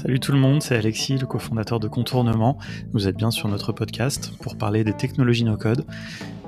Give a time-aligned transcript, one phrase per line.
[0.00, 2.56] Salut tout le monde, c'est Alexis, le cofondateur de Contournement.
[2.92, 5.84] Vous êtes bien sur notre podcast pour parler des technologies no-code.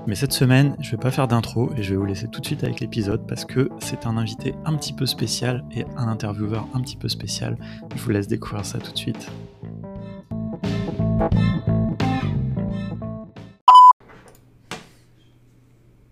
[0.07, 2.47] Mais cette semaine, je vais pas faire d'intro et je vais vous laisser tout de
[2.47, 6.69] suite avec l'épisode parce que c'est un invité un petit peu spécial et un intervieweur
[6.74, 7.56] un petit peu spécial.
[7.97, 9.28] Je vous laisse découvrir ça tout de suite.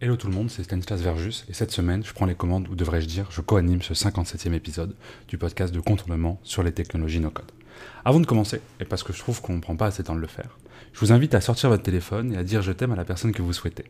[0.00, 2.76] Hello tout le monde, c'est Stanislas Verjus et cette semaine, je prends les commandes, ou
[2.76, 4.94] devrais-je dire, je co-anime ce 57e épisode
[5.26, 7.50] du podcast de contournement sur les technologies no-code.
[8.04, 10.14] Avant de commencer, et parce que je trouve qu'on ne prend pas assez de temps
[10.14, 10.56] de le faire,
[10.92, 13.32] je vous invite à sortir votre téléphone et à dire je t'aime à la personne
[13.32, 13.86] que vous souhaitez.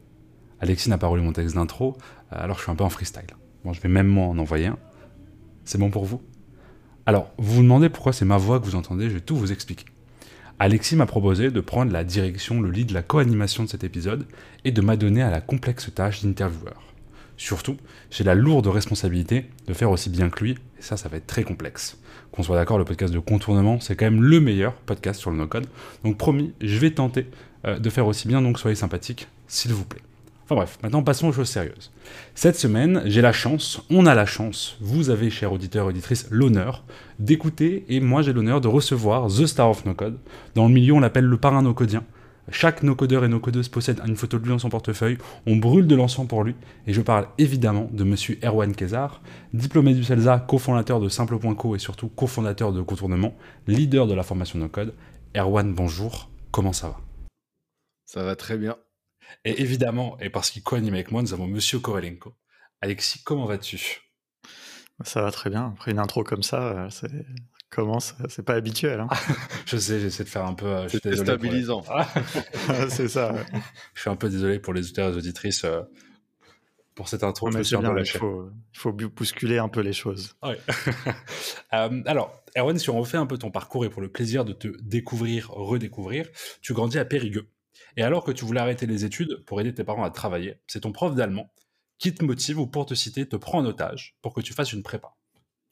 [0.60, 1.98] Alexis n'a pas relu mon texte d'intro,
[2.30, 3.28] alors je suis un peu en freestyle.
[3.62, 4.78] Bon, je vais même moi en envoyer un.
[5.66, 6.22] C'est bon pour vous?
[7.04, 9.52] Alors, vous vous demandez pourquoi c'est ma voix que vous entendez, je vais tout vous
[9.52, 9.84] expliquer.
[10.60, 14.26] Alexis m'a proposé de prendre la direction, le lead la co-animation de cet épisode
[14.64, 16.82] et de m'adonner à la complexe tâche d'intervieweur.
[17.36, 17.76] Surtout,
[18.10, 21.28] j'ai la lourde responsabilité de faire aussi bien que lui, et ça, ça va être
[21.28, 21.96] très complexe.
[22.32, 25.36] Qu'on soit d'accord, le podcast de contournement, c'est quand même le meilleur podcast sur le
[25.36, 25.68] no-code.
[26.02, 27.26] Donc promis, je vais tenter
[27.64, 30.02] euh, de faire aussi bien, donc soyez sympathiques, s'il vous plaît.
[30.48, 31.92] Enfin bref, maintenant passons aux choses sérieuses.
[32.34, 36.26] Cette semaine, j'ai la chance, on a la chance, vous avez, chers auditeurs et auditrices,
[36.30, 36.84] l'honneur
[37.18, 40.18] d'écouter, et moi j'ai l'honneur de recevoir The Star of No Code.
[40.54, 42.02] Dans le milieu, on l'appelle le parrain no-codien.
[42.50, 45.94] Chaque no-codeur et no-codeuse possède une photo de lui dans son portefeuille, on brûle de
[45.94, 46.54] l'encens pour lui,
[46.86, 49.20] et je parle évidemment de monsieur Erwan Kézar,
[49.52, 53.34] diplômé du CELSA, cofondateur de Simple.co et surtout cofondateur de Contournement,
[53.66, 54.94] leader de la formation no-code.
[55.36, 57.00] Erwan, bonjour, comment ça va?
[58.06, 58.76] Ça va très bien.
[59.44, 62.34] Et évidemment, et parce qu'il co-anime avec moi, nous avons Monsieur Kovalenko.
[62.80, 64.00] Alexis, comment vas-tu?
[65.04, 65.72] Ça va très bien.
[65.76, 67.10] Après une intro comme ça, euh, c'est
[67.70, 69.00] comment C'est pas habituel.
[69.00, 69.08] Hein
[69.66, 70.66] je sais, j'essaie de faire un peu.
[70.66, 71.84] euh, C'est désolé pour les- stabilisant.
[72.88, 73.32] c'est ça.
[73.32, 73.44] ouais.
[73.94, 75.82] Je suis un peu désolé pour les auditeurs et les auditrices euh,
[76.96, 77.48] pour cette intro.
[77.48, 77.64] Il
[78.18, 80.34] faut, il faut bousculer un peu les choses.
[80.42, 80.58] Ouais.
[81.74, 84.52] Euh, alors, Erwan, si on refait un peu ton parcours et pour le plaisir de
[84.52, 86.26] te découvrir, redécouvrir,
[86.60, 87.46] tu grandis à Périgueux.
[87.98, 90.82] Et alors que tu voulais arrêter les études pour aider tes parents à travailler, c'est
[90.82, 91.52] ton prof d'allemand
[91.98, 94.72] qui te motive ou pour te citer, te prend en otage pour que tu fasses
[94.72, 95.16] une prépa.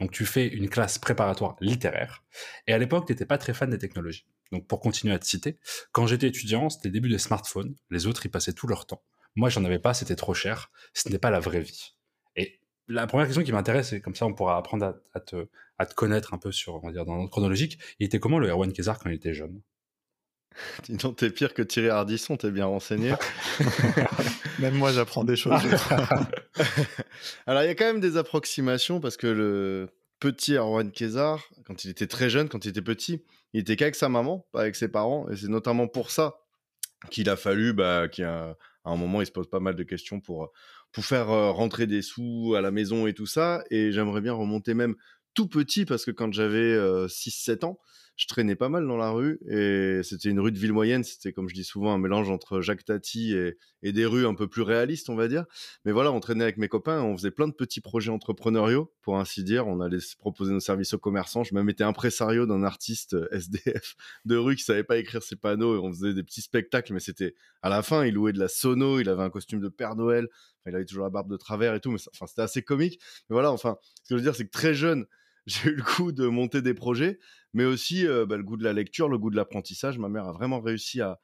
[0.00, 2.24] Donc tu fais une classe préparatoire littéraire.
[2.66, 4.26] Et à l'époque, tu n'étais pas très fan des technologies.
[4.50, 5.60] Donc pour continuer à te citer,
[5.92, 7.76] quand j'étais étudiant, c'était le début des smartphones.
[7.90, 9.04] Les autres y passaient tout leur temps.
[9.36, 10.72] Moi, j'en avais pas, c'était trop cher.
[10.94, 11.94] Ce n'était pas la vraie vie.
[12.34, 15.46] Et la première question qui m'intéresse, et comme ça on pourra apprendre à, te,
[15.94, 18.72] connaître un peu sur, on va dire, dans l'ordre chronologique, il était comment le Erwan
[18.72, 19.62] Kézar quand il était jeune?
[20.84, 23.12] Dis donc, t'es pire que Thierry Ardisson, t'es bien renseigné.
[24.58, 25.60] Même moi, j'apprends des choses.
[27.46, 29.88] Alors, il y a quand même des approximations parce que le
[30.20, 33.22] petit Erwan Kézar, quand il était très jeune, quand il était petit,
[33.52, 35.28] il était qu'avec sa maman, pas avec ses parents.
[35.30, 36.36] Et c'est notamment pour ça
[37.10, 40.20] qu'il a fallu, bah, qu'à à un moment, il se pose pas mal de questions
[40.20, 40.52] pour,
[40.92, 43.62] pour faire euh, rentrer des sous à la maison et tout ça.
[43.70, 44.94] Et j'aimerais bien remonter même
[45.34, 46.78] tout petit parce que quand j'avais
[47.08, 47.78] 6-7 ans,
[48.16, 51.04] je traînais pas mal dans la rue et c'était une rue de ville moyenne.
[51.04, 54.48] C'était, comme je dis souvent, un mélange entre Jacques Tati et, des rues un peu
[54.48, 55.44] plus réalistes, on va dire.
[55.84, 59.18] Mais voilà, on traînait avec mes copains, on faisait plein de petits projets entrepreneuriaux, pour
[59.18, 59.66] ainsi dire.
[59.66, 61.44] On allait se proposer nos services aux commerçants.
[61.44, 65.36] Je même été impresario d'un artiste euh, SDF de rue qui savait pas écrire ses
[65.36, 68.38] panneaux et on faisait des petits spectacles, mais c'était à la fin, il louait de
[68.38, 70.28] la sono, il avait un costume de Père Noël,
[70.66, 73.00] il avait toujours la barbe de travers et tout, mais ça- c'était assez comique.
[73.28, 75.06] Mais voilà, enfin, ce que je veux dire, c'est que très jeune,
[75.46, 77.18] j'ai eu le goût de monter des projets,
[77.56, 79.98] mais aussi bah, le goût de la lecture, le goût de l'apprentissage.
[79.98, 81.18] Ma mère a vraiment réussi à,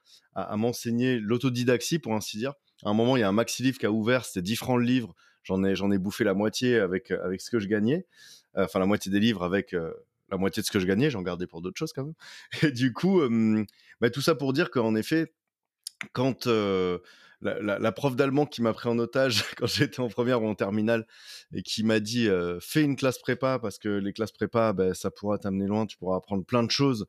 [0.57, 2.55] m'enseigner l'autodidaxie, pour ainsi dire.
[2.85, 4.79] À un moment, il y a un maxi livre qui a ouvert, c'était 10 francs
[4.79, 5.15] le livre.
[5.43, 8.07] J'en ai, j'en ai bouffé la moitié avec, avec ce que je gagnais.
[8.57, 9.77] Euh, Enfin, la moitié des livres avec
[10.31, 11.11] la moitié de ce que je gagnais.
[11.11, 12.15] J'en gardais pour d'autres choses quand même.
[12.63, 13.21] Et du coup,
[14.01, 15.35] bah, tout ça pour dire qu'en effet,
[16.15, 16.49] quand
[17.43, 21.07] la, prof d'allemand qui m'a pris en otage quand j'étais en première ou en terminale
[21.53, 24.95] et qui m'a dit euh, fais une classe prépa parce que les classes prépa, ben,
[24.95, 27.07] ça pourra t'amener loin, tu pourras apprendre plein de choses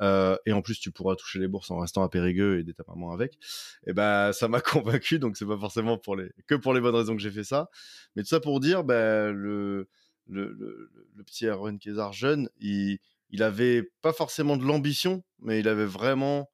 [0.00, 2.74] euh, et en plus tu pourras toucher les bourses en restant à Périgueux et aider
[2.74, 3.38] ta maman avec.
[3.86, 6.96] Et ben ça m'a convaincu donc c'est pas forcément pour les que pour les bonnes
[6.96, 7.68] raisons que j'ai fait ça,
[8.14, 9.88] mais tout ça pour dire ben le
[10.28, 12.98] le, le, petit Erwan Kézar jeune, il
[13.30, 16.50] il avait pas forcément de l'ambition, mais il avait vraiment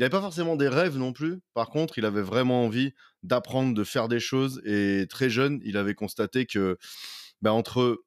[0.00, 1.42] il n'avait pas forcément des rêves non plus.
[1.52, 4.62] Par contre, il avait vraiment envie d'apprendre, de faire des choses.
[4.64, 6.78] Et très jeune, il avait constaté que
[7.42, 8.02] bah, entre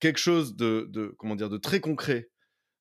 [0.00, 2.28] quelque chose de, comment dire, de très concret,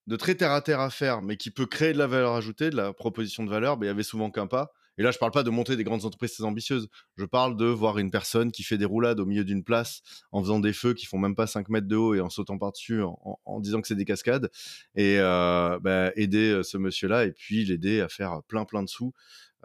[0.08, 2.70] de très terre à terre à faire, mais qui peut créer de la valeur ajoutée,
[2.70, 4.74] de la proposition de valeur, bah, il y avait souvent qu'un pas.
[4.98, 6.88] Et là, je parle pas de monter des grandes entreprises très ambitieuses.
[7.18, 10.02] Je parle de voir une personne qui fait des roulades au milieu d'une place
[10.32, 12.58] en faisant des feux qui font même pas 5 mètres de haut et en sautant
[12.58, 14.50] par-dessus en, en- en disant que c'est des cascades.
[14.96, 18.90] Et euh, bah, aider euh, ce monsieur-là et puis l'aider à faire plein plein de
[18.90, 19.14] sous.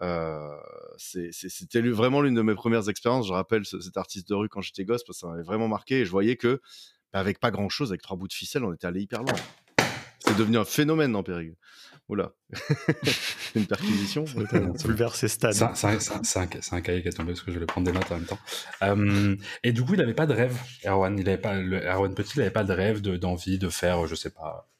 [0.01, 0.49] Euh,
[0.97, 3.27] C'était vraiment l'une de mes premières expériences.
[3.27, 5.69] Je rappelle ce- cet artiste de rue quand j'étais gosse parce que ça m'avait vraiment
[5.69, 6.01] marqué.
[6.01, 6.61] Et je voyais que,
[7.13, 9.35] bah, avec pas grand-chose, avec trois bouts de ficelle, on était allé hyper loin.
[10.21, 11.57] C'est devenu un phénomène dans Périgueux.
[12.09, 12.33] Oula,
[13.55, 14.25] une perquisition.
[14.83, 15.53] Bouleversé stade.
[15.75, 18.25] C'est un, cahier qui est tombé parce que je vais prendre des notes en même
[18.25, 18.39] temps.
[18.83, 20.57] Euh, et du coup, il n'avait pas de rêve,
[20.87, 21.19] Erwan.
[21.19, 24.15] Il avait pas, le, Erwan Petit, il n'avait pas de rêve, d'envie de, faire, je
[24.15, 24.71] sais pas.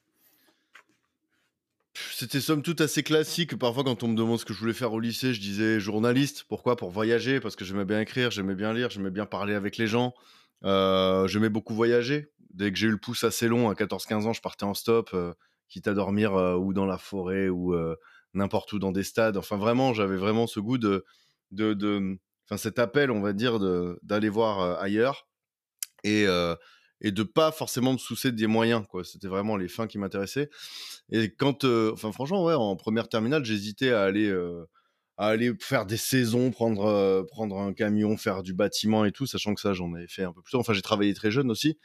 [2.15, 3.55] C'était somme toute assez classique.
[3.59, 6.45] Parfois, quand on me demande ce que je voulais faire au lycée, je disais journaliste.
[6.49, 6.77] Pourquoi?
[6.77, 9.85] Pour voyager, parce que j'aimais bien écrire, j'aimais bien lire, j'aimais bien parler avec les
[9.85, 10.15] gens.
[10.63, 12.31] Euh, j'aimais beaucoup voyager.
[12.53, 15.11] Dès que j'ai eu le pouce assez long, à 14-15 ans, je partais en stop.
[15.13, 15.33] Euh,
[15.69, 17.95] quitte à dormir euh, ou dans la forêt ou euh,
[18.33, 19.37] n'importe où dans des stades.
[19.37, 21.05] Enfin, vraiment, j'avais vraiment ce goût de,
[21.51, 23.59] de, enfin, cet appel, on va dire,
[24.03, 25.27] d'aller voir euh, ailleurs
[26.03, 26.25] et
[27.01, 30.49] et de pas forcément me soucier des moyens quoi c'était vraiment les fins qui m'intéressaient
[31.11, 34.29] et quand enfin franchement ouais en première terminale j'hésitais à aller
[35.17, 39.53] à aller faire des saisons prendre prendre un camion faire du bâtiment et tout sachant
[39.55, 41.77] que ça j'en avais fait un peu plus tôt enfin j'ai travaillé très jeune aussi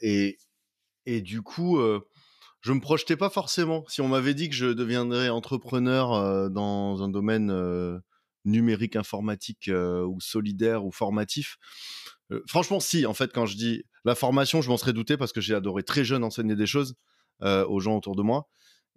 [0.00, 0.38] et
[1.04, 1.78] et du coup
[2.66, 3.84] je me projetais pas forcément.
[3.86, 8.00] Si on m'avait dit que je deviendrais entrepreneur euh, dans un domaine euh,
[8.44, 11.58] numérique, informatique euh, ou solidaire ou formatif,
[12.48, 13.06] franchement, si.
[13.06, 15.84] En fait, quand je dis la formation, je m'en serais douté parce que j'ai adoré
[15.84, 16.96] très jeune enseigner des choses
[17.40, 18.48] aux gens autour de moi.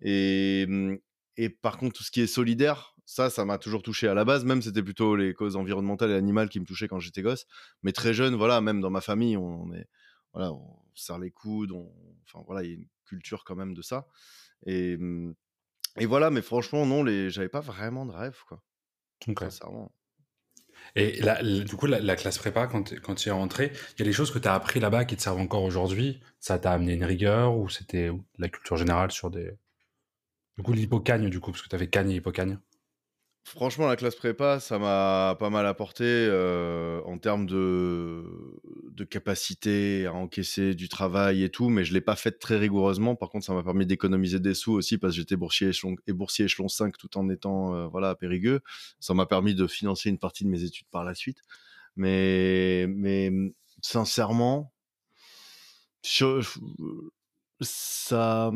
[0.02, 0.98] Et, mmh,
[1.38, 4.26] et par contre, tout ce qui est solidaire, ça, ça m'a toujours touché à la
[4.26, 4.46] base.
[4.46, 7.46] Même c'était plutôt les causes environnementales et animales qui me touchaient quand j'étais gosse.
[7.84, 9.86] Mais très jeune, voilà, même dans ma famille, on est,
[10.34, 11.72] voilà, on serre les coudes,
[12.26, 12.68] enfin voilà,
[13.10, 14.08] culture quand même de ça.
[14.66, 15.36] Et, mmh,
[15.98, 17.30] et voilà, mais franchement, non, les...
[17.30, 18.64] j'avais pas vraiment de rêve, quoi.
[19.26, 19.92] Sincèrement.
[20.96, 21.22] Et
[21.66, 24.32] du coup, la, classe prépa, quand, quand tu es rentré, il y a des choses
[24.32, 26.22] que tu as appris là-bas qui te servent encore aujourd'hui?
[26.40, 29.52] Ça t'a amené une rigueur ou c'était la culture générale sur des.
[30.58, 32.60] Du coup, l'hypocagne, du coup, parce que tu avais cagne et hypocagne
[33.44, 38.24] Franchement, la classe prépa, ça m'a pas mal apporté euh, en termes de,
[38.94, 43.16] de capacité à encaisser du travail et tout, mais je l'ai pas fait très rigoureusement.
[43.16, 46.14] Par contre, ça m'a permis d'économiser des sous aussi parce que j'étais boursier échelon, et
[46.14, 48.62] boursier échelon 5 tout en étant euh, voilà, à Périgueux.
[49.00, 51.42] Ça m'a permis de financer une partie de mes études par la suite.
[51.96, 53.32] Mais, mais
[53.82, 54.74] sincèrement,
[56.04, 56.42] je,
[57.62, 58.52] ça,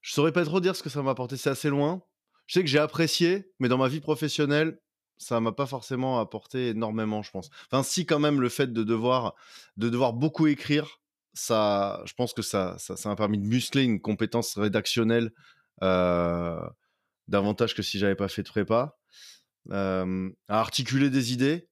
[0.00, 1.36] je saurais pas trop dire ce que ça m'a apporté.
[1.36, 2.02] C'est assez loin
[2.52, 4.78] je sais que j'ai apprécié, mais dans ma vie professionnelle,
[5.22, 7.50] ça m'a pas forcément apporté énormément, je pense.
[7.70, 9.34] Enfin, si quand même le fait de devoir,
[9.76, 11.00] de devoir beaucoup écrire,
[11.34, 15.32] ça, je pense que ça, ça, m'a permis de muscler une compétence rédactionnelle
[17.28, 18.96] davantage que si j'avais pas fait de prépa,
[19.70, 20.04] à
[20.48, 21.68] articuler des idées.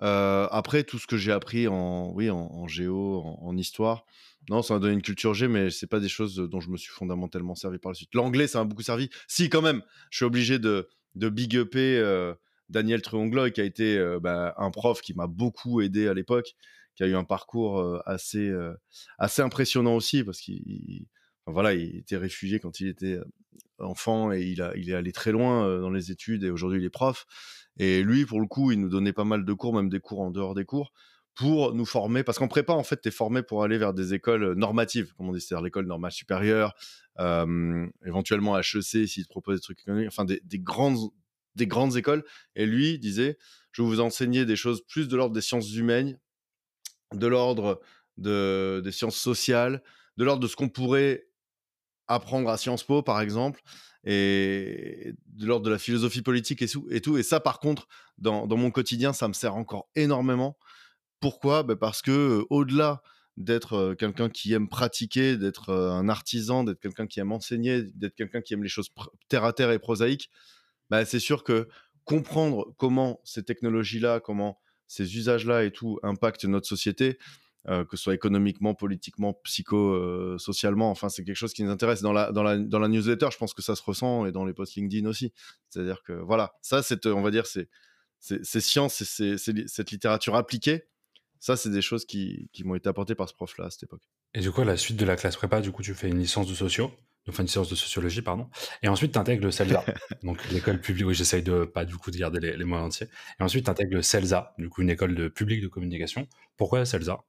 [0.00, 4.04] Après, tout ce que j'ai appris en, oui, en, géo, en, histoire,
[4.48, 6.76] non, ça m'a donné une culture G, mais c'est pas des choses dont je me
[6.76, 8.14] suis fondamentalement servi par la suite.
[8.14, 9.10] L'anglais, ça m'a beaucoup servi.
[9.28, 12.34] Si, quand même, je suis obligé de, de big upper euh,
[12.68, 16.54] Daniel Truongloy, qui a été euh, bah, un prof qui m'a beaucoup aidé à l'époque,
[16.94, 18.52] qui a eu un parcours assez,
[19.18, 21.06] assez impressionnant aussi, parce qu'il
[21.46, 23.18] voilà, il était réfugié quand il était
[23.78, 26.84] enfant et il, a, il est allé très loin dans les études et aujourd'hui il
[26.84, 27.26] est prof.
[27.78, 30.20] Et lui, pour le coup, il nous donnait pas mal de cours, même des cours
[30.20, 30.92] en dehors des cours,
[31.34, 32.22] pour nous former.
[32.22, 35.30] Parce qu'en prépa, en fait, tu es formé pour aller vers des écoles normatives, comme
[35.30, 36.74] on dit, c'est-à-dire l'école normale supérieure,
[38.04, 41.10] éventuellement HEC s'il te propose des trucs enfin des, grandes,
[41.54, 42.24] des grandes écoles.
[42.56, 43.36] Et lui disait,
[43.72, 46.18] je vais vous enseigner des choses plus de l'ordre des sciences humaines,
[47.14, 47.80] de l'ordre
[48.16, 49.82] de, des sciences sociales,
[50.16, 51.26] de l'ordre de ce qu'on pourrait
[52.08, 53.62] apprendre à Sciences Po, par exemple
[54.04, 57.18] et de l'ordre de la philosophie politique et, tout.
[57.18, 57.86] Et ça, par contre,
[58.18, 60.56] dans, mon quotidien, ça me sert encore énormément.
[61.20, 61.62] Pourquoi?
[61.62, 63.02] Bah, Parce que au-delà
[63.40, 68.40] d'être quelqu'un qui aime pratiquer, d'être un artisan, d'être quelqu'un qui aime enseigner, d'être quelqu'un
[68.40, 68.90] qui aime les choses
[69.28, 70.30] terre à terre et prosaïques,
[70.90, 71.68] bah, c'est sûr que
[72.04, 77.18] comprendre comment ces technologies-là, comment ces usages-là et tout impactent notre société,
[77.68, 80.90] euh, que ce soit économiquement, politiquement, psycho-socialement.
[80.90, 82.02] enfin, c'est quelque chose qui nous intéresse.
[82.02, 84.44] Dans la, dans, la, dans la newsletter, je pense que ça se ressent et dans
[84.44, 85.32] les posts LinkedIn aussi.
[85.68, 87.68] C'est-à-dire que voilà, ça, c'est, on va dire, c'est,
[88.18, 90.84] c'est, science, c'est, cette littérature appliquée.
[91.40, 94.02] Ça, c'est des choses qui, qui m'ont été apportées par ce prof-là à cette époque.
[94.34, 96.18] Et du coup, à la suite de la classe prépa, du coup, tu fais une
[96.18, 96.92] licence de sociaux,
[97.28, 98.48] enfin une licence de sociologie, pardon.
[98.82, 99.84] Et ensuite, tu intègres le CELSA,
[100.22, 101.06] donc l'école publique.
[101.06, 103.08] Oui, j'essaye de pas du coup de garder les, les mots entiers.
[103.40, 106.28] Et ensuite, tu intègres le CELSA, du coup une école de public de communication.
[106.56, 107.24] Pourquoi CELSA?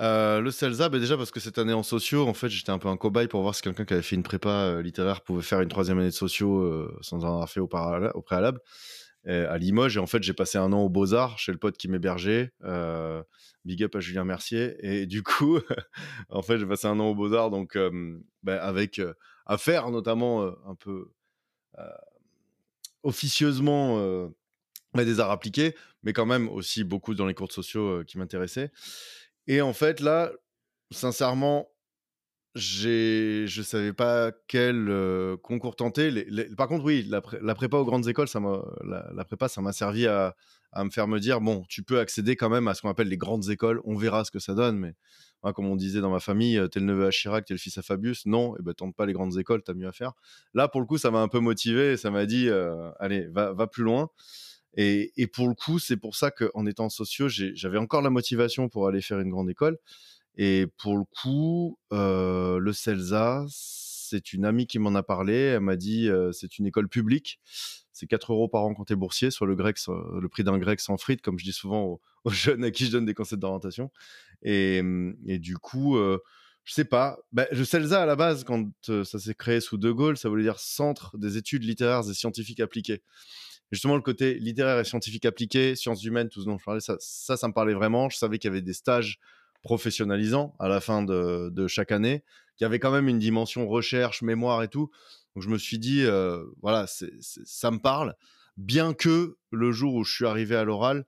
[0.00, 2.78] Euh, le CELSA, bah déjà parce que cette année en sociaux, en fait, j'étais un
[2.78, 5.42] peu un cobaye pour voir si quelqu'un qui avait fait une prépa euh, littéraire pouvait
[5.42, 8.60] faire une troisième année de sociaux euh, sans en avoir fait au, préalable.
[9.26, 11.88] À Limoges, et en fait, j'ai passé un an aux Beaux-Arts chez le pote qui
[11.88, 12.52] m'hébergeait.
[13.64, 14.76] big up à Julien Mercier.
[14.80, 15.58] Et du coup,
[16.30, 17.76] en fait, j'ai passé un an aux Beaux-Arts, donc
[18.42, 19.00] bah, avec
[19.46, 21.10] à faire notamment un peu
[23.02, 24.30] officieusement
[25.04, 28.70] des arts appliqués, mais quand même aussi beaucoup dans les cours sociaux qui m'intéressaient.
[29.46, 30.32] Et en fait, là,
[30.90, 31.70] sincèrement,
[32.54, 36.26] je savais pas quel concours tenter.
[36.56, 38.40] par contre, oui, la, prépa aux grandes écoles, ça
[38.84, 40.34] la, prépa, ça m'a servi à,
[40.76, 43.16] me faire me dire bon, tu peux accéder quand même à ce qu'on appelle les
[43.16, 43.80] grandes écoles.
[43.84, 44.94] On verra ce que ça donne, mais
[45.54, 47.82] comme on disait dans ma famille, t'es le neveu à Chirac, t'es le fils à
[47.82, 48.26] Fabius.
[48.26, 50.12] Non, et eh ben tente pas les grandes écoles, t'as mieux à faire.
[50.54, 51.96] Là, pour le coup, ça m'a un peu motivé.
[51.96, 52.48] Ça m'a dit
[52.98, 54.08] allez, va, va plus loin.
[54.74, 58.68] Et, et, pour le coup, c'est pour ça qu'en étant sociaux, j'avais encore la motivation
[58.68, 59.78] pour aller faire une grande école.
[60.38, 63.44] Et pour le coup, le CELSA,
[64.08, 65.34] c'est une amie qui m'en a parlé.
[65.34, 67.40] Elle m'a dit euh, c'est une école publique.
[67.92, 70.58] C'est 4 euros par an quand tu es boursier, sur le, grec, le prix d'un
[70.58, 73.38] grec sans frites, comme je dis souvent aux, jeunes à qui je donne des conseils
[73.38, 73.90] d'orientation.
[74.42, 74.82] Et,
[75.26, 76.18] et, du coup, euh,
[76.64, 77.18] je sais pas.
[77.32, 80.44] Bah, le CELSA, à la base, quand ça s'est créé sous De Gaulle, ça voulait
[80.44, 83.02] dire Centre des études littéraires et scientifiques appliquées.
[83.72, 86.96] justement, le côté littéraire et scientifique appliqué, sciences humaines, tout ce dont je parlais, ça,
[87.00, 88.08] ça, ça me parlait vraiment.
[88.08, 89.18] Je savais qu'il y avait des stages
[89.62, 92.24] professionnalisant à la fin de, chaque année,
[92.56, 94.90] qui avait quand même une dimension recherche, mémoire et tout.
[95.34, 98.14] Donc je me suis dit, euh, voilà, ça me parle,
[98.56, 101.04] bien que le jour où je suis arrivé à l'oral,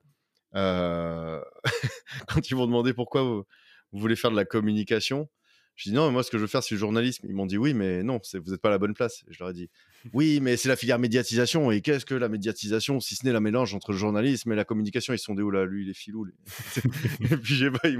[0.55, 1.41] euh,
[2.27, 3.45] quand ils m'ont demandé pourquoi vous,
[3.91, 5.29] voulez faire de la communication,
[5.75, 7.25] je dis non, mais moi, ce que je veux faire, c'est le journalisme.
[7.27, 9.23] Ils m'ont dit oui, mais non, vous n'êtes pas la bonne place.
[9.29, 9.69] je leur ai dit
[10.13, 11.71] oui, mais c'est la filière médiatisation.
[11.71, 14.65] Et qu'est-ce que la médiatisation, si ce n'est la mélange entre le journalisme et la
[14.65, 15.13] communication?
[15.13, 16.27] Ils sont des où là Lui, il est filou.
[17.31, 17.97] et puis, j'ai pas, ils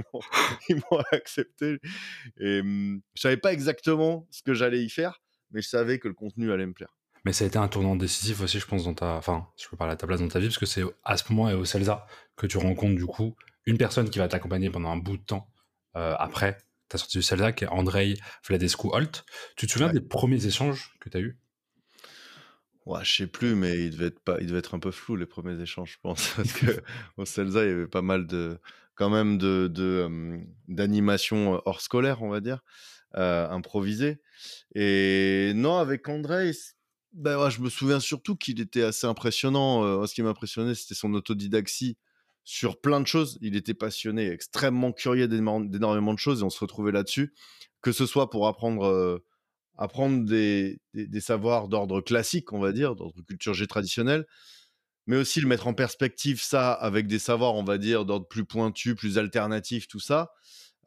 [0.76, 1.80] m'ont accepté.
[2.40, 6.08] Et mmh, je savais pas exactement ce que j'allais y faire, mais je savais que
[6.08, 6.96] le contenu allait me plaire.
[7.24, 9.14] Mais ça a été un tournant décisif aussi, je pense, dans ta.
[9.14, 11.32] Enfin, je peux parler à ta place dans ta vie, parce que c'est à ce
[11.32, 13.36] moment et au CELSA que tu rencontres, du coup,
[13.66, 15.48] une personne qui va t'accompagner pendant un bout de temps
[15.96, 16.58] euh, après
[16.92, 18.18] ta sortie du CELSA, qui est Andrei
[18.48, 19.24] Vladescu-Holt.
[19.56, 21.40] Tu te souviens des premiers échanges que tu as eus?
[22.86, 25.16] Ouais, je sais plus, mais il devait être pas, il devait être un peu flou
[25.16, 26.84] les premiers échanges, je pense, parce que
[27.18, 28.60] au CELSA, il y avait pas mal de,
[28.96, 32.62] quand même de, de d'animation hors scolaire, on va dire,
[33.16, 34.20] euh, improvisée.
[34.76, 36.52] Et non, avec André,
[37.14, 39.84] ben ouais, je me souviens surtout qu'il était assez impressionnant.
[39.84, 41.98] Euh, ce qui m'impressionnait, c'était son autodidaxie
[42.44, 43.38] sur plein de choses.
[43.42, 47.34] Il était passionné, extrêmement curieux d'énormément de choses, et on se retrouvait là-dessus,
[47.82, 48.86] que ce soit pour apprendre.
[48.86, 49.24] Euh,
[50.20, 50.80] des,
[51.20, 54.26] savoirs d'ordre classique, on va dire, d'ordre culture G traditionnelle,
[55.08, 58.46] mais aussi le mettre en perspective ça avec des savoirs, on va dire, d'ordre plus
[58.46, 60.32] pointu, plus alternatif, tout ça.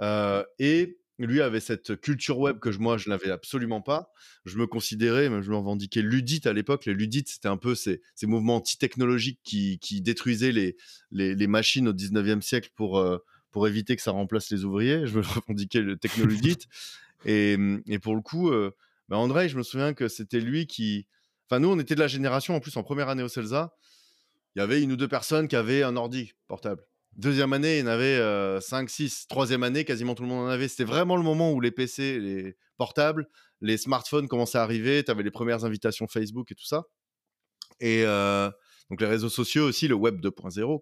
[0.00, 4.12] Euh, et lui avait cette culture web que moi, je n'avais absolument pas.
[4.44, 6.86] Je me considérais, je me revendiquais ludite à l'époque.
[6.86, 12.70] Les ludites, c'était un peu ces, mouvements anti-technologiques qui, détruisaient les, machines au 19e siècle
[12.74, 13.18] pour, euh,
[13.50, 15.06] pour éviter que ça remplace les ouvriers.
[15.06, 16.66] Je me revendiquais le technoludite.
[17.24, 17.56] Et,
[17.86, 18.72] et pour le coup, euh,
[19.08, 21.06] bah, André, je me souviens que c'était lui qui.
[21.48, 23.74] Enfin, nous, on était de la génération, en plus, en première année au CELSA,
[24.54, 26.82] il y avait une ou deux personnes qui avaient un ordi portable.
[27.16, 29.26] Deuxième année, il y en avait 5, 6.
[29.28, 30.68] Troisième année, quasiment tout le monde en avait.
[30.68, 33.28] C'était vraiment le moment où les PC, les portables,
[33.60, 35.04] les smartphones commençaient à arriver.
[35.04, 36.84] Tu avais les premières invitations Facebook et tout ça.
[37.80, 38.04] Et,
[38.90, 40.80] donc les réseaux sociaux aussi, le web 2.0.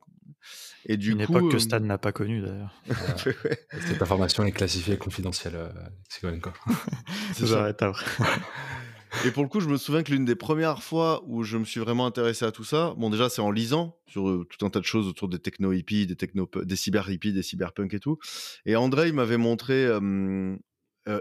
[0.87, 2.75] Et du Une époque que euh, Stan n'a pas connue d'ailleurs.
[3.87, 5.69] Cette information est classifiée confidentielle, euh,
[6.09, 6.53] c'est quand même quoi.
[7.41, 7.81] J'arrête
[9.25, 11.65] Et pour le coup, je me souviens que l'une des premières fois où je me
[11.65, 14.71] suis vraiment intéressé à tout ça, bon déjà c'est en lisant sur euh, tout un
[14.71, 18.19] tas de choses autour des techno hippies, des des cyber hippies, des cyberpunk et tout.
[18.65, 19.87] Et André il m'avait montré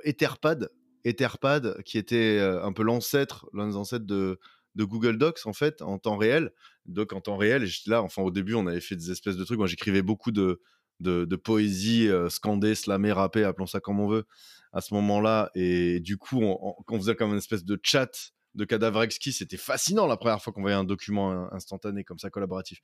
[0.03, 0.69] Etherpad,
[1.03, 4.39] Etherpad qui était un peu l'ancêtre, l'un des ancêtres de
[4.75, 6.51] de Google Docs en fait en temps réel.
[6.85, 8.01] Donc en temps réel, j'étais là.
[8.01, 9.57] Enfin au début, on avait fait des espèces de trucs.
[9.57, 10.61] Moi, j'écrivais beaucoup de
[11.01, 14.25] de, poésie euh, scandée, slamée, rappée, appelons ça comme on veut,
[14.73, 15.51] à ce moment-là.
[15.55, 19.33] Et du coup, on, faisait comme une espèce de chat de cadavre exquis.
[19.33, 22.81] C'était fascinant la première fois qu'on voyait un document instantané comme ça, collaboratif.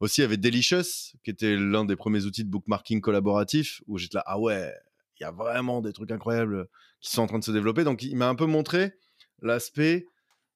[0.00, 3.98] Aussi, il y avait Delicious, qui était l'un des premiers outils de bookmarking collaboratif, où
[3.98, 4.72] j'étais là, ah ouais,
[5.18, 6.66] il y a vraiment des trucs incroyables
[7.00, 7.84] qui sont en train de se développer.
[7.84, 8.94] Donc, il m'a un peu montré
[9.42, 10.06] l'aspect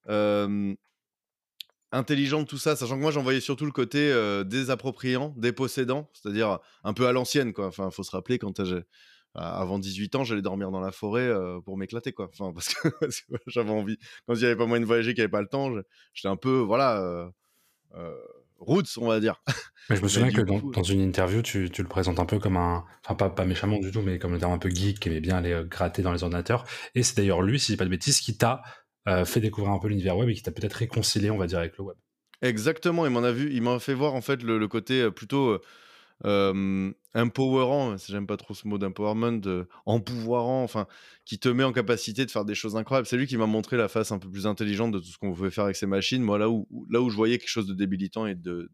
[0.07, 0.77] intelligent
[2.03, 4.13] de tout ça, sachant que moi j'en voyais surtout le côté
[4.47, 7.67] désappropriant, dépossédant, c'est-à-dire un peu à l'ancienne quoi.
[7.67, 8.61] Enfin, faut se rappeler quand
[9.35, 11.31] avant 18 ans, j'allais dormir dans la forêt
[11.65, 12.29] pour m'éclater quoi.
[12.33, 12.89] Enfin, parce que,
[13.47, 13.99] j'avais envie.
[14.27, 15.71] Quand il n'y avait pas moyen de voyager, qu'il n'y avait pas le temps,
[16.13, 17.31] j'étais un peu voilà.
[18.59, 19.43] roots, on va dire.
[19.91, 22.85] Mais je me souviens que dans, une interview, tu, le présentes un peu comme un,
[23.05, 25.63] enfin pas, pas méchamment du tout, mais comme un peu geek qui aimait bien aller
[25.69, 26.65] gratter dans les ordinateurs.
[26.95, 28.63] Et c'est d'ailleurs lui, si je dis pas de bêtises, qui t'a
[29.07, 31.59] euh, fait découvrir un peu l'univers web et qui t'a peut-être réconcilié, on va dire,
[31.59, 31.97] avec le web.
[32.41, 35.61] Exactement, il m'en a vu, il m'a fait voir en fait le, côté euh, plutôt
[36.25, 39.43] euh, empowerant, j'aime pas trop ce mot d'empowerment,
[39.85, 40.87] empouvoirant, enfin,
[41.27, 43.07] qui te met en capacité de faire des choses incroyables.
[43.07, 45.35] C'est lui qui m'a montré la face un peu plus intelligente de tout ce qu'on
[45.35, 46.23] pouvait faire avec ces machines.
[46.23, 48.71] Moi, là où, là où je voyais quelque chose de débilitant et de,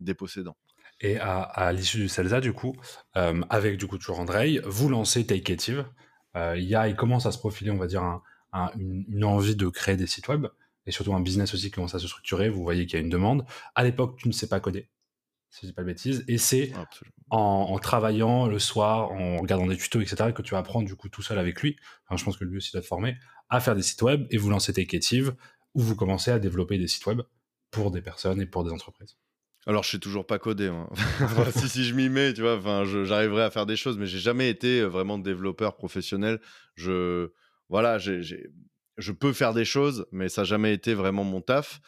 [0.00, 0.56] dépossédant.
[1.00, 2.74] Et à, l'issue du CELSA, du coup,
[3.14, 7.70] avec du coup toujours Andrei, vous lancez il y a, il commence à se profiler,
[7.70, 8.20] on va dire,
[8.52, 10.46] une, envie de créer des sites web
[10.86, 12.48] et surtout un business aussi qui commence à se structurer.
[12.48, 13.44] Vous voyez qu'il y a une demande.
[13.74, 14.88] À l'époque, tu ne sais pas coder,
[15.50, 16.72] si je dis pas de bêtises, et c'est
[17.30, 21.08] en, travaillant le soir, en regardant des tutos, etc., que tu vas apprendre du coup
[21.08, 21.76] tout seul avec lui.
[22.14, 23.16] je pense que lui aussi doit te former
[23.50, 25.34] à faire des sites web et vous lancez Takeative
[25.74, 27.22] où vous commencez à développer des sites web
[27.70, 29.16] pour des personnes et pour des entreprises.
[29.66, 30.68] Alors, je sais toujours pas coder.
[30.68, 30.88] Hein.
[31.54, 34.18] si, si je m'y mets, tu vois, enfin, j'arriverai à faire des choses, mais j'ai
[34.18, 36.40] jamais été vraiment développeur professionnel.
[36.74, 37.32] Je,
[37.68, 41.80] voilà, je peux faire des choses, mais ça n'a jamais été vraiment mon taf.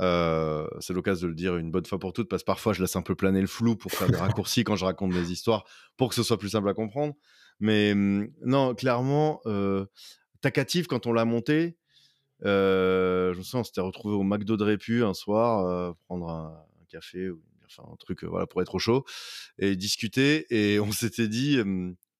[0.00, 2.80] Euh, c'est l'occasion de le dire une bonne fois pour toutes, parce que parfois je
[2.80, 5.64] laisse un peu planer le flou pour faire des raccourcis quand je raconte des histoires,
[5.96, 7.14] pour que ce soit plus simple à comprendre.
[7.60, 9.86] Mais mmh, non, clairement, euh,
[10.88, 11.76] quand on l'a monté,
[12.44, 16.28] euh, je me souviens, on s'était retrouvé au McDo de Répu un soir, euh, prendre
[16.30, 17.28] un, café
[17.66, 19.04] enfin un truc, voilà, pour être au chaud
[19.58, 20.46] et discuter.
[20.50, 21.58] Et on s'était dit,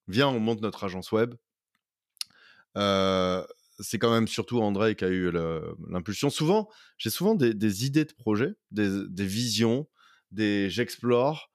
[0.09, 1.35] viens, on monte notre agence web.
[3.81, 5.31] C'est quand même surtout André qui a eu
[5.89, 6.31] l'impulsion.
[6.31, 9.87] Souvent, j'ai souvent des, idées de projets, des, visions,
[10.31, 11.51] des j'explore.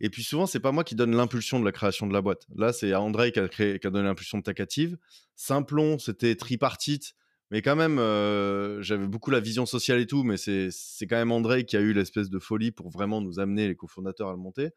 [0.00, 2.46] Et puis souvent, c'est pas moi qui donne l'impulsion de la création de la boîte.
[2.56, 4.96] Là, c'est André qui a, créé, qui donné l'impulsion de Tacative.
[5.36, 7.14] Simplon, c'était tripartite.
[7.50, 10.70] Mais quand même, euh, j'avais beaucoup la vision sociale et tout, mais c'est
[11.02, 14.28] quand même André qui a eu l'espèce de folie pour vraiment nous amener les cofondateurs
[14.28, 14.70] à le monter.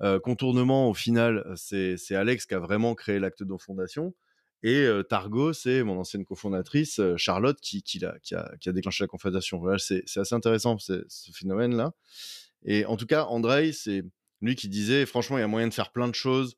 [0.00, 4.14] Euh, contournement, au final, c'est Alex qui a vraiment créé l'acte de fondation.
[4.64, 8.72] Et euh, Targo, c'est mon ancienne cofondatrice, Charlotte, qui, qui, a, qui, a, qui, a,
[8.72, 9.58] déclenché la confondation.
[9.58, 11.04] Voilà, c'est assez intéressant, ce
[11.34, 11.92] phénomène-là.
[12.64, 14.02] Et en tout cas, André, c'est
[14.40, 16.56] lui qui disait, franchement, il y a moyen de faire plein de choses.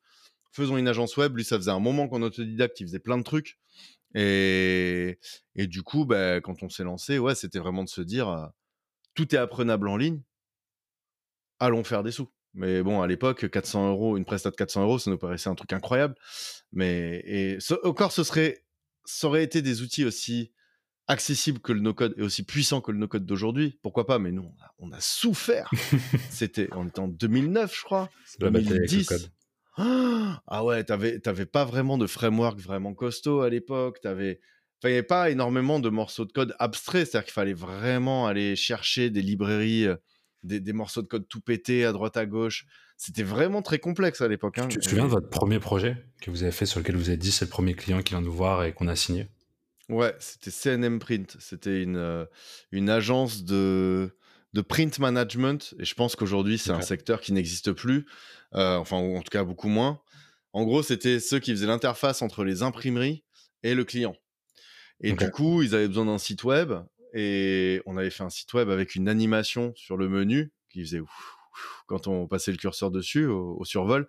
[0.53, 1.37] Faisons une agence web.
[1.37, 3.59] Lui, ça faisait un moment qu'on autodidacte, il faisait plein de trucs.
[4.15, 5.19] Et,
[5.57, 8.53] et du coup, bah, quand on s'est lancé, ouais, c'était vraiment de se dire,
[9.15, 10.23] tout est apprenable en ligne,
[11.59, 12.31] allons faire des sous.
[12.57, 15.55] Mais bon, à l'époque, 400 euros, une prestat de 400 euros, ça nous paraissait un
[15.55, 16.15] truc incroyable.
[16.73, 18.65] Mais et encore, ce serait,
[19.05, 20.53] ça aurait été des outils aussi
[21.07, 23.79] accessibles que le no-code et aussi puissants que le no-code d'aujourd'hui.
[23.83, 24.19] Pourquoi pas?
[24.19, 25.71] Mais nous, on a, souffert.
[26.31, 28.11] C'était, on était en 2009, je crois.
[28.41, 29.31] 2010.
[30.49, 34.01] Ah ouais, t'avais, t'avais pas vraiment de framework vraiment costaud à l'époque.
[34.01, 34.41] T'avais,
[34.85, 37.07] il n'y avait pas énormément de morceaux de code abstraits.
[37.07, 39.97] C'est-à-dire qu'il fallait vraiment aller chercher des librairies, euh,
[40.47, 42.67] des, morceaux de code tout pétés à droite à gauche.
[42.97, 44.59] C'était vraiment très complexe à l'époque.
[44.59, 44.69] Hein.
[44.69, 47.19] Tu te souviens de votre premier projet que vous avez fait sur lequel vous avez
[47.19, 49.29] dit c'est le premier client qui vient nous voir et qu'on a signé?
[49.89, 51.37] Ouais, c'était CNM Print.
[51.39, 52.25] C'était une, euh,
[52.73, 54.17] une agence de,
[54.53, 55.75] de print management.
[55.79, 58.07] Et je pense qu'aujourd'hui, c'est un secteur qui n'existe plus.
[58.55, 60.01] Euh, enfin, en tout cas beaucoup moins.
[60.53, 63.25] En gros, c'était ceux qui faisaient l'interface entre les imprimeries
[63.63, 64.17] et le client.
[65.01, 66.73] Et du coup, ils avaient besoin d'un site web.
[67.19, 71.01] Et on avait fait un site web avec une animation sur le menu qui faisait
[71.01, 71.37] ouf,
[71.87, 74.07] quand on passait le curseur dessus au, survol.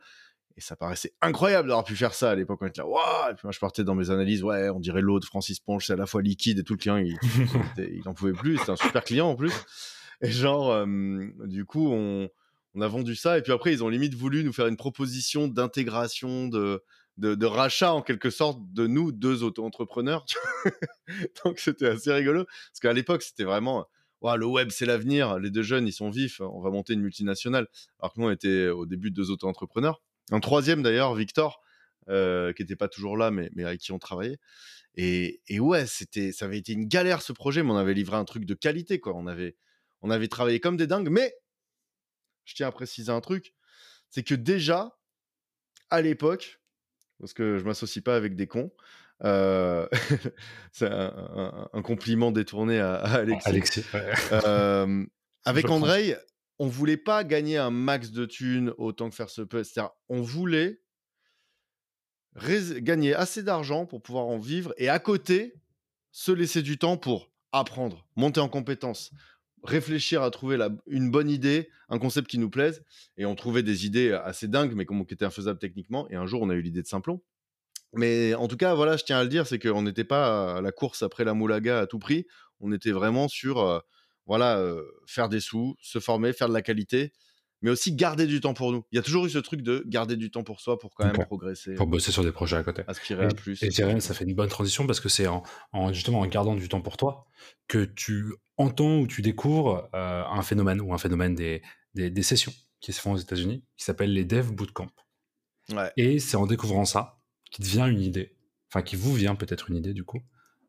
[0.57, 2.59] Et ça paraissait incroyable d'avoir pu faire ça à l'époque.
[2.61, 3.31] On était là, waouh!
[3.31, 4.43] Et puis moi, je partais dans mes analyses.
[4.43, 6.79] Ouais, on dirait l'eau de Francis Ponge, c'est à la fois liquide et tout le
[6.79, 7.17] client, il,
[7.77, 8.57] il, en pouvait plus.
[8.57, 9.53] C'était un super client en plus.
[10.21, 10.85] Et genre,
[11.45, 12.27] du coup, on,
[12.73, 13.37] on, a vendu ça.
[13.37, 16.83] Et puis après, ils ont limite voulu nous faire une proposition d'intégration, de,
[17.17, 20.25] de, rachat en quelque sorte de nous, deux auto-entrepreneurs.
[21.43, 22.45] Donc c'était assez rigolo.
[22.45, 23.85] Parce qu'à l'époque, c'était vraiment.
[24.21, 25.39] le web, c'est l'avenir.
[25.39, 26.39] Les deux jeunes, ils sont vifs.
[26.41, 27.67] On va monter une multinationale.
[27.99, 30.01] Alors que nous, on était au début deux auto-entrepreneurs.
[30.31, 31.61] Un troisième d'ailleurs, Victor,
[32.09, 34.37] euh, qui n'était pas toujours là, mais, mais avec qui on travaillait.
[34.95, 38.17] Et, et ouais, c'était, ça avait été une galère ce projet, mais on avait livré
[38.17, 39.13] un truc de qualité, quoi.
[39.15, 39.55] On avait,
[40.01, 41.33] on avait travaillé comme des dingues, mais
[42.45, 43.53] je tiens à préciser un truc,
[44.09, 44.97] c'est que déjà,
[45.89, 46.59] à l'époque,
[47.19, 48.71] parce que je m'associe pas avec des cons,
[49.23, 49.87] euh,
[50.71, 53.83] c'est un, compliment détourné à, Alexis.
[54.31, 55.05] Euh,
[55.45, 56.15] avec André,
[56.59, 59.63] on voulait pas gagner un max de thunes autant que faire ce peu.
[59.63, 60.81] C'est-à-dire, on voulait
[62.79, 65.55] gagner assez d'argent pour pouvoir en vivre et à côté,
[66.11, 69.11] se laisser du temps pour apprendre, monter en compétences,
[69.63, 72.83] réfléchir à trouver une bonne idée, un concept qui nous plaise.
[73.17, 76.07] Et on trouvait des idées assez dingues, mais qui étaient infaisables techniquement.
[76.09, 77.21] Et un jour, on a eu l'idée de Simplon.
[77.93, 80.61] Mais en tout cas, voilà, je tiens à le dire, c'est qu'on n'était pas à
[80.61, 82.25] la course après la moulaga à tout prix.
[82.59, 83.79] On était vraiment sur, euh,
[84.25, 87.13] voilà, euh, faire des sous, se former, faire de la qualité
[87.61, 88.83] mais aussi garder du temps pour nous.
[88.91, 91.05] Il y a toujours eu ce truc de garder du temps pour soi pour quand
[91.05, 91.73] même progresser.
[91.75, 92.83] Pour bosser sur des projets à côté.
[92.87, 93.61] Aspirer à plus.
[93.63, 95.43] Et ça fait une bonne transition parce que c'est en,
[95.93, 97.25] justement en gardant du temps pour toi
[97.67, 101.61] que tu entends ou tu découvres euh, un phénomène ou un phénomène des,
[101.93, 104.91] des, sessions qui se font aux États-Unis qui s'appellent les Dev Bootcamp.
[105.71, 105.91] Ouais.
[105.97, 107.19] Et c'est en découvrant ça
[107.51, 108.35] qui te vient une idée,
[108.71, 110.21] enfin qui vous vient peut-être une idée du coup,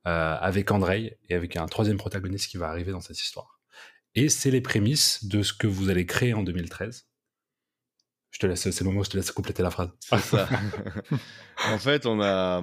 [0.06, 3.57] euh, avec Andrei et avec un troisième protagoniste qui va arriver dans cette histoire.
[4.18, 7.06] Et c'est les prémices de ce que vous allez créer en 2013.
[8.32, 9.90] Je te laisse, c'est le moment où je te laisse compléter la phrase.
[11.68, 12.60] En fait, on a,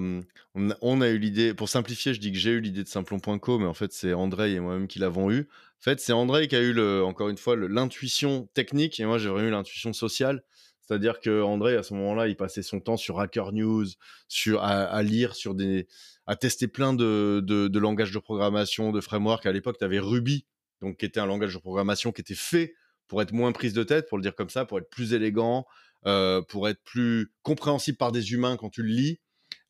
[0.53, 3.65] on a, eu l'idée, pour simplifier, je dis que j'ai eu l'idée de Simplon.co, mais
[3.65, 5.47] en fait, c'est André et moi-même qui l'avons eu.
[5.79, 9.17] En fait, c'est André qui a eu, le, encore une fois, l'intuition technique et moi,
[9.17, 10.43] j'ai vraiment eu l'intuition sociale.
[10.81, 13.85] C'est-à-dire que André, à ce moment-là, il passait son temps sur Hacker News,
[14.27, 15.87] sur, à, lire sur des,
[16.27, 19.45] à tester plein de, de, de langages de programmation, de frameworks.
[19.45, 20.45] À l'époque, tu avais Ruby,
[20.81, 22.75] donc qui était un langage de programmation qui était fait
[23.07, 25.65] pour être moins prise de tête, pour le dire comme ça, pour être plus élégant,
[26.05, 29.19] euh, pour être plus compréhensible par des humains quand tu le lis.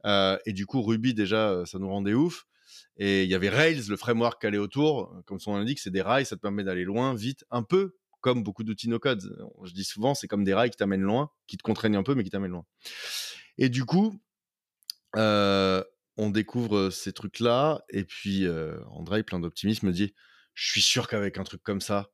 [0.06, 2.46] Euh, et du coup, Ruby, déjà, euh, ça nous rendait ouf.
[2.98, 5.13] Et il y avait Rails, le framework qui allait autour.
[5.26, 7.96] Comme son nom l'indique, c'est des rails, ça te permet d'aller loin, vite, un peu
[8.22, 9.22] comme beaucoup d'outils no-code.
[9.63, 12.15] Je dis souvent, c'est comme des rails qui t'amènent loin, qui te contraignent un peu,
[12.15, 12.65] mais qui t'amènent loin.
[13.58, 14.20] Et du coup,
[15.13, 17.84] on découvre ces trucs-là.
[17.89, 18.48] Et puis,
[18.89, 20.13] André, plein d'optimisme, me dit
[20.56, 22.12] Je suis sûr qu'avec un truc comme ça,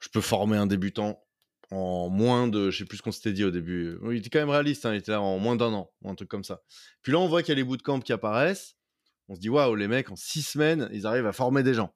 [0.00, 1.24] je peux former un débutant
[1.70, 3.98] en moins de, je sais plus ce qu'on s'était dit au début.
[4.10, 6.14] Il était quand même réaliste, hein, il était là en moins d'un an, ou un
[6.14, 6.62] truc comme ça.
[7.02, 8.76] Puis là, on voit qu'il y a les bootcamps qui apparaissent.
[9.28, 11.94] On se dit, waouh, les mecs, en six semaines, ils arrivent à former des gens.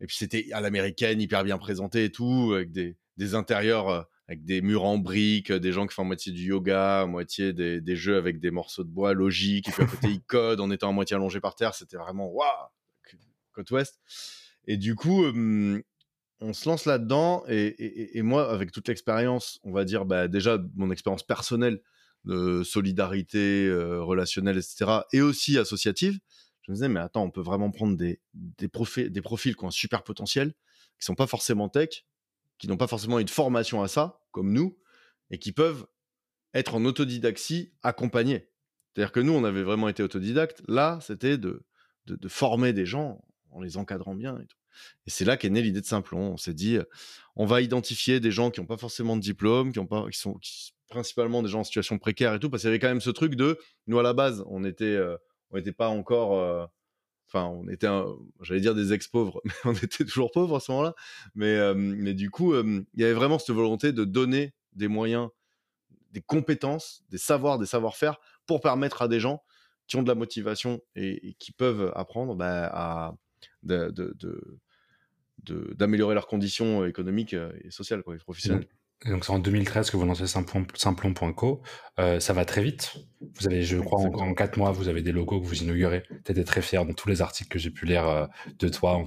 [0.00, 4.02] Et puis c'était à l'américaine, hyper bien présenté et tout, avec des, des intérieurs, euh,
[4.28, 7.96] avec des murs en briques, des gens qui font moitié du yoga, moitié des, des,
[7.96, 10.90] jeux avec des morceaux de bois logiques, et puis à côté ils codent en étant
[10.90, 11.74] à moitié allongé par terre.
[11.74, 12.68] C'était vraiment waouh,
[13.52, 14.00] côte ouest.
[14.66, 20.04] Et du coup, on se lance là-dedans et, moi, avec toute l'expérience, on va dire
[20.04, 21.80] bah, déjà mon expérience personnelle
[22.24, 26.18] de solidarité relationnelle, etc., et aussi associative,
[26.62, 28.20] je me disais, mais attends, on peut vraiment prendre des,
[28.68, 30.54] profils, qui ont un super potentiel,
[30.98, 32.06] qui sont pas forcément tech,
[32.58, 34.78] qui n'ont pas forcément une formation à ça, comme nous,
[35.30, 35.86] et qui peuvent
[36.54, 38.48] être en autodidaxie accompagnés.
[38.94, 40.62] C'est-à-dire que nous, on avait vraiment été autodidactes.
[40.68, 41.64] Là, c'était de,
[42.28, 44.46] former des gens en les encadrant bien et.
[45.06, 46.32] Et c'est là qu'est née l'idée de Simplon.
[46.32, 46.78] On s'est dit,
[47.36, 50.18] on va identifier des gens qui n'ont pas forcément de diplôme, qui, ont pas, qui
[50.18, 50.38] sont
[50.88, 53.10] principalement des gens en situation précaire et tout, parce qu'il y avait quand même ce
[53.10, 54.98] truc de, nous à la base, on était,
[55.50, 56.70] on n'était pas encore,
[57.28, 57.88] enfin, on était,
[58.40, 60.94] j'allais dire des ex-pauvres, mais on était toujours pauvres à ce moment-là.
[61.34, 65.28] Mais, mais du coup, il y avait vraiment cette volonté de donner des moyens,
[66.12, 69.42] des compétences, des savoirs, des savoir-faire pour permettre à des gens
[69.86, 73.14] qui ont de la motivation et, qui peuvent apprendre bah, à
[73.62, 78.66] d'améliorer leurs conditions économiques et sociales quoi, et professionnelles.
[79.06, 81.62] Donc c'est en 2013 que vous lancez Simplon.co.
[81.98, 82.94] Euh, ça va très vite.
[83.20, 86.04] Vous avez, je crois, en, quatre mois, vous avez des logos que vous inaugurez.
[86.24, 88.26] Tu étais très fier dans tous les articles que j'ai pu lire euh,
[88.58, 89.04] de toi.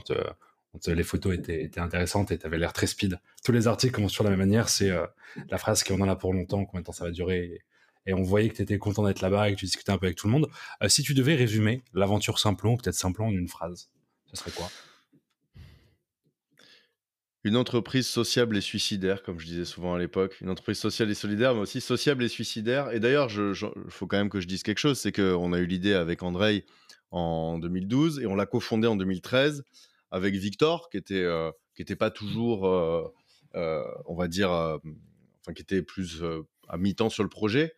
[0.88, 3.20] les photos étaient, étaient intéressantes et tu avais l'air très speed.
[3.44, 4.68] Tous les articles commencent sur la même manière.
[4.68, 5.06] C'est euh,
[5.50, 7.62] la phrase qui on en a pour longtemps, combien de temps ça va durer.
[8.06, 10.06] Et, on voyait que tu étais content d'être là-bas et que tu discutais un peu
[10.06, 10.48] avec tout le monde.
[10.88, 13.90] si tu devais résumer l'aventure Simplon, peut-être Simplon en une phrase,
[14.36, 14.70] serait quoi?
[17.44, 20.36] Une entreprise sociable et suicidaire, comme je disais souvent à l'époque.
[20.42, 22.92] Une entreprise sociale et solidaire, mais aussi sociable et suicidaire.
[22.92, 23.54] Et d'ailleurs, il
[23.90, 26.66] faut quand même que je dise quelque chose, c'est qu'on a eu l'idée avec André
[27.12, 29.64] en 2012 et on l'a cofondé en 2013
[30.12, 33.04] avec Victor, qui était, euh, qui était pas toujours, euh,
[33.56, 36.24] euh, on va dire, enfin qui était plus
[36.68, 37.74] à mi-temps sur le projet,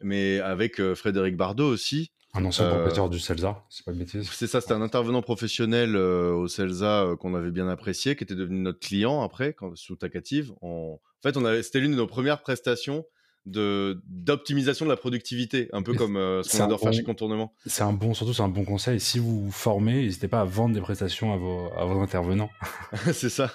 [0.00, 4.28] mais avec Frédéric Bardot aussi, un ancien professeur du CELSA, c'est pas de bêtises.
[4.32, 8.60] C'est ça, c'était un intervenant professionnel au CELSA qu'on avait bien apprécié, qui était devenu
[8.60, 10.52] notre client après, quand, sous Tacative.
[10.62, 13.04] En fait, on c'était l'une de nos premières prestations
[13.46, 17.54] de d'optimisation de la productivité, un peu comme ce qu'on adore faire chez Contournement.
[17.64, 19.00] C'est un bon, surtout c'est un bon conseil.
[19.00, 22.50] Si vous vous formez, n'hésitez pas à vendre des prestations à vos, à vos intervenants.
[23.12, 23.52] c'est ça.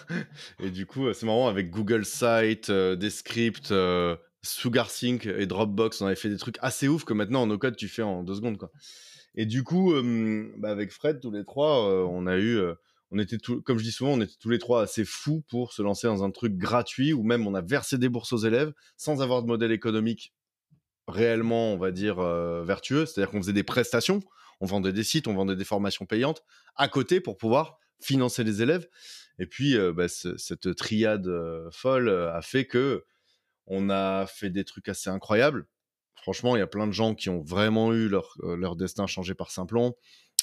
[0.63, 3.73] Et du coup, c'est marrant avec Google Site, des scripts,
[4.43, 7.75] SugarSync et Dropbox, on avait fait des trucs assez ouf que maintenant en no code
[7.75, 8.71] tu fais en deux secondes quoi.
[9.35, 9.93] Et du coup,
[10.57, 12.59] bah, avec Fred, tous les trois, on a eu,
[13.11, 15.71] on était tout, comme je dis souvent, on était tous les trois assez fous pour
[15.71, 18.73] se lancer dans un truc gratuit ou même on a versé des bourses aux élèves
[18.97, 20.33] sans avoir de modèle économique
[21.07, 22.21] réellement, on va dire,
[22.63, 23.05] vertueux.
[23.05, 24.19] C'est-à-dire qu'on faisait des prestations,
[24.59, 26.43] on vendait des sites, on vendait des formations payantes
[26.75, 28.89] à côté pour pouvoir financer les élèves.
[29.39, 31.29] Et puis, bah, cette triade
[31.71, 33.05] folle a fait que
[33.67, 35.65] on a fait des trucs assez incroyables.
[36.15, 39.07] Franchement, il y a plein de gens qui ont vraiment eu leur, euh, leur destin
[39.07, 39.95] changé par Simplon,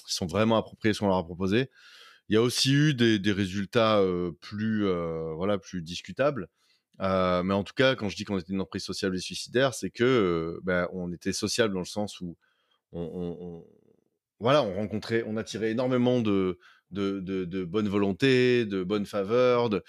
[0.08, 1.70] Ils sont vraiment appropriés ce qu'on leur a proposé.
[2.28, 6.48] Il y a aussi eu des, résultats euh, plus, euh, voilà, plus discutables.
[6.98, 9.90] mais en tout cas, quand je dis qu'on était une entreprise sociable et suicidaire, c'est
[9.90, 12.36] que ben, on était sociable dans le sens où
[12.92, 13.64] on,
[14.40, 16.58] voilà, on rencontrait, on attirait énormément de,
[16.90, 19.82] de, de, de bonne volonté, de bonne faveur, de,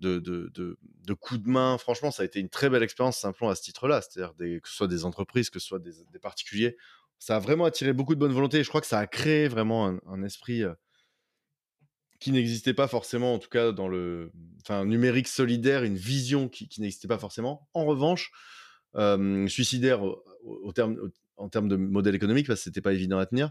[0.00, 1.78] de, de, coups de main.
[1.78, 4.02] Franchement, ça a été une très belle expérience simplement à ce titre-là.
[4.02, 6.76] C'est-à-dire que ce soit des entreprises, que ce soit des, particuliers.
[7.18, 8.62] Ça a vraiment attiré beaucoup de bonne volonté.
[8.62, 10.74] Je crois que ça a créé vraiment un, esprit euh,
[12.20, 16.68] qui n'existait pas forcément, en tout cas dans le enfin, numérique solidaire, une vision qui,
[16.80, 17.68] n'existait pas forcément.
[17.72, 18.32] En revanche,
[19.48, 23.50] suicidaire au, terme, en termes de modèle économique parce que c'était pas évident à tenir.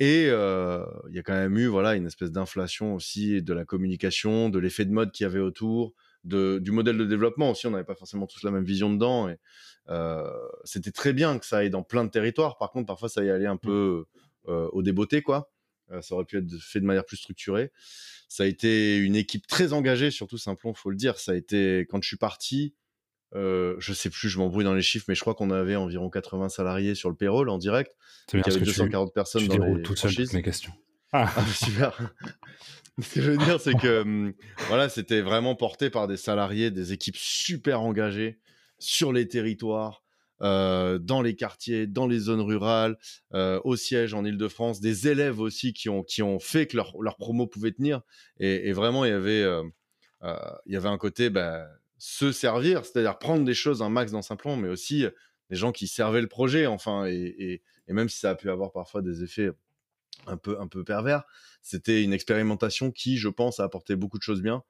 [0.00, 4.48] Et il y a quand même eu voilà une espèce d'inflation aussi de la communication,
[4.48, 7.66] de l'effet de mode qu'il y avait autour, de, du modèle de développement aussi.
[7.66, 9.28] On n'avait pas forcément tous la même vision dedans.
[9.28, 9.36] Et
[10.64, 12.56] c'était très bien que ça aille dans plein de territoires.
[12.56, 13.58] Par contre, parfois ça y allait un mmh.
[13.58, 14.06] peu
[14.46, 15.52] au débeauté quoi.
[16.00, 17.70] ça aurait pu être fait de manière plus structurée.
[18.30, 21.18] Ça a été une équipe très engagée, surtout Simplon, faut le dire.
[21.18, 22.74] Ça a été quand je suis parti
[23.34, 26.10] euh, je sais plus, je m'embrouille dans les chiffres, mais je crois qu'on avait environ
[26.10, 27.92] 80 salariés sur le payroll en direct.
[28.32, 30.72] il y avait 240 personnes dans les tout seul mes questions.
[31.12, 31.32] Ah.
[31.36, 32.14] ah super.
[33.02, 34.34] Ce que je veux dire, c'est que hum,
[34.68, 38.40] voilà, c'était vraiment porté par des salariés, des équipes super engagées
[38.78, 40.02] sur les territoires,
[40.42, 42.96] euh, dans les quartiers, dans les zones rurales,
[43.34, 46.94] euh, au siège en Ile-de-France, des élèves aussi qui ont, qui ont fait que leur,
[47.00, 48.00] leur promo pouvait tenir.
[48.38, 49.62] Et, et vraiment, il y avait, euh,
[50.22, 51.66] euh il y avait un côté, bah,
[52.00, 55.04] se servir, c'est-à-dire prendre des choses un max dans Simplon, mais aussi
[55.50, 59.02] des gens qui servaient le projet, enfin, et, même si ça a pu avoir parfois
[59.02, 59.50] des effets
[60.26, 61.24] un peu, un peu pervers,
[61.60, 64.62] c'était une expérimentation qui, je pense, a apporté beaucoup de choses bien.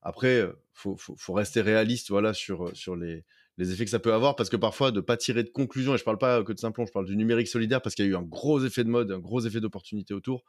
[0.00, 3.24] Après, faut, faut, rester réaliste, voilà, sur, sur les,
[3.58, 5.98] les effets que ça peut avoir, parce que parfois, de pas tirer de conclusion, et
[5.98, 8.12] je parle pas que de Simplon, je parle du numérique solidaire, parce qu'il y a
[8.12, 10.44] eu un gros effet de mode, un gros effet d'opportunité autour.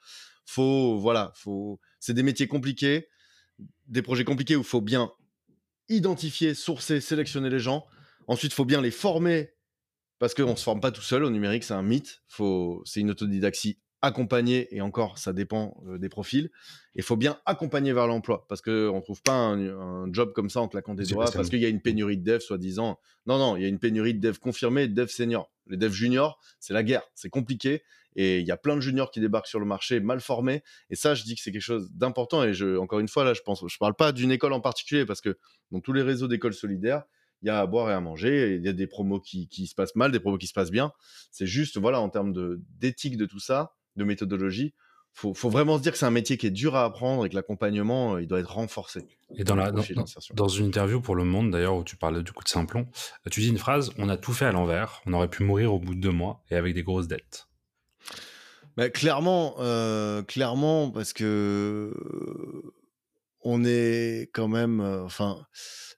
[0.46, 3.10] Faut, voilà, faut, c'est des métiers compliqués,
[3.88, 5.12] des projets compliqués où il faut bien
[5.90, 7.86] identifier, sourcer, sélectionner les gens.
[8.28, 9.54] Ensuite, il faut bien les former
[10.20, 12.22] parce qu'on ne se forme pas tout seul au numérique, c'est un mythe.
[12.28, 16.52] Faut, c'est une autodidaxie accompagnée et encore, ça dépend euh, des profils.
[16.96, 20.62] Il faut bien accompagner vers l'emploi parce qu'on ne trouve pas un, job comme ça
[20.62, 23.00] en claquant des doigts parce qu'il y a une pénurie de devs, soi-disant.
[23.26, 25.52] Non, non, il y a une pénurie de devs confirmés et de devs seniors.
[25.68, 27.84] Les devs juniors, c'est la guerre, c'est compliqué
[28.22, 30.62] et il y a plein de juniors qui débarquent sur le marché mal formés.
[30.90, 32.44] Et ça, je dis que c'est quelque chose d'important.
[32.44, 35.06] Et je, encore une fois, là, je pense, je parle pas d'une école en particulier
[35.06, 35.38] parce que
[35.72, 37.04] dans tous les réseaux d'écoles solidaires,
[37.42, 38.58] il y a à boire et à manger.
[38.58, 40.70] Il y a des promos qui, qui, se passent mal, des promos qui se passent
[40.70, 40.92] bien.
[41.32, 42.34] C'est juste, voilà, en termes
[42.78, 44.74] d'éthique de tout ça, de méthodologie,
[45.14, 47.30] faut, faut vraiment se dire que c'est un métier qui est dur à apprendre et
[47.30, 49.08] que l'accompagnement, euh, il doit être renforcé.
[49.38, 52.44] Et dans, la, dans, une interview pour Le Monde, d'ailleurs, où tu parlais du coup
[52.44, 52.86] de Simplon,
[53.32, 55.80] tu dis une phrase On a tout fait à l'envers, on aurait pu mourir au
[55.80, 57.49] bout de deux mois et avec des grosses dettes.
[58.80, 61.92] Bah, clairement, euh, clairement, parce que
[63.42, 65.38] on est quand même, euh, enfin,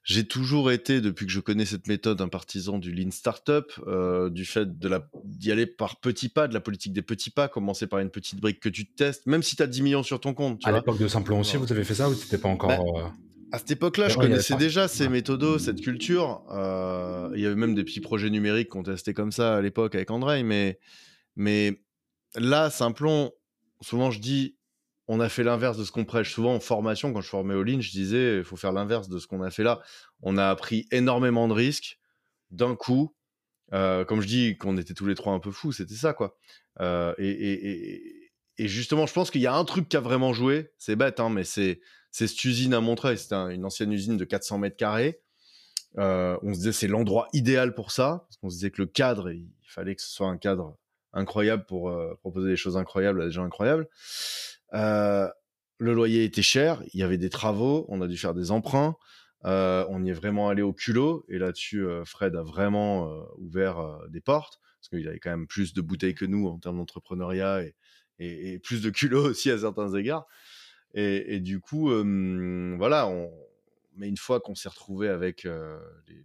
[0.02, 4.30] j'ai toujours été depuis que je connais cette méthode un partisan du lean startup, euh,
[4.30, 7.46] du fait de la d'y aller par petits pas, de la politique des petits pas,
[7.46, 10.18] commencer par une petite brique que tu testes, même si tu as 10 millions sur
[10.18, 10.60] ton compte.
[10.64, 13.12] à l'époque de Simplon aussi, vous avez fait ça ou c'était pas encore bah,
[13.52, 16.42] À cette époque-là, je connaissais déjà ces méthodos, cette culture.
[16.50, 20.10] il y avait même des petits projets numériques qu'on testait comme ça à l'époque avec
[20.10, 20.80] André, mais
[21.36, 21.80] mais
[22.36, 23.32] là, Simplon,
[23.80, 24.56] souvent je dis,
[25.08, 26.32] on a fait l'inverse de ce qu'on prêche.
[26.32, 29.18] Souvent en formation, quand je formais au Lean, je disais, il faut faire l'inverse de
[29.18, 29.80] ce qu'on a fait là.
[30.22, 31.98] On a appris énormément de risques
[32.50, 33.14] d'un coup.
[33.74, 36.36] Euh, comme je dis, qu'on était tous les trois un peu fous, c'était ça, quoi.
[36.80, 40.72] Euh, et, justement, je pense qu'il y a un truc qui a vraiment joué.
[40.78, 43.18] C'est bête, hein, mais c'est cette usine à Montreuil.
[43.18, 45.20] C'était une ancienne usine de 400 mètres carrés.
[45.98, 48.86] Euh, on se disait c'est l'endroit idéal pour ça, parce qu'on se disait que le
[48.86, 50.78] cadre, il fallait que ce soit un cadre
[51.12, 53.88] incroyable pour euh, proposer des choses incroyables à des gens incroyables.
[54.74, 55.28] Euh,
[55.78, 58.96] le loyer était cher, il y avait des travaux, on a dû faire des emprunts.
[59.44, 64.20] Euh, on y est vraiment allé au culot et là-dessus, Fred a vraiment ouvert des
[64.20, 67.64] portes parce qu'il avait quand même plus de bouteilles que nous en termes d'entrepreneuriat
[68.20, 70.26] et, plus de culot aussi à certains égards.
[70.94, 71.90] Et, du coup,
[72.78, 73.10] voilà,
[73.96, 76.24] mais une fois qu'on s'est retrouvé avec les,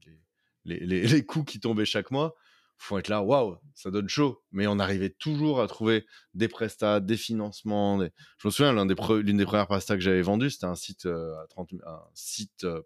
[0.65, 2.35] les, les, les, coûts qui tombaient chaque mois,
[2.77, 4.43] faut être là, waouh, ça donne chaud.
[4.51, 7.99] Mais on arrivait toujours à trouver des prestats, des financements.
[8.37, 8.95] Je me souviens, l'une des,
[9.45, 12.81] premières prestats que j'avais vendues, c'était un site euh, à 30, un site, euh,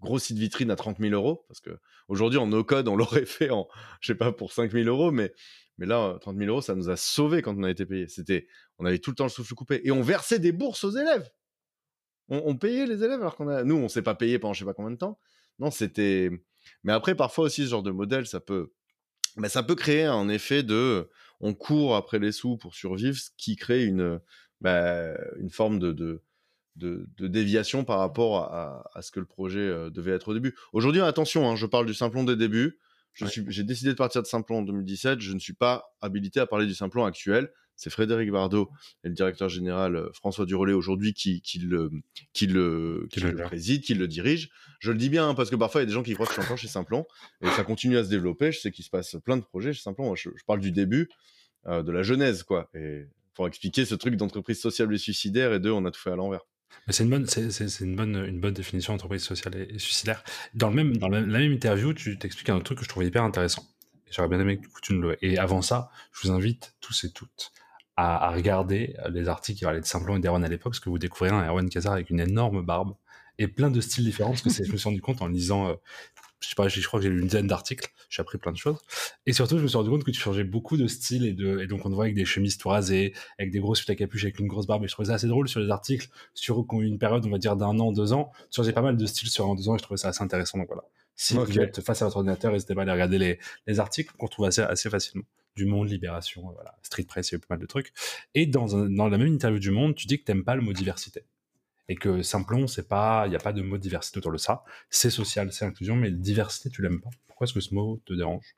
[0.00, 1.44] gros site vitrine à 30 000 euros.
[1.48, 1.70] Parce que
[2.08, 3.68] aujourd'hui, en no code, on l'aurait fait en,
[4.00, 5.32] je sais pas, pour 5 000 euros, mais,
[5.78, 8.06] là, 30 000 euros, ça nous a sauvés quand on a été payé.
[8.08, 8.46] C'était,
[8.78, 11.30] on avait tout le temps le souffle coupé et on versait des bourses aux élèves.
[12.28, 14.58] On, on payait les élèves alors qu'on a, nous, on s'est pas payé pendant je
[14.58, 15.18] sais pas combien de temps.
[15.58, 16.30] Non, c'était,
[16.84, 18.72] mais après, parfois aussi, ce genre de modèle, ça peut,
[19.36, 21.08] mais ça peut créer un effet de,
[21.40, 24.20] on court après les sous pour survivre, ce qui crée une,
[24.60, 26.22] bah, une forme de, de,
[26.76, 30.54] de, déviation par rapport à, à, ce que le projet devait être au début.
[30.72, 32.78] Aujourd'hui, attention, hein, je parle du Simplon des débuts.
[33.14, 35.20] J'ai décidé de partir de Simplon en 2017.
[35.20, 38.68] Je ne suis pas habilité à parler du Simplon actuel c'est Frédéric Bardot
[39.04, 41.90] et le directeur général euh, François Durollet aujourd'hui qui, qui, le,
[42.34, 44.50] qui, le, qui, le, préside, qui le dirige.
[44.80, 46.26] Je le dis bien hein, parce que parfois il y a des gens qui croient
[46.26, 47.06] que je suis encore chez Simplon
[47.40, 48.52] et ça continue à se développer.
[48.52, 50.14] Je sais qu'il se passe plein de projets chez Simplon.
[50.16, 51.08] je, parle du début,
[51.66, 52.68] euh, de la genèse, quoi.
[52.74, 56.10] Et pour expliquer ce truc d'entreprise sociable et suicidaire et de on a tout fait
[56.10, 56.40] à l'envers.
[56.88, 60.24] C'est une bonne, c'est, une bonne, une bonne définition d'entreprise sociale et, suicidaire.
[60.54, 63.22] Dans le même, dans la, même interview, tu t'expliques un truc que je trouvais hyper
[63.22, 63.64] intéressant.
[64.10, 65.24] J'aurais bien aimé que tu nous le.
[65.24, 67.52] Et avant ça, je vous invite tous et toutes
[68.00, 70.98] à, regarder les articles qui parlaient de Simplon et d'Erwan à l'époque, parce que vous
[70.98, 72.94] découvrirez un Erwan Kazar avec une énorme barbe
[73.38, 75.74] et plein de styles différents, parce que je me suis rendu compte en lisant euh,
[76.38, 78.56] je sais pas, je crois que j'ai lu une dizaine d'articles, j'ai appris plein de
[78.56, 78.78] choses.
[79.26, 81.58] Et surtout, je me suis rendu compte que tu changeais beaucoup de style et, de,
[81.58, 83.96] et donc on te voit avec des chemises tout rasées, avec des grosses suites à
[83.96, 84.84] capuche, avec une grosse barbe.
[84.84, 87.56] Et je trouvais ça assez drôle sur les articles sur une période, on va dire,
[87.56, 88.30] d'un an, deux ans.
[88.50, 90.22] Tu changeais pas mal de styles sur un, deux ans et je trouvais ça assez
[90.22, 90.58] intéressant.
[90.58, 90.84] Donc voilà.
[91.16, 94.14] Si vous êtes face à votre ordinateur, n'hésitez pas à aller regarder les, les articles
[94.16, 95.24] qu'on trouve assez, assez facilement.
[95.58, 97.92] Du Monde, Libération, voilà, Street Press, il y a pas mal de trucs.
[98.34, 100.62] Et dans, un, dans la même interview du Monde, tu dis que t'aimes pas le
[100.62, 101.24] mot diversité
[101.88, 104.62] et que Simplon, c'est pas, il n'y a pas de mot diversité autour de ça.
[104.90, 107.10] C'est social, c'est inclusion, mais diversité, tu l'aimes pas.
[107.26, 108.56] Pourquoi est-ce que ce mot te dérange?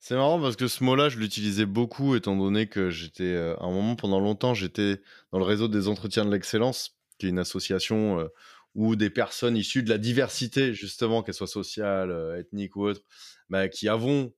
[0.00, 3.66] C'est marrant parce que ce mot-là, je l'utilisais beaucoup étant donné que j'étais, euh, à
[3.66, 7.38] un moment pendant longtemps, j'étais dans le réseau des entretiens de l'excellence, qui est une
[7.38, 8.26] association euh,
[8.74, 13.02] où des personnes issues de la diversité, justement, qu'elles soient sociales, euh, ethniques ou autres,
[13.48, 14.32] bah, qui avons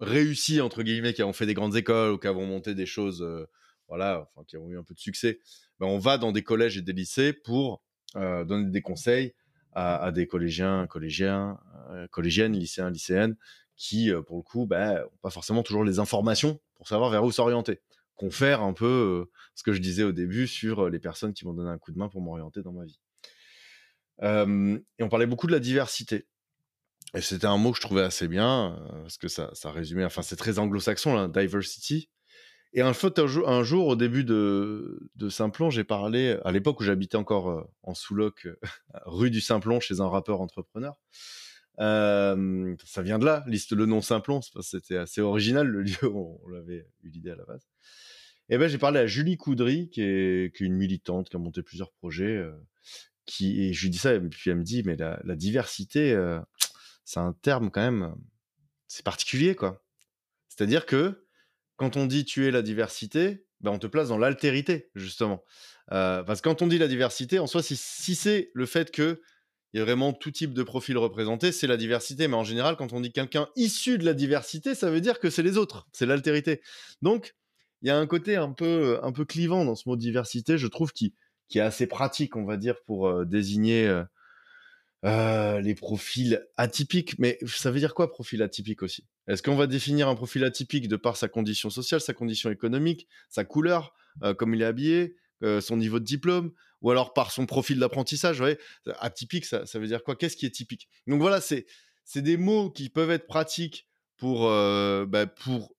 [0.00, 3.26] réussi, entre guillemets, qui avons fait des grandes écoles ou qui avons monté des choses,
[3.88, 5.40] voilà, enfin, qui ont eu un peu de succès,
[5.78, 7.82] ben, on va dans des collèges et des lycées pour
[8.16, 9.34] euh, donner des conseils
[9.72, 11.58] à, des collégiens, collégiens,
[11.90, 13.36] euh, collégiennes, lycéens, lycéennes,
[13.76, 17.22] qui, euh, pour le coup, ben, n'ont pas forcément toujours les informations pour savoir vers
[17.22, 17.80] où s'orienter.
[18.16, 21.70] Confère un peu ce que je disais au début sur les personnes qui m'ont donné
[21.70, 23.00] un coup de main pour m'orienter dans ma vie.
[24.22, 26.26] et on parlait beaucoup de la diversité.
[27.14, 30.22] Et c'était un mot que je trouvais assez bien, parce que ça, ça résumait, enfin
[30.22, 32.08] c'est très anglo-saxon, la diversity.
[32.72, 37.16] Et un, un, jour, au début de, de Simplon, j'ai parlé, à l'époque où j'habitais
[37.16, 38.54] encore euh, en sous-loc, euh,
[39.06, 40.94] rue du Simplon, chez un rappeur entrepreneur.
[41.80, 46.38] Euh, ça vient de là, liste le nom Simplon, c'était assez original le lieu, on,
[46.44, 47.66] on l'avait eu l'idée à la base.
[48.50, 51.92] Et ben j'ai parlé à Julie Coudry, qui est, une militante, qui a monté plusieurs
[51.92, 52.50] projets, euh,
[53.24, 56.40] qui, et je lui dis ça, et puis elle me dit, mais la, diversité, euh,
[57.10, 58.14] c'est un terme quand même,
[58.86, 59.82] c'est particulier, quoi.
[60.48, 61.26] C'est-à-dire que
[61.74, 65.42] quand on dit tuer la diversité, ben on te place dans l'altérité, justement.
[65.90, 69.18] Euh, parce que quand on dit la diversité, en soi, si, c'est le fait qu'il
[69.74, 72.28] y a vraiment tout type de profil représenté, c'est la diversité.
[72.28, 75.30] Mais en général, quand on dit quelqu'un issu de la diversité, ça veut dire que
[75.30, 76.60] c'est les autres, c'est l'altérité.
[77.02, 77.34] Donc,
[77.82, 80.68] il y a un côté un peu, un peu clivant dans ce mot diversité, je
[80.68, 81.14] trouve, qui,
[81.48, 84.04] qui est assez pratique, on va dire, pour euh, désigner euh,
[85.04, 87.18] euh, les profils atypiques.
[87.18, 89.06] Mais ça veut dire quoi, profil atypique aussi?
[89.28, 93.08] Est-ce qu'on va définir un profil atypique de par sa condition sociale, sa condition économique,
[93.28, 97.30] sa couleur, euh, comme il est habillé, euh, son niveau de diplôme, ou alors par
[97.30, 98.40] son profil d'apprentissage?
[98.40, 98.58] Ouais
[98.98, 100.16] Atypique, ça, veut dire quoi?
[100.16, 100.88] Qu'est-ce qui est typique?
[101.06, 101.66] Donc voilà, c'est
[102.16, 105.74] des mots qui peuvent être pratiques pour, bah, pour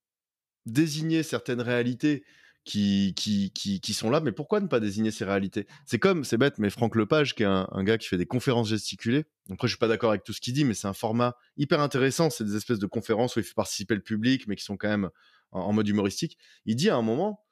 [0.66, 2.24] désigner certaines réalités
[2.64, 5.68] qui, sont là, mais pourquoi ne pas désigner ces réalités?
[5.86, 8.70] C'est comme, c'est bête, mais Franck Lepage, qui est un, gars qui fait des conférences
[8.70, 11.36] gesticulées, après je suis pas d'accord avec tout ce qu'il dit, mais c'est un format
[11.58, 14.64] hyper intéressant, c'est des espèces de conférences où il fait participer le public, mais qui
[14.64, 15.10] sont quand même
[15.52, 16.38] en, mode humoristique.
[16.66, 17.46] Il dit à un moment,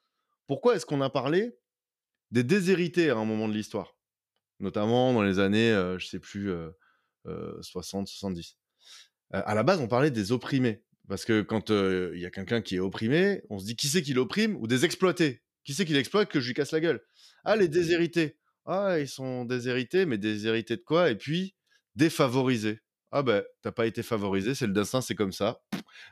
[0.46, 1.56] pourquoi est-ce qu'on a parlé
[2.30, 3.96] des déshérités à un moment de l'histoire?
[4.60, 6.50] Notamment dans les années, euh, je sais plus,
[7.24, 8.56] 60, euh, 70.
[9.34, 10.82] Euh, à la base, on parlait des opprimés.
[11.10, 14.00] Parce que quand il y a quelqu'un qui est opprimé, on se dit qui c'est
[14.00, 15.42] qui l'opprime ou des exploités?
[15.64, 17.02] Qui c'est qui l'exploite que je lui casse la gueule?
[17.44, 18.38] Ah, les déshérités.
[18.64, 21.10] Ah, ils sont déshérités, mais déshérités de quoi?
[21.10, 21.56] Et puis,
[21.96, 22.78] défavorisés.
[23.10, 25.60] Ah ben, t'as pas été favorisé, c'est le destin, c'est comme ça.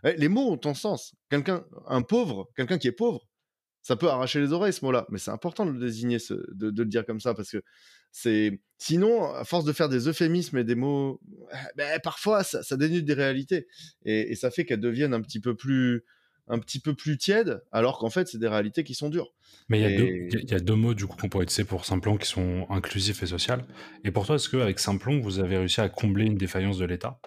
[0.03, 1.15] Eh, les mots ont un sens.
[1.31, 3.29] Quelqu'un, un pauvre, quelqu'un qui est pauvre,
[3.83, 6.85] ça peut arracher les oreilles ce mot-là, mais c'est important de le désigner, de, le
[6.87, 7.63] dire comme ça, parce que
[8.13, 11.21] c'est sinon, à force de faire des euphémismes et des mots,
[11.53, 13.67] eh, ben, parfois ça, dénude des réalités
[14.05, 16.05] et, ça fait qu'elles deviennent un petit peu plus
[16.51, 19.35] un petit peu plus tièdes, alors qu'en fait, c'est des réalités qui sont dures.
[19.69, 22.67] Mais il y, a deux mots du coup qu'on pourrait utiliser pour Simplon qui sont
[22.71, 23.67] inclusifs et social.
[24.03, 27.21] Et pour toi, est-ce qu'avec Simplon, vous avez réussi à combler une défaillance de l'État?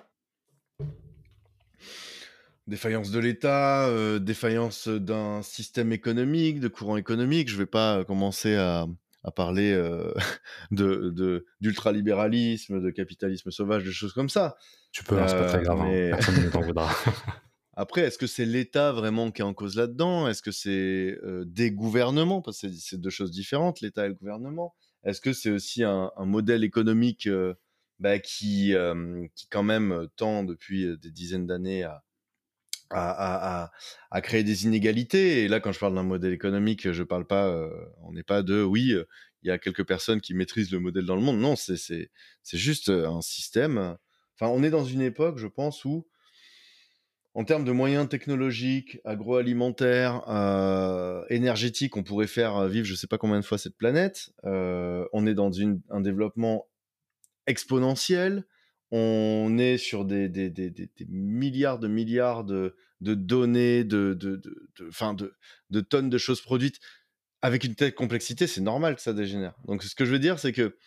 [2.65, 7.47] Défaillance de l'État, euh, défaillance d'un système économique, de courant économique.
[7.47, 8.87] Je ne vais pas commencer à,
[9.29, 10.11] parler euh,
[10.71, 14.57] de d'ultralibéralisme, de, capitalisme sauvage, de choses comme ça.
[14.91, 15.81] Tu peux, hein, c'est pas très grave.
[15.81, 16.09] Hein.
[16.11, 16.89] Personne ne t'en voudra.
[17.73, 20.27] Après, est-ce que c'est l'État vraiment qui est en cause là-dedans?
[20.27, 22.41] Est-ce que c'est euh, des gouvernements?
[22.41, 24.73] Parce que c'est deux choses différentes, l'État et le gouvernement.
[25.03, 27.27] Est-ce que c'est aussi un, modèle économique
[27.97, 28.75] bah, qui,
[29.33, 32.03] qui quand même tend depuis des dizaines d'années à,
[32.93, 33.71] à,
[34.21, 35.43] créer des inégalités.
[35.43, 37.69] Et là, quand je parle d'un modèle économique, je parle pas, euh,
[38.03, 39.05] on n'est pas de, oui, euh,
[39.43, 41.39] il y a quelques personnes qui maîtrisent le modèle dans le monde.
[41.39, 42.09] Non, c'est
[42.53, 43.97] juste un système.
[44.35, 46.07] Enfin, on est dans une époque, je pense, où
[47.33, 53.17] en termes de moyens technologiques, agroalimentaires, euh, énergétiques, on pourrait faire vivre je sais pas
[53.17, 54.31] combien de fois cette planète.
[54.45, 56.67] Euh, on est dans une, un développement
[57.47, 58.45] exponentiel.
[58.91, 64.35] On est sur des, des, des, des milliards de milliards de, de données, de, de,
[64.35, 65.33] de, de, de,
[65.69, 66.79] de tonnes de choses produites.
[67.41, 69.55] Avec une telle complexité, c'est normal que ça dégénère.
[69.65, 70.77] Donc, ce que je veux dire, c'est que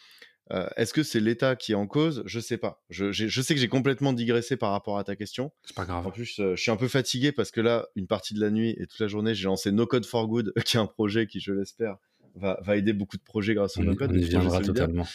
[0.52, 2.22] euh, Est-ce que c'est l'État qui est en cause?
[2.26, 2.84] Je sais pas.
[2.90, 5.52] Je, je sais que j'ai complètement digressé par rapport à ta question.
[5.64, 6.06] C'est pas grave.
[6.06, 8.50] En plus, euh, je suis un peu fatigué parce que là, une partie de la
[8.50, 11.26] nuit et toute la journée, j'ai lancé No Code for Good, qui est un projet
[11.26, 11.96] qui, je l'espère,
[12.34, 14.10] va, va aider beaucoup de projets grâce au No Code.
[14.12, 15.06] On y viendra totalement.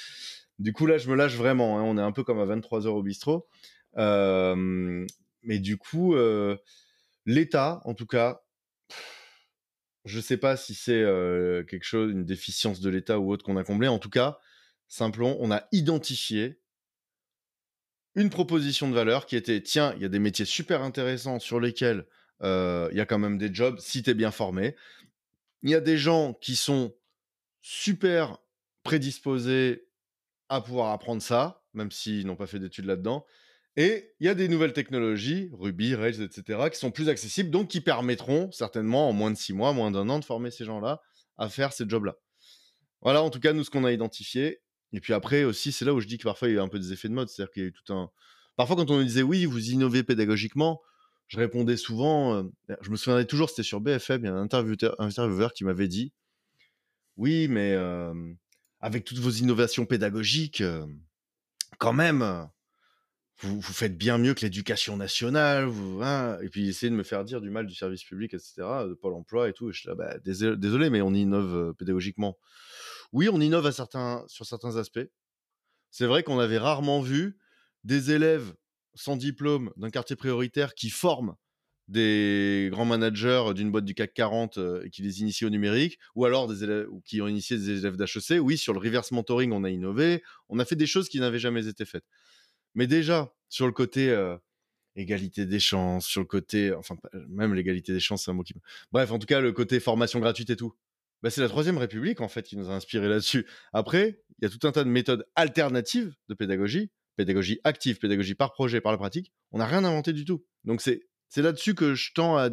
[0.60, 1.80] Du coup, là, je me lâche vraiment.
[1.80, 1.84] Hein.
[1.84, 3.48] On est un peu comme à 23h au bistrot.
[3.98, 5.06] Euh,
[5.42, 6.58] mais du coup, euh,
[7.26, 8.42] l'État, en tout cas,
[10.06, 13.58] je sais pas si c'est euh, quelque chose, une déficience de l'État ou autre qu'on
[13.58, 13.88] a comblé.
[13.88, 14.40] En tout cas,
[14.90, 16.60] simplement, on a identifié
[18.16, 21.60] une proposition de valeur qui était tiens, il y a des métiers super intéressants sur
[21.60, 22.06] lesquels
[22.42, 24.76] il y a quand même des jobs si tu es bien formé.
[25.62, 26.96] Il y a des gens qui sont
[27.62, 28.40] super
[28.84, 29.89] prédisposés
[30.50, 33.26] à pouvoir apprendre ça, même s'ils n'ont pas fait d'études là-dedans.
[33.76, 37.70] Et il y a des nouvelles technologies, Ruby, Rails, etc., qui sont plus accessibles, donc
[37.70, 41.02] qui permettront certainement en moins de six mois, moins d'un an, de former ces gens-là
[41.38, 42.18] à faire ces jobs-là.
[43.02, 44.60] Voilà, en tout cas, nous, ce qu'on a identifié.
[44.92, 46.68] Et puis après aussi, c'est là où je dis que parfois, il y a un
[46.68, 47.30] peu des effets de mode.
[47.30, 48.10] C'est-à-dire qu'il y a eu tout un...
[48.58, 50.82] Parfois, quand on me disait, oui, vous innovez pédagogiquement,
[51.28, 52.44] je répondais souvent, euh,
[52.82, 56.12] je me souviendrai toujours, c'était sur BFM, il y a un intervieweur, qui m'avait dit,
[57.16, 57.78] oui, mais
[58.80, 60.86] avec toutes vos innovations pédagogiques, euh,
[61.78, 62.50] quand même,
[63.40, 67.04] vous, vous, faites bien mieux que l'éducation nationale, vous, hein, et puis essayer de me
[67.04, 69.72] faire dire du mal du service public, etc., de Pôle emploi et tout.
[69.72, 72.38] Je suis là, bah, désolé, mais on innove euh, pédagogiquement.
[73.12, 75.08] Oui, on innove à certains, sur certains aspects.
[75.90, 77.38] C'est vrai qu'on avait rarement vu
[77.84, 78.54] des élèves
[78.94, 81.36] sans diplôme d'un quartier prioritaire qui forment
[81.90, 86.24] des grands managers d'une boîte du CAC 40 euh, qui les initient au numérique, ou
[86.24, 88.40] alors des élèves ou qui ont initié des élèves d'HEC.
[88.42, 91.40] Oui, sur le reverse mentoring, on a innové, on a fait des choses qui n'avaient
[91.40, 92.06] jamais été faites.
[92.76, 94.38] Mais déjà, sur le côté euh,
[94.96, 96.96] égalité des chances, sur le côté, enfin,
[97.28, 98.54] même l'égalité des chances, c'est un mot qui.
[98.92, 100.74] Bref, en tout cas, le côté formation gratuite et tout.
[101.24, 103.46] Bah, c'est la Troisième République, en fait, qui nous a inspiré là-dessus.
[103.74, 108.36] Après, il y a tout un tas de méthodes alternatives de pédagogie, pédagogie active, pédagogie
[108.36, 109.34] par projet, par la pratique.
[109.52, 110.46] On n'a rien inventé du tout.
[110.64, 112.50] Donc, c'est c'est là-dessus que je tends à,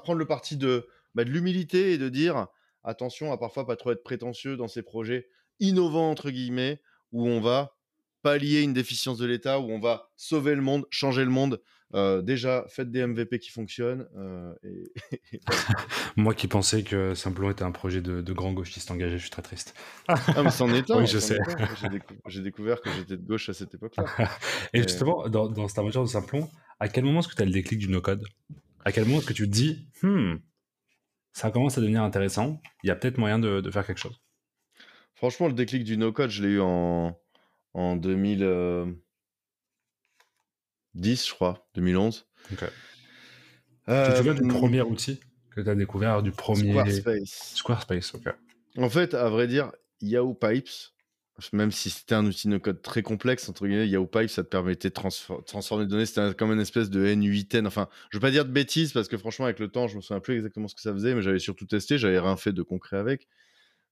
[0.00, 2.46] prendre le parti de, bah, de l'humilité et de dire
[2.84, 5.28] attention à parfois pas trop être prétentieux dans ces projets
[5.58, 6.80] innovants, entre guillemets,
[7.12, 7.76] où on va
[8.22, 11.60] pallier une déficience de l'État, où on va sauver le monde, changer le monde.
[11.94, 14.06] Euh, déjà, faites des MVP qui fonctionnent.
[14.16, 14.92] Euh, et,
[16.16, 19.30] Moi qui pensais que Simplon était un projet de, de grand gauchiste engagé, je suis
[19.30, 19.74] très triste.
[20.08, 21.00] ah, mais c'en est un.
[21.00, 21.38] Oui, je sais.
[21.80, 24.04] J'ai décou découvert que j'étais de gauche à cette époque-là.
[24.72, 27.42] et, et, justement, dans, dans cette aventure de Simplon, à quel moment est-ce que tu
[27.42, 28.24] as le déclic du no-code?
[28.84, 30.36] À quel moment est-ce que tu te dis, hmm,
[31.32, 34.20] ça commence à devenir intéressant, il y a peut-être moyen de, de, faire quelque chose?
[35.14, 37.18] Franchement, le déclic du no-code, je l'ai eu en,
[37.74, 38.86] en 2010, euh,
[40.94, 42.26] je crois, 2011.
[42.52, 42.66] Okay.
[43.88, 45.20] Euh, tu te souviens du premier outil
[45.50, 46.70] que tu as découvert, du premier...
[46.70, 47.52] Squarespace.
[47.56, 48.34] Squarespace, ok.
[48.78, 50.68] En fait, à vrai dire, Yahoo Pipes,
[51.52, 54.48] même si c'était un outil de code très complexe, entre guillemets, Yahoo Pipes, ça te
[54.48, 56.06] permettait de transfor transformer les données.
[56.06, 57.66] C'était comme une espèce de N8N.
[57.66, 60.02] Enfin, je veux pas dire de bêtises parce que franchement, avec le temps, je me
[60.02, 61.98] souviens plus exactement ce que ça faisait, mais j'avais surtout testé.
[61.98, 63.26] J'avais rien fait de concret avec.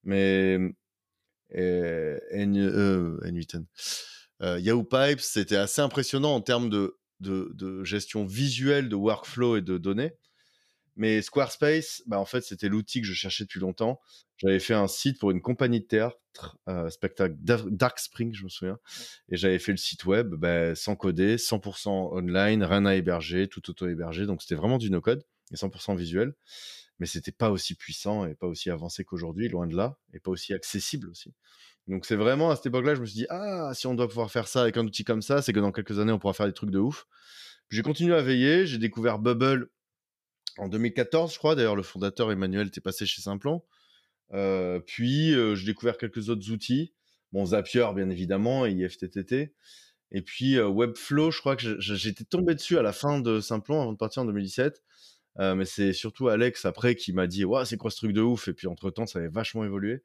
[0.05, 0.59] Mais
[1.51, 3.65] et N, euh, N8N.
[4.43, 9.57] Euh, Yahoo Pipes, c'était assez impressionnant en termes de, de, de, gestion visuelle de workflow
[9.57, 10.13] et de données.
[10.97, 14.01] Mais Squarespace, bah en fait, c'était l'outil que je cherchais depuis longtemps.
[14.37, 18.49] J'avais fait un site pour une compagnie de théâtre, euh, spectacle Dark Spring, je me
[18.49, 18.79] souviens.
[19.29, 23.69] Et j'avais fait le site web bah, sans coder, 100% online, rien à héberger, tout
[23.71, 24.27] auto-hébergé.
[24.27, 26.35] Donc c'était vraiment du no-code et 100% visuel.
[26.99, 30.31] Mais c'était pas aussi puissant et pas aussi avancé qu'aujourd'hui, loin de là, et pas
[30.31, 31.33] aussi accessible aussi.
[31.87, 34.31] Donc c'est vraiment à cette époque-là, je me suis dit, ah, si on doit pouvoir
[34.31, 36.47] faire ça avec un outil comme ça, c'est que dans quelques années, on pourra faire
[36.47, 37.07] des trucs de ouf.
[37.71, 39.71] J'ai continué à veiller, j'ai découvert Bubble
[40.59, 41.55] en 2014, je crois.
[41.55, 43.63] D'ailleurs, le fondateur Emmanuel était passé chez Simplon.
[44.33, 46.93] Euh, puis, euh, j'ai découvert quelques autres outils.
[47.33, 49.55] Bon, Zapier, bien évidemment, et IFTTT.
[50.11, 53.83] Et puis, euh, Webflow, je crois que j'étais tombé dessus à la fin de Simplon,
[53.83, 54.83] avant de partir en 2017.
[55.39, 58.21] Euh, mais c'est surtout Alex, après, qui m'a dit, ouais, c'est quoi ce truc de
[58.21, 58.49] ouf?
[58.49, 60.03] Et puis, entre-temps, ça avait vachement évolué.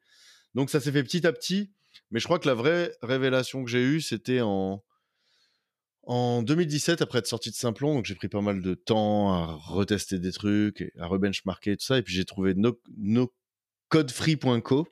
[0.54, 1.72] Donc, ça s'est fait petit à petit.
[2.10, 4.84] Mais je crois que la vraie révélation que j'ai eue, c'était en,
[6.02, 9.46] en 2017, après être sorti de Simplon, donc j'ai pris pas mal de temps à
[9.54, 14.88] retester des trucs, à rebenchmarker tout ça, et puis j'ai trouvé no, nocodefree.co,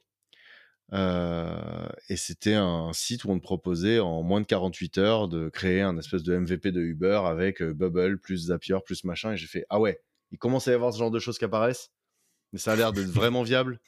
[2.08, 5.80] et c'était un site où on te proposait en moins de 48 heures de créer
[5.80, 9.32] un espèce de MVP de Uber avec Bubble plus Zapier plus machin.
[9.32, 11.44] Et j'ai fait ah ouais, il commence à y avoir ce genre de choses qui
[11.44, 11.92] apparaissent,
[12.52, 13.78] mais ça a l'air d'être vraiment viable.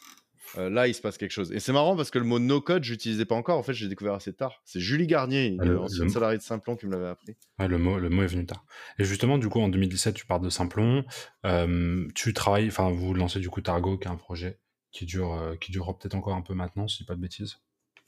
[0.57, 1.53] Euh, là, il se passe quelque chose.
[1.53, 3.59] Et c'est marrant parce que le mot no code, j'utilisais pas encore.
[3.59, 4.61] En fait, j'ai découvert assez tard.
[4.65, 7.37] C'est Julie Garnier, ah, ancienne salariée de Simplon, qui me l'avait appris.
[7.59, 8.65] le, mot, le mot est venu tard.
[8.99, 11.05] Et justement, du coup, en 2017, tu pars de Simplon.
[11.45, 14.61] Euh, tu travailles, enfin, vous lancez du coup Targo, qui est un projet
[14.93, 17.57] qui dure, euh, qui durera peut-être encore un peu maintenant, si pas de bêtises.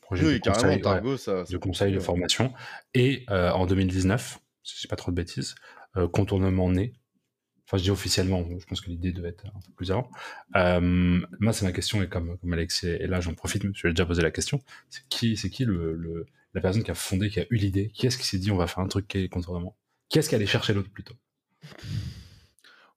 [0.01, 2.53] Projet oui, de carrément, conseil, Targo, ça, De conseil, de formation.
[2.95, 5.57] Et en 2019, si je pas trop de bêtises,
[6.13, 6.93] contournement né,
[7.67, 10.09] Enfin, je dis officiellement, je pense que l'idée devait être un peu plus avant.
[10.55, 10.81] Euh,
[11.41, 13.93] moi, c'est ma question, et comme, comme Alex est là, j'en profite, je lui ai
[13.93, 14.61] déjà posé la question.
[14.89, 17.91] C'est qui, c'est qui le, la personne qui a fondé, qui a eu l'idée?
[17.93, 19.77] Qui est-ce qui s'est dit on va faire un truc qui est contournement
[20.09, 21.15] Qui est-ce qui allait chercher l'autre plutôt?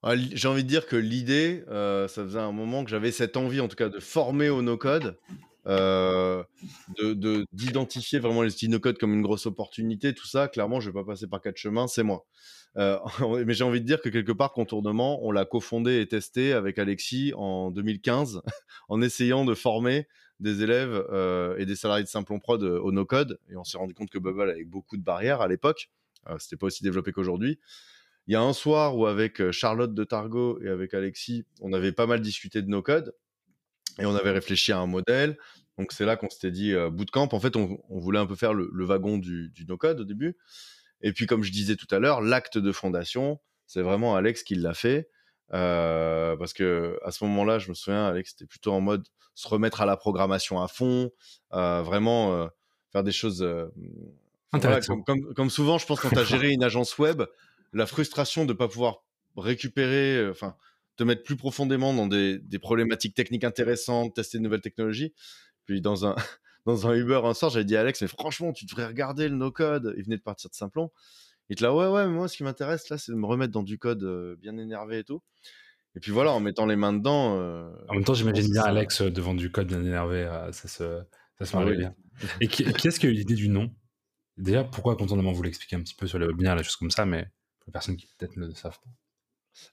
[0.04, 3.38] Ah, J'ai envie de dire que l'idée, euh, ça faisait un moment que j'avais cette
[3.38, 5.18] envie, en tout cas, de former au no-code.
[5.70, 6.44] Euh,
[6.98, 10.94] de d'identifier vraiment les outils no-code comme une grosse opportunité, tout ça, clairement, je vais
[10.94, 12.26] pas passer par quatre chemins, c'est moi.
[12.78, 12.98] Euh,
[13.46, 16.78] mais j'ai envie de dire que quelque part, Contournement, on l'a cofondé et testé avec
[16.80, 18.42] Alexis en 2015,
[18.90, 20.08] en essayant de former
[20.40, 23.40] des élèves euh, et des salariés de Simplon Prod euh, au no-code.
[23.50, 25.90] Et on s'est rendu compte que Bubble avait beaucoup de barrières à l'époque.
[26.38, 27.60] C'était pas aussi développé qu'aujourd'hui.
[28.28, 31.94] Il y a un soir où avec Charlotte de Targo et avec Alexis, on avait
[31.94, 33.16] pas mal discuté de no-code
[33.98, 35.38] et on avait réfléchi à un modèle.
[35.78, 37.30] Donc c'est là qu'on s'était dit bootcamp.
[37.32, 40.38] En fait, on, voulait un peu faire le, wagon du, du no-code au début.
[41.02, 44.56] Et puis, comme je disais tout à l'heure, l'acte de fondation, c'est vraiment Alex qui
[44.56, 45.10] l'a fait.
[45.54, 49.48] Euh, parce que à ce moment-là, je me souviens, Alex était plutôt en mode se
[49.48, 51.12] remettre à la programmation à fond,
[51.54, 52.48] euh, vraiment euh,
[52.92, 53.46] faire des choses.
[54.52, 57.24] comme, comme, souvent, je pense quand tu as géré une agence web,
[57.74, 59.04] la frustration de ne pas pouvoir
[59.38, 60.56] récupérer, enfin,
[61.00, 65.14] te mettre plus profondément dans des, des, problématiques techniques intéressantes, tester de nouvelles technologies.
[65.66, 66.16] Puis dans un
[66.66, 69.36] dans un Uber un soir, j'avais dit à Alex, mais franchement, tu devrais regarder le
[69.36, 69.94] no-code.
[69.98, 70.92] Il venait de partir de Simplon.
[71.50, 73.54] Il était là, ouais, ouais, mais moi, ce qui m'intéresse, là, c'est de me remettre
[73.54, 75.22] dans du code euh, bien énervé et tout.
[75.96, 77.40] Et puis voilà, en mettant les mains dedans.
[77.40, 80.26] Euh, en même temps, j'imagine bien Alex euh, devant du code bien énervé.
[80.52, 81.02] ça se,
[81.40, 81.96] ça se ah bien.
[82.42, 83.74] Et qui, est-ce qui a eu l'idée du nom?
[84.38, 87.06] Déjà, pourquoi contournement Vous l'expliquer un petit peu sur le webinaire, les choses comme ça,
[87.06, 87.24] mais
[87.60, 88.92] pour les personnes qui peut-être ne le savent pas.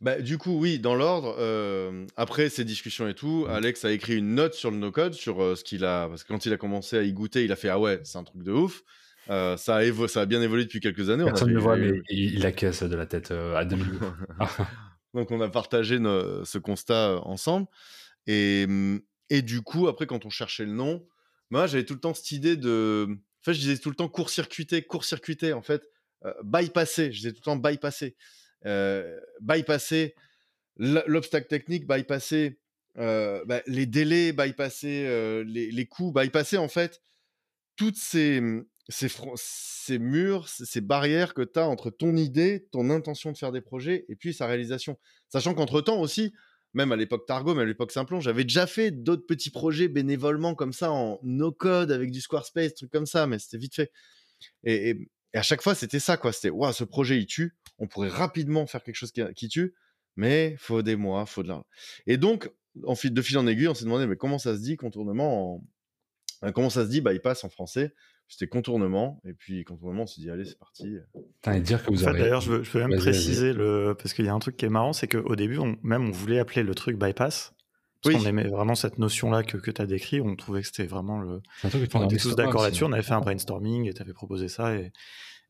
[0.01, 3.51] Bah, du coup, oui, dans l'ordre, euh, après ces discussions et tout, mmh.
[3.51, 6.09] Alex a écrit une note sur le no-code, sur euh, ce qu'il a.
[6.09, 8.19] Parce que quand il a commencé à y goûter, il a fait Ah ouais, c'est
[8.19, 8.83] un truc de ouf.
[9.29, 11.25] Euh, ça, a ça a bien évolué depuis quelques années.
[11.25, 13.85] Personne ne le voit, mais il, a caisse de la tête à demi.
[15.15, 17.67] Donc, on a partagé ce constat ensemble.
[18.27, 21.07] Et, mmh, et du coup, après, quand on cherchait le nom,
[21.51, 23.09] moi, j'avais tout le temps cette idée de.
[23.09, 25.83] En fait, je disais tout le temps court-circuiter, court-circuiter, en fait,
[26.45, 27.13] bypasser.
[27.13, 28.17] Je disais tout le temps bypasser.
[28.65, 30.15] Euh, bypasser
[30.77, 32.59] l'obstacle technique, bypasser
[32.99, 37.01] euh, bah, les délais, bypasser euh, les, coûts, bypasser en fait
[37.77, 38.43] toutes ces,
[38.89, 43.53] ces, ces murs, ces barrières que tu as entre ton idée, ton intention de faire
[43.53, 44.99] des projets et puis sa réalisation.
[45.29, 46.33] Sachant qu'entre-temps aussi,
[46.73, 50.55] même à l'époque Targo, mais à l'époque Simplon, j'avais déjà fait d'autres petits projets bénévolement
[50.55, 53.93] comme ça en no-code avec du Squarespace, trucs comme ça, mais c'était vite fait.
[54.65, 56.33] Et à chaque fois, c'était ça, quoi.
[56.33, 57.57] C'était, waouh, ce projet, il tue.
[57.79, 59.75] On pourrait rapidement faire quelque chose qui, tue,
[60.17, 61.67] mais faut des mois, faut de l'argent.
[62.07, 62.51] Et donc,
[62.85, 65.55] en fil, de fil en aiguille, on s'est demandé, mais comment ça se dit contournement
[65.55, 66.53] en...
[66.53, 67.95] Comment ça se dit Bah, il passe en français.
[68.29, 70.97] C'était contournement, et puis contournement, on s'est dit, allez, c'est parti.
[71.61, 73.95] dire que vous D'ailleurs, je veux, je veux même préciser, le...
[73.97, 76.11] parce qu'il y a un truc qui est marrant, c'est qu'au début, on, même on
[76.11, 77.55] voulait appeler le truc bypass,
[78.03, 80.21] parce qu'on aimait vraiment cette notion-là que, que tu as décrit.
[80.21, 81.41] On trouvait que c'était vraiment le.
[81.95, 82.85] on était tous d'accord là-dessus.
[82.85, 84.75] On avait fait un brainstorming et tu avais proposé ça.
[84.75, 84.93] Et,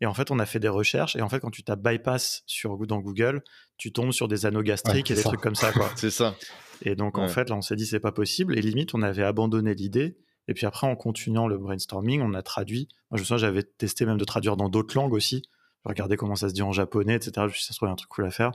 [0.00, 1.16] et, en fait, on a fait des recherches.
[1.16, 3.42] Et en fait, quand tu tapes bypass sur, dans Google,
[3.78, 5.72] tu tombes sur des anneaux gastriques et des trucs comme ça.
[5.96, 6.34] c'est ça.
[6.82, 8.56] Et donc, en fait, là, on s'est dit, c'est pas possible.
[8.58, 10.18] Et limite, on avait abandonné l'idée.
[10.48, 12.88] Et puis après, en continuant le brainstorming, on a traduit.
[13.10, 15.42] Moi, je me souviens, j'avais testé même de traduire dans d'autres langues aussi.
[15.84, 17.32] Regarder comment ça se dit en japonais, etc.
[17.36, 18.52] Je me suis dit, ça se trouve, un truc cool à faire.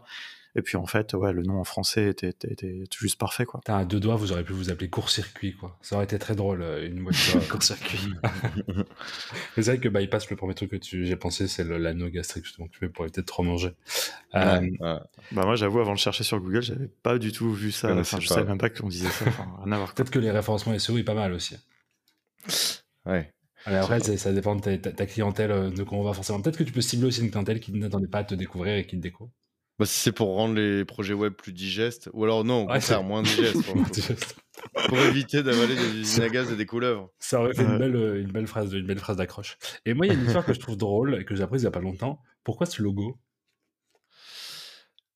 [0.56, 3.62] Et puis en fait, ouais, le nom en français était, était, juste parfait, quoi.
[3.64, 5.78] T'as deux doigts, vous auriez pu vous appeler court-circuit, quoi.
[5.82, 8.14] Ça aurait été très drôle, euh, une voiture court-circuit.
[9.56, 12.74] c'est vrai que bypass, le premier truc que j'ai pensé, c'est l'anneau gastrique, justement, que
[12.74, 13.72] tu fais pour éviter de trop manger.
[14.36, 17.96] Euh, Bah moi, j'avoue, avant de chercher sur Google, j'avais pas du tout vu ça.
[17.96, 19.26] Enfin, je savais même pas qu'on disait ça.
[19.96, 21.56] Peut-être que les référencements SEO est pas mal aussi.
[23.06, 23.32] Ouais.
[23.66, 26.42] après, ça, dépend de ta, clientèle, euh, de quoi on va forcément.
[26.42, 28.86] Peut-être que tu peux cibler aussi une clientèle qui n'attendait pas à te découvrir et
[28.86, 29.32] qui te découvre.
[29.80, 33.04] Bah, si c'est pour rendre les projets web plus digestes, ou alors non, au contraire,
[33.04, 33.64] moins digestes.
[34.88, 37.12] Pour, éviter d'avaler des usines à gaz et des couleuvres.
[37.20, 39.58] Ça aurait fait une, belle, une belle phrase, une belle phrase d'accroche.
[39.86, 41.62] Et moi, il y a une histoire que je trouve drôle et que j'ai apprise
[41.62, 42.22] il n'y a pas longtemps.
[42.44, 43.18] Pourquoi ce logo?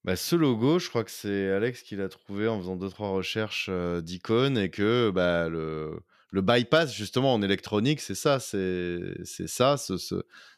[0.03, 3.09] Bah, ce logo, je crois que c'est Alex qui l'a trouvé en faisant deux trois
[3.09, 5.99] recherches euh, d'icônes et que bah, le,
[6.29, 10.15] le bypass, justement, en électronique, c'est ça, c'est ça, ce, ce,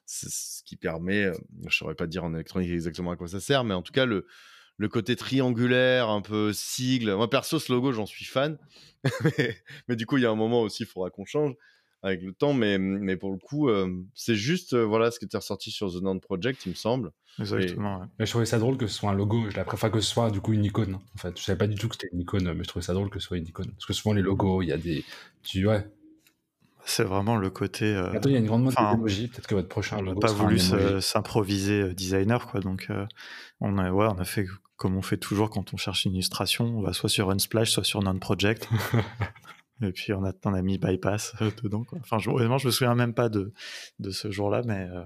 [0.07, 1.25] ce, qui permet,
[1.61, 3.93] je ne saurais pas dire en électronique exactement à quoi ça sert, mais en tout
[3.93, 4.25] cas, le,
[4.77, 7.13] le côté triangulaire, un peu sigle.
[7.15, 8.57] Moi, perso, ce logo, j'en suis fan.
[9.87, 11.53] mais, du coup, il y a un moment aussi, il faudra qu'on change
[12.03, 12.53] avec le temps.
[12.53, 15.91] Mais, mais pour le coup, euh, c'est juste euh, voilà ce qui était ressorti sur
[15.91, 17.11] The Non Project, il me semble.
[17.39, 18.01] Exactement.
[18.19, 19.49] je trouvais ça drôle que ce soit un logo.
[19.49, 20.95] Je la préfère que ce soit du coup une icône.
[20.95, 22.93] En fait, je savais pas du tout que c'était une icône, mais je trouvais ça
[22.93, 23.71] drôle que ce soit une icône.
[23.71, 25.05] Parce que souvent les logos, il y a des,
[25.43, 25.87] tu ouais,
[26.87, 27.85] c'est vraiment le côté.
[27.85, 30.11] Euh, il y a une grande mode Peut-être que votre prochain logo.
[30.11, 30.59] On n'a pas voulu
[31.01, 32.59] s'improviser designer, quoi.
[32.59, 32.89] Donc,
[33.61, 34.45] on a, ouais, on a fait
[34.77, 37.83] comme on fait toujours quand on cherche une illustration, on va soit sur Unsplash, soit
[37.83, 38.69] sur Non-Project.
[39.81, 41.83] et puis on a, on a mis Bypass euh, dedans.
[41.83, 41.99] Quoi.
[42.01, 43.51] Enfin, je, honnêtement, je me souviens même pas de,
[43.99, 45.03] de ce jour-là, mais euh,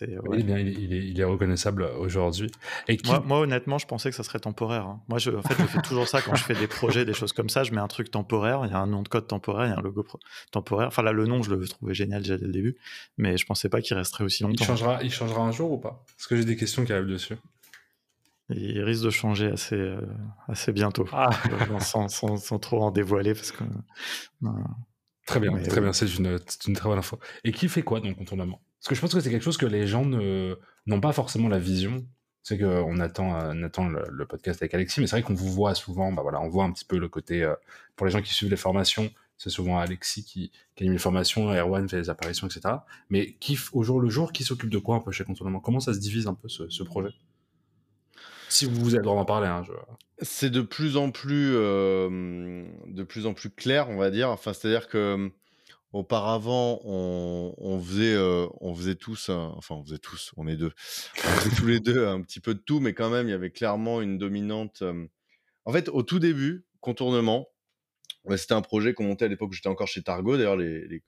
[0.00, 0.40] Ouais.
[0.40, 2.50] Il, est, il, est, reconnaissable aujourd'hui.
[2.88, 4.86] Et moi, honnêtement, je pensais que ça serait temporaire.
[4.86, 5.02] Hein.
[5.08, 7.34] Moi, je, en fait, je fais toujours ça quand je fais des projets, des choses
[7.34, 7.64] comme ça.
[7.64, 9.74] Je mets un truc temporaire, il y a un nom de code temporaire, il y
[9.74, 10.06] a un logo
[10.50, 10.88] temporaire.
[10.88, 12.76] Enfin, là, le nom, je le trouvais génial déjà dès le début,
[13.18, 14.64] mais je pensais pas qu'il resterait aussi longtemps.
[14.64, 16.02] Il changera, il changera un jour ou pas?
[16.16, 17.36] Parce que j'ai des questions qui arrivent dessus
[18.50, 20.00] il risque de changer assez, euh,
[20.48, 21.30] assez bientôt, ah.
[21.80, 23.32] sans, sans, sans, trop en dévoiler.
[23.34, 23.64] Parce que,
[25.26, 27.18] très bien, très bien, c'est une, une, très bonne info.
[27.44, 29.56] Et qui fait quoi dans le contournement Parce que je pense que c'est quelque chose
[29.56, 32.06] que les gens n'ont pas forcément la vision.
[32.42, 35.74] C'est qu'on attend, on attend le, podcast avec Alexis, mais c'est vrai qu'on vous voit
[35.74, 37.54] souvent, bah voilà, on voit un petit peu le côté, euh,
[37.96, 41.54] pour les gens qui suivent les formations, c'est souvent Alexis qui, qui, anime les formations,
[41.54, 42.74] Erwan fait les apparitions, etc.
[43.08, 45.60] Mais qui, au jour le jour, qui s'occupe de quoi un peu chez Contournement?
[45.60, 47.14] Comment ça se divise un peu ce, ce projet?
[48.54, 49.48] Si vous avez le droit d'en parler.
[49.48, 49.62] Hein,
[50.20, 54.30] c'est de plus en plus, de plus en plus clair, on va dire.
[54.30, 55.30] Enfin, c'est-à-dire que
[55.92, 58.16] auparavant, on, faisait,
[58.60, 60.72] on faisait tous, enfin, on faisait tous, on est deux,
[61.18, 63.34] on faisait tous les deux un petit peu de tout, mais quand même, il y
[63.34, 64.82] avait clairement une dominante.
[65.64, 67.48] En fait, au tout début, contournement.
[68.36, 70.38] C'était un projet qu'on montait à l'époque, j'étais encore chez Targo.
[70.38, 71.02] D'ailleurs, les, les,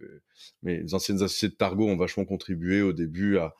[0.62, 3.54] mes anciennes associées de Targo ont vachement contribué au début à,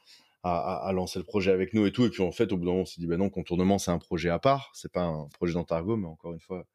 [0.47, 2.05] à, lancer le projet avec nous et tout.
[2.05, 3.91] Et puis en fait, au bout d'un moment, on s'est dit, ben non, contournement, c'est
[3.91, 4.71] un projet à part.
[4.75, 6.67] C'est pas un projet d'Antargo, mais encore une fois,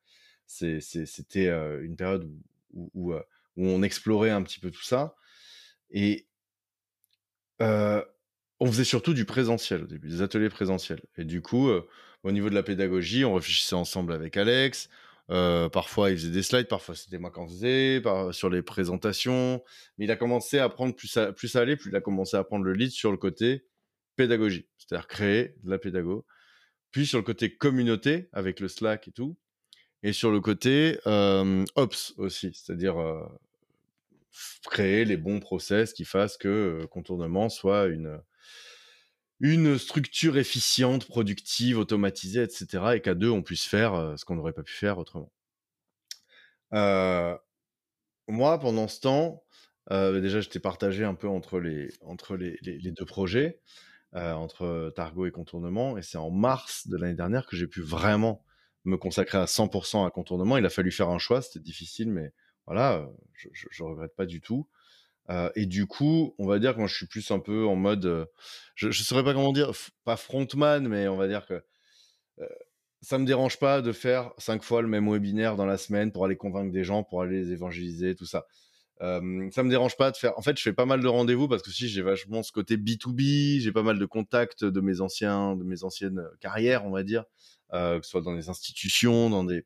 [0.45, 2.29] c'était euh, une période
[2.75, 3.13] euh, où,
[3.57, 5.15] on explorait un petit peu tout ça.
[5.91, 6.27] Et
[7.61, 8.03] euh,
[8.59, 11.01] on faisait surtout du présentiel au début, des ateliers présentiels.
[11.17, 11.69] Et du coup,
[12.23, 14.89] au niveau de la pédagogie, on réfléchissait ensemble avec Alex.
[15.69, 18.01] Parfois, il faisait des slides, parfois c'était moi qui en faisais,
[18.31, 19.63] sur les présentations.
[19.97, 22.37] Mais il a commencé à prendre plus à, plus à aller, plus il a commencé
[22.37, 23.65] à prendre le lead sur le côté
[24.15, 26.25] pédagogie, c'est-à-dire créer de la pédago.
[26.91, 29.37] Puis sur le côté communauté, avec le Slack et tout.
[30.03, 30.99] Et sur le côté
[31.75, 32.95] ops aussi, c'est-à-dire
[34.69, 38.19] créer les bons process qui fassent que contournement soit une,
[39.41, 42.67] une structure efficiente, productive, automatisée, etc.
[42.95, 45.31] Et qu'à deux, on puisse faire ce qu'on n'aurait pas pu faire autrement.
[46.71, 49.43] moi, pendant ce temps,
[49.89, 51.91] déjà, j'étais partagé un peu entre les,
[52.91, 53.59] deux projets.
[54.13, 55.97] Euh, entre Targo et Contournement.
[55.97, 58.43] Et c'est en mars de l'année dernière que j'ai pu vraiment
[58.83, 60.57] me consacrer à 100% à Contournement.
[60.57, 62.33] Il a fallu faire un choix, c'était difficile, mais
[62.65, 64.67] voilà, euh, je, ne regrette pas du tout.
[65.29, 67.75] Euh, et du coup, on va dire que moi, je suis plus un peu en
[67.75, 68.27] mode,
[68.75, 69.71] je ne saurais pas comment dire,
[70.03, 71.63] pas frontman, mais on va dire que
[73.01, 76.25] ça me dérange pas de faire cinq fois le même webinaire dans la semaine pour
[76.25, 78.45] aller convaincre des gens, pour aller les évangéliser, tout ça.
[79.01, 80.37] Euh, ça me dérange pas de faire.
[80.37, 82.77] En fait, je fais pas mal de rendez-vous parce que si j'ai vachement ce côté
[82.77, 87.01] B2B, j'ai pas mal de contacts de mes anciens, de mes anciennes carrières, on va
[87.01, 87.25] dire,
[87.73, 89.65] euh, que ce soit dans des institutions, dans des,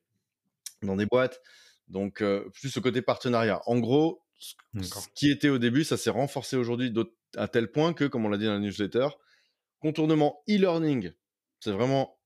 [0.84, 1.41] dans des boîtes.
[1.89, 3.62] Donc, euh, plus ce côté partenariat.
[3.66, 6.93] En gros, ce qui était au début, ça s'est renforcé aujourd'hui
[7.38, 9.07] à tel point que, comme on l'a dit dans la newsletter,
[9.79, 11.11] contournement e-learning,
[11.59, 12.19] c'est vraiment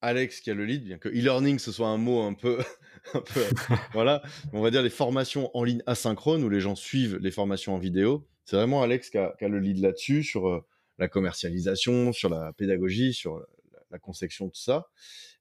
[0.00, 2.58] Alex qui a le lead, bien que e-learning ce soit un mot un peu,
[3.14, 3.42] un peu
[3.92, 4.22] voilà,
[4.52, 7.78] on va dire les formations en ligne asynchrone où les gens suivent les formations en
[7.78, 8.28] vidéo.
[8.44, 10.64] C'est vraiment Alex qui a, le lead là-dessus sur euh,
[10.98, 13.44] la commercialisation, sur la pédagogie, sur
[13.90, 14.88] la, conception, tout ça.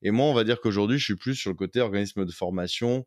[0.01, 3.05] Et moi, on va dire qu'aujourd'hui, je suis plus sur le côté organisme de formation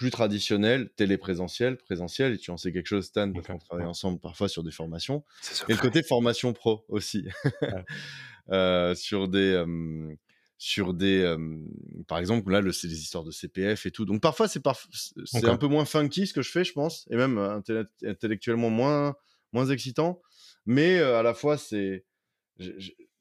[0.00, 2.32] plus traditionnel, téléprésentiel, présentiel.
[2.32, 5.24] Et tu en sais quelque chose, Stan, parce qu'on travaille ensemble parfois sur des formations.
[5.68, 7.28] Et le côté formation pro aussi,
[8.50, 9.62] euh, sur des
[10.56, 11.36] sur des
[12.08, 14.06] par exemple là c'est des histoires de CPF et tout.
[14.06, 14.62] Donc parfois c'est
[15.26, 17.36] c'est un peu moins funky ce que je fais je pense et même
[18.02, 19.14] intellectuellement moins
[19.52, 20.22] moins excitant.
[20.64, 22.06] Mais à la fois c'est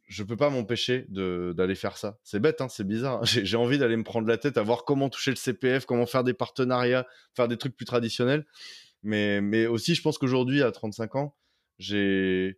[0.09, 3.95] je, peux pas m'empêcher d'aller faire ça c'est bête hein, c'est bizarre j'ai envie d'aller
[3.95, 7.47] me prendre la tête à voir comment toucher le CPF comment faire des partenariats faire
[7.47, 8.45] des trucs plus traditionnels
[9.03, 11.35] mais mais aussi je pense qu'aujourd'hui à 35 ans
[11.79, 12.55] j'ai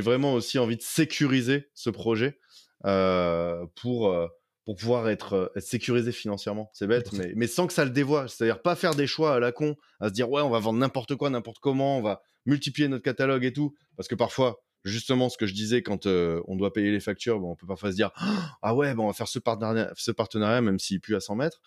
[0.00, 2.38] vraiment aussi envie de sécuriser ce projet
[2.86, 4.26] euh, pour, euh,
[4.64, 6.70] pour pouvoir être, être sécurisé financièrement.
[6.72, 8.26] C'est bête, mais, mais sans que ça le dévoie.
[8.26, 10.78] C'est-à-dire pas faire des choix à la con, à se dire ouais, on va vendre
[10.78, 13.74] n'importe quoi, n'importe comment, on va multiplier notre catalogue et tout.
[13.96, 17.52] Parce que parfois, justement, ce que je disais, quand on doit payer les factures, bon,
[17.52, 18.10] on peut parfois se dire
[18.62, 21.36] ah ouais, bon, on va faire ce partenariat, ce partenariat même s'il pue à 100
[21.36, 21.60] mètres.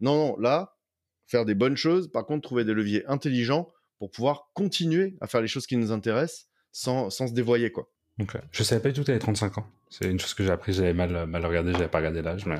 [0.00, 0.76] Non, non, là,
[1.26, 2.10] faire des bonnes choses.
[2.10, 5.92] Par contre, trouver des leviers intelligents pour pouvoir continuer à faire les choses qui nous
[5.92, 7.90] intéressent sans, sans se dévoyer, quoi.
[8.20, 8.40] Okay.
[8.50, 9.66] Je savais pas du tout que tu avais 35 ans.
[9.90, 12.46] C'est une chose que j'ai appris, j'avais mal, mal regardé, j'avais pas regardé l'âge.
[12.46, 12.58] Mais...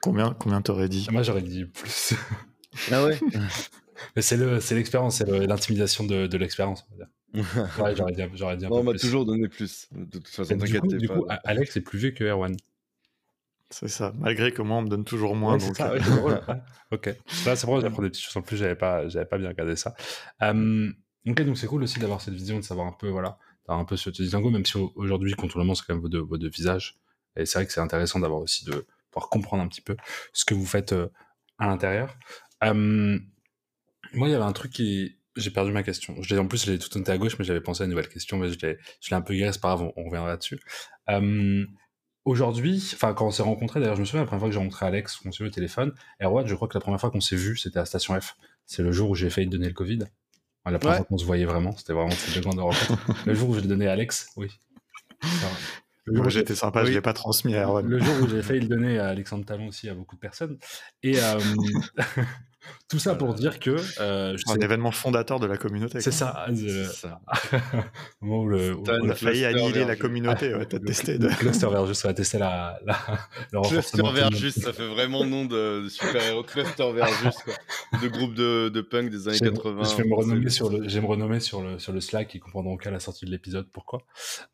[0.00, 1.06] Combien, combien t'aurais dit?
[1.10, 2.14] Moi, j'aurais dit plus.
[2.90, 3.18] ah ouais?
[4.16, 4.36] Mais c'est
[4.74, 7.12] l'expérience, c'est l'intimidation de, de l'expérience, on va dire.
[7.84, 9.88] ouais, j'aurais dit, j'aurais dit un on m'a toujours donné plus.
[9.92, 12.56] De toute façon, du coup, du coup, Alex est plus vieux que Erwan.
[13.70, 14.14] C'est ça.
[14.18, 15.58] Malgré que moi, on me donne toujours moins.
[15.58, 15.76] Ouais, donc...
[15.76, 16.40] ça, ouais, drôle.
[16.90, 17.06] ok.
[17.44, 18.56] Là, c'est vrai, j'apprends des petites choses en plus.
[18.56, 19.94] J'avais pas, j'avais pas bien regardé ça.
[21.26, 23.38] Ok, donc c'est cool aussi d'avoir cette vision, de savoir un peu, voilà,
[23.68, 26.48] un peu ce distinguo, même si aujourd'hui, contrôlement, c'est quand même vos deux, vos deux
[26.48, 26.98] visages.
[27.36, 29.96] Et c'est vrai que c'est intéressant d'avoir aussi de pouvoir comprendre un petit peu
[30.32, 31.08] ce que vous faites euh,
[31.58, 32.16] à l'intérieur.
[34.14, 36.14] Moi, il y avait un truc qui, j'ai perdu ma question.
[36.22, 38.08] Je en plus, je l'ai tout noté à gauche, mais j'avais pensé à une nouvelle
[38.08, 40.28] question, mais je l'ai, je l'ai un peu guéri, c'est pas grave, on, on reviendra
[40.28, 40.60] là-dessus.
[41.08, 41.66] Um,
[42.24, 44.58] Aujourd'hui, enfin quand on s'est rencontrés, d'ailleurs je me souviens la première fois que j'ai
[44.58, 47.22] rencontré Alex, qu'on s'est vu au téléphone, Erwan, je crois que la première fois qu'on
[47.22, 48.36] s'est vu, c'était à Station F.
[48.66, 50.00] C'est le jour où j'ai failli te donner le Covid.
[50.62, 50.98] Enfin, la première Ouais.
[50.98, 52.98] fois qu'on se voyait vraiment, c'était vraiment toutes les grandes rencontres.
[53.26, 54.50] le jour où je l'ai donné à Alex, oui.
[55.22, 55.56] Alors,
[56.04, 56.94] le jour Moi, j'étais sympa, je oui.
[56.96, 57.86] l'ai pas transmis à Erwan.
[57.86, 60.58] le jour où j'ai failli le donner à Alexandre Talon aussi, à beaucoup de personnes.
[61.02, 61.38] Et euh,
[62.88, 66.00] tout ça pour dire que euh, je Un sais- événement fondateur de la communauté.
[66.00, 66.46] c'est ça.
[66.48, 67.20] euh, C'est ça.
[68.22, 71.18] au moment où le, T'as On a failli annihiler la communauté, ouais, t'as testé.
[71.18, 71.28] De...
[71.28, 72.96] cluster versus va tester la, la,
[73.52, 74.02] le Cluster.
[74.12, 76.42] Versus, ça fait vraiment nom de, de super-héros.
[76.44, 77.54] Cluster Versus, quoi.
[78.00, 79.82] De groupe de, de punk des années Je vais, 80.
[79.84, 82.76] je vais me renommer sur le, me renommer sur le, sur le Slack, ils comprendront
[82.76, 84.00] qu'à la sortie de l'épisode pourquoi.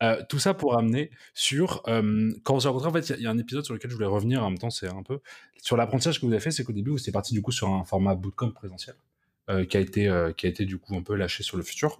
[0.03, 3.13] Euh, tout ça pour amener sur, euh, quand on s'est rencontrés, en fait, il y
[3.13, 4.87] a- il y, a un épisode sur lequel je voulais revenir, en même temps, c'est
[4.87, 5.19] un peu,
[5.65, 7.67] sur l'apprentissage que vous avez fait, c'est qu'au début, vous étiez parti du coup sur
[7.69, 8.95] un format bootcamp présentiel,
[9.49, 11.63] euh, qui a été, euh, qui a été du coup un peu lâché sur le
[11.63, 11.99] futur.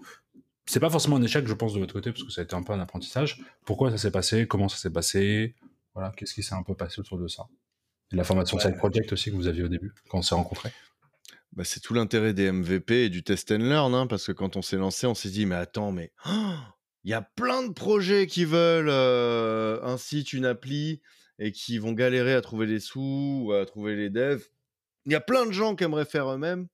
[0.68, 2.54] C'est pas forcément un échec, je pense, de votre côté, parce que ça a été
[2.54, 3.42] un peu un apprentissage.
[3.66, 4.46] Pourquoi ça s'est passé?
[4.46, 5.56] Comment ça s'est passé?
[5.96, 7.48] Voilà, qu'est-ce qui s'est un peu passé autour de ça?
[8.12, 8.64] Et la formation Ouais.
[8.64, 10.72] side project aussi que vous aviez au début, quand on s'est rencontrés.
[11.54, 14.58] Bah, c'est tout l'intérêt des MVP et du test and learn, hein, parce que quand
[14.58, 16.54] on s'est lancé, on s'est dit, mais attends, mais oh,
[17.04, 21.02] il y a plein de projets qui veulent euh, un site, une appli,
[21.40, 24.44] et qui vont galérer à trouver les sous, ou à trouver les devs.
[25.06, 26.68] Il y a plein de gens qui aimeraient faire eux-mêmes,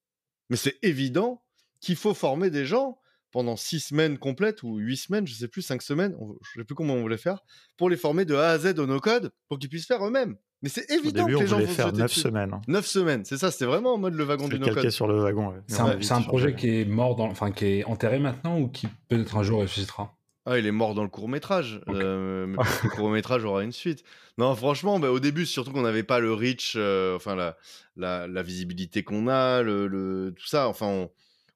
[0.50, 1.42] mais c'est évident
[1.80, 3.00] qu'il faut former des gens
[3.32, 6.66] pendant six semaines complètes, ou huit semaines, je sais plus, cinq semaines, on- je sais
[6.66, 7.40] plus comment on voulait faire,
[7.78, 10.36] pour les former de A à Z au no-code, pour qu'ils puissent faire eux-mêmes.
[10.62, 12.20] Mais c'est Au évident début, que les gens vont faire sauter 9 dessus.
[12.20, 12.54] semaines.
[12.54, 12.62] hein.
[12.68, 14.76] 9 semaines, c'est ça, c'était vraiment en mode le wagon du no-code.
[14.76, 15.48] calqué sur le wagon.
[15.54, 15.62] ouais.
[15.68, 19.38] C'est un, projet qui est mort, dans, enfin qui est enterré maintenant ou qui peut-être
[19.38, 20.16] un jour ressuscitera.
[20.46, 21.82] Ah, il est mort dans le court métrage.
[21.88, 24.04] Mais que le court métrage aura une suite.
[24.38, 27.58] Non, franchement, bah, au début, surtout qu'on n'avait pas le reach, euh, enfin la,
[27.96, 30.68] la, la visibilité qu'on a, le, le- tout ça.
[30.68, 31.10] Enfin, on,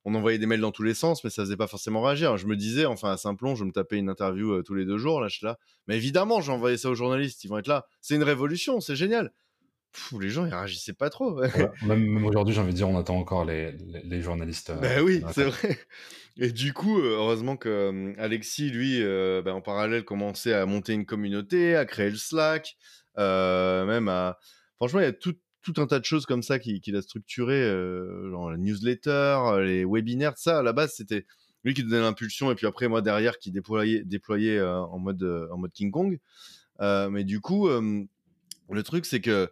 [0.08, 2.38] on envoyait des mails dans tous les sens, mais ça faisait pas forcément réagir.
[2.38, 5.00] Je me disais, enfin à Simplon, je me tapais une interview euh, tous les deux
[5.00, 5.20] jours.
[5.20, 5.58] Là, je suis là.
[5.88, 7.44] Mais évidemment, j'ai envoyé ça aux journalistes.
[7.44, 7.88] Ils vont être là.
[8.02, 9.32] C'est une révolution, c'est génial.
[9.96, 11.32] Pff, les gens, ils réagissaient pas trop.
[11.40, 11.48] ouais.
[11.48, 11.72] Voilà.
[11.86, 14.70] même même aujourd'hui, j'ai envie de dire, on attend encore les, les, les journalistes.
[14.72, 15.80] euh, Ben oui, c'est vrai.
[16.38, 20.66] Et du coup, euh, heureusement que euh, Alexis, lui, euh, ben, en parallèle, commençait à
[20.66, 22.76] monter une communauté, à créer le Slack,
[23.18, 24.38] euh, même à.
[24.76, 27.02] Franchement, il y a tout, tout un tas de choses comme ça qu'il qu'il a
[27.02, 27.64] structuré,
[28.30, 31.26] genre la newsletter, les webinaires, ça, à la base, c'était
[31.64, 35.58] lui qui donnait l'impulsion, et puis après, moi, derrière, qui déployait, déployait en, mode, en
[35.58, 36.20] mode King Kong.
[36.82, 38.04] Mais du coup, euh,
[38.70, 39.50] le truc, c'est que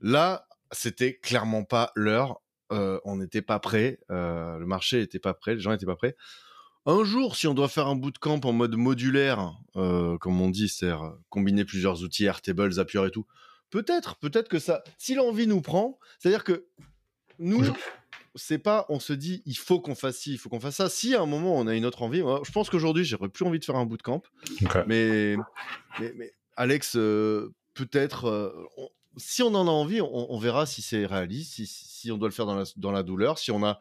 [0.00, 2.40] là, c'était clairement pas l'heure.
[2.70, 3.98] Euh, on n'était pas prêt.
[4.10, 5.54] euh, le marché n'était pas prêt.
[5.54, 6.16] Les gens n'étaient pas prêts.
[6.86, 10.68] Un jour, si on doit faire un bootcamp en mode modulaire, euh, comme on dit,
[10.68, 13.26] c'est-à-dire combiner plusieurs outils, Airtable, Zapier et tout,
[13.70, 16.66] peut-être, peut-être que ça, si l'envie nous prend, c'est-à-dire que
[17.38, 17.62] nous,
[18.34, 20.88] c'est pas, on se dit, il faut qu'on fasse ci, il faut qu'on fasse ça.
[20.88, 23.44] Si à un moment on a une autre envie, moi, je pense qu'aujourd'hui, j'aurais plus
[23.44, 24.22] envie de faire un bootcamp.
[24.62, 24.76] Ok.
[24.86, 25.36] Mais,
[26.00, 28.88] mais, mais Alex, euh, peut-être, euh, on-
[29.18, 32.28] si on en a envie, on, on verra si c'est réaliste, si, si on doit
[32.28, 33.78] le faire dans la, dans la douleur, si on a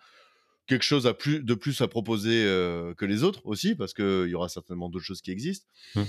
[0.68, 4.28] quelque chose à plus, de plus à proposer euh, que les autres aussi, parce qu'il
[4.28, 5.68] y aura certainement d'autres choses qui existent.
[5.96, 6.04] Hmm.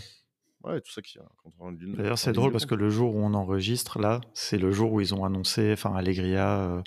[0.65, 1.19] Ouais, tout ça qui
[1.71, 5.01] D'ailleurs, c'est drôle parce que le jour où on enregistre, là, c'est le jour où
[5.01, 6.83] ils ont annoncé, enfin, Allegria, euh,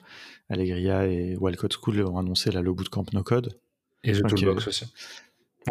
[0.50, 3.58] Allegria et Wildcode School ont annoncé là, le bootcamp no code.
[4.04, 4.28] Et The.
[4.28, 4.86] Toolbox aussi.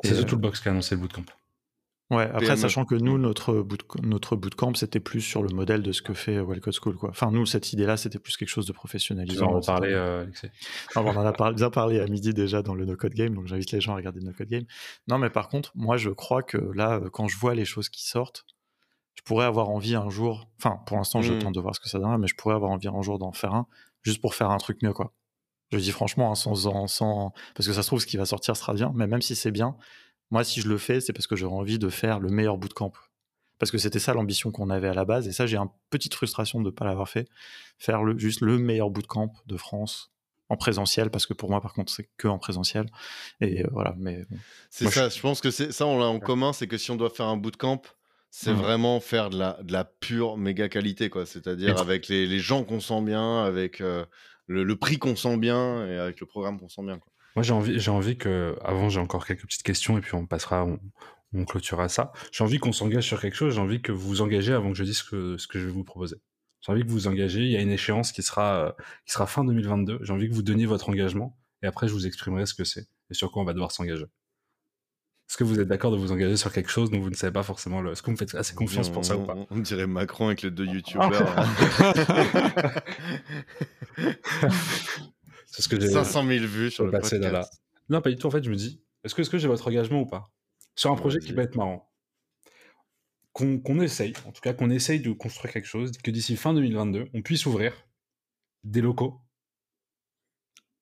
[0.02, 1.26] C'est euh, The Toolbox qui a annoncé le bootcamp.
[2.10, 2.56] Ouais, après, PME.
[2.56, 6.12] sachant que nous, notre, boot, notre bootcamp, c'était plus sur le modèle de ce que
[6.12, 7.10] fait Wildcode School, quoi.
[7.10, 9.46] Enfin, nous, cette idée-là, c'était plus quelque chose de professionnalisant.
[9.46, 10.48] en euh, Alexis
[10.96, 13.46] on en a par- bien parlé à midi déjà dans le No Code Game, donc
[13.46, 14.64] j'invite les gens à regarder le No Code Game.
[15.06, 17.88] Non, mais par contre, moi, je crois que là, euh, quand je vois les choses
[17.88, 18.44] qui sortent,
[19.14, 21.38] je pourrais avoir envie un jour, enfin pour l'instant je Mm.
[21.40, 23.32] tente de voir ce que ça donne, mais je pourrais avoir envie un jour d'en
[23.32, 23.66] faire un,
[24.02, 25.12] juste pour faire un truc mieux quoi.
[25.72, 26.54] Je dis franchement, hein, sans,
[26.86, 29.36] sans, parce que ça se trouve ce qui va sortir sera bien, mais même si
[29.36, 29.76] c'est bien,
[30.30, 32.92] moi si je le fais, c'est parce que j'aurais envie de faire le meilleur bootcamp.
[33.58, 36.14] Parce que c'était ça l'ambition qu'on avait à la base, et ça j'ai une petite
[36.14, 37.28] frustration de ne pas l'avoir fait,
[37.78, 40.10] faire le, juste le meilleur bootcamp de France
[40.48, 42.86] en présentiel, parce que pour moi par contre c'est que en présentiel,
[43.40, 44.38] et euh, voilà, mais bon.
[44.70, 45.20] C'est je- ça, je...
[45.20, 47.36] pense que c'est ça, on l'a en commun, c'est que si on doit faire un
[47.36, 47.82] bootcamp,
[48.30, 48.56] c'est Mm.
[48.56, 51.26] vraiment faire de la, de la pure méga qualité, quoi.
[51.26, 54.06] C'est-à-dire avec les, les gens qu'on sent bien, avec euh,
[54.46, 56.98] le, le prix qu'on sent bien et avec le programme qu'on sent bien.
[57.36, 58.56] Moi, j'ai envie, j'ai envie que.
[58.62, 60.80] Avant, j'ai encore quelques petites questions et puis on passera, on,
[61.32, 62.12] on clôturera ça.
[62.32, 63.54] J'ai envie qu'on s'engage sur quelque chose.
[63.54, 65.66] J'ai envie que vous vous engagez avant que je dise ce que, ce que je
[65.66, 66.16] vais vous proposer.
[66.60, 67.40] J'ai envie que vous vous engagez.
[67.40, 68.72] Il y a une échéance qui sera, euh,
[69.06, 70.00] qui sera fin 2022.
[70.02, 72.86] J'ai envie que vous donniez votre engagement et après, je vous exprimerai ce que c'est
[73.10, 74.04] et sur quoi on va devoir s'engager.
[74.04, 77.32] Est-ce que vous êtes d'accord de vous engager sur quelque chose dont vous ne savez
[77.32, 77.92] pas forcément le.
[77.92, 79.36] Est-ce que vous me faites assez confiance on, pour ça ou pas?
[79.36, 81.12] On, on dirait Macron avec les deux youtubeurs.
[85.50, 85.88] C'est ce que j'ai.
[85.88, 87.22] 500 000 vues sur le podcast.
[87.22, 87.48] là.
[87.88, 88.26] Non, pas du tout.
[88.26, 90.32] En fait, je me dis, est-ce que, j'ai votre engagement ou pas
[90.76, 91.90] Sur un projet qui peut être marrant?
[93.32, 96.52] Qu'on qu'on essaye, en tout cas, qu'on essaye de construire quelque chose, que d'ici fin
[96.52, 97.72] 2022, on puisse ouvrir
[98.64, 99.20] des locaux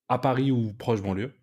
[0.09, 1.35] à Paris ou proche banlieue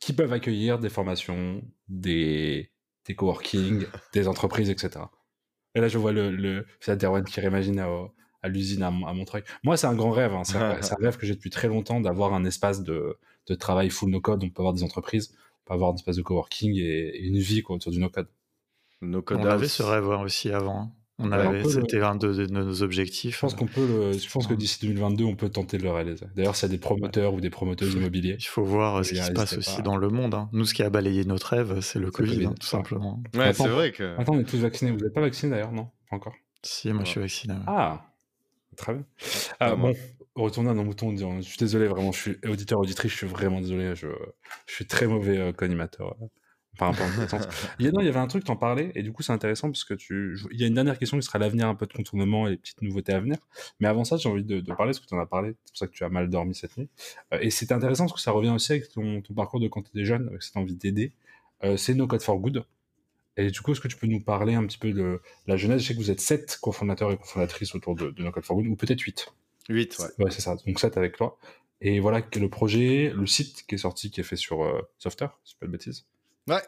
[0.00, 2.72] qui peuvent accueillir des formations, des,
[3.04, 5.04] des coworking, des entreprises, etc.
[5.74, 7.88] Et là, je vois le, le c'est Derwan qui réimagine à,
[8.42, 9.42] à l'usine à, Mon- à Montreuil.
[9.64, 10.32] Moi, c'est un grand rêve.
[10.32, 10.42] hein.
[10.44, 13.16] C'est un, rêve que j'ai depuis très longtemps d'avoir un espace de,
[13.46, 14.42] de travail full no-code.
[14.44, 15.34] On peut avoir des entreprises,
[15.64, 16.80] on peut avoir un espace de coworking et,
[17.16, 18.28] et une vie quoi, autour du no-code.
[19.00, 20.80] No On avait ce rêve ouais, aussi avant.
[20.80, 20.92] hein.
[21.20, 23.34] On Ouais, avait, c'était un de, de nos objectifs.
[23.36, 25.90] Je pense qu'on peut, le- je pense que d'ici 2022, on peut tenter de le
[25.90, 26.26] réaliser.
[26.36, 29.14] D'ailleurs, s'il y a des promoteurs ou des promoteuses immobiliers, Il faut voir euh, ce
[29.14, 29.82] qui se passe aussi pas.
[29.82, 30.34] dans le monde.
[30.34, 30.48] hein.
[30.52, 33.20] Nous, ce qui a balayé notre rêve, c'est le Covid, Covid, hein, tout simplement.
[33.34, 33.64] Ouais, Attends.
[33.64, 34.16] c'est vrai que.
[34.16, 34.92] Attends, on est tous vaccinés.
[34.92, 35.88] Vous n'êtes pas vaccinés d'ailleurs, non?
[36.08, 36.34] Pas encore?
[36.62, 37.54] Si, moi, je suis vacciné.
[37.66, 38.04] Ah,
[38.78, 39.04] très bien.
[39.60, 39.92] Ah, moi.
[40.36, 41.14] bon, retournons à nos moutons.
[41.16, 42.12] Je suis désolé, vraiment.
[42.12, 43.12] Je suis auditeur, auditrice.
[43.12, 43.94] Je suis vraiment désolé.
[43.96, 44.08] Je,
[44.66, 46.16] je suis très mauvais euh, co-animateur.
[46.22, 46.26] euh,
[46.78, 47.40] par rapport à
[47.80, 49.32] il, y a, non, il y avait un truc, t'en parlais, et du coup, c'est
[49.32, 50.36] intéressant parce que tu.
[50.36, 52.52] je- Il y a une dernière question qui sera l'avenir un peu de contournement et
[52.52, 53.36] les petites nouveautés à venir.
[53.80, 55.56] Mais avant ça, j'ai envie de, de parler parce que tu en as parlé.
[55.64, 56.88] C'est pour ça que tu as mal dormi cette nuit.
[57.34, 59.82] Euh, et c'est intéressant parce que ça revient aussi avec ton, ton parcours de quand
[59.82, 61.12] tu étais jeune, avec cette envie d'aider.
[61.64, 62.64] Euh, c'est No Code for Good.
[63.38, 65.82] Et du coup, est-ce que tu peux nous parler un petit peu de la jeunesse?
[65.82, 68.56] Je sais que vous êtes sept cofondateurs et cofondatrices autour de, de No Code for
[68.56, 69.32] Good, ou peut-être huit.
[69.68, 70.24] 8, ouais.
[70.24, 70.56] Ouais, c'est ça.
[70.66, 71.38] Donc 7 avec toi.
[71.80, 75.28] Et voilà le projet, le site qui est sorti, qui est fait sur euh, Softer,
[75.44, 76.06] si je pas de bêtises.
[76.48, 76.60] Ouais.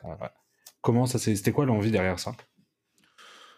[0.80, 1.34] Comment ça s'est...
[1.34, 2.36] C'était quoi l'envie derrière ça?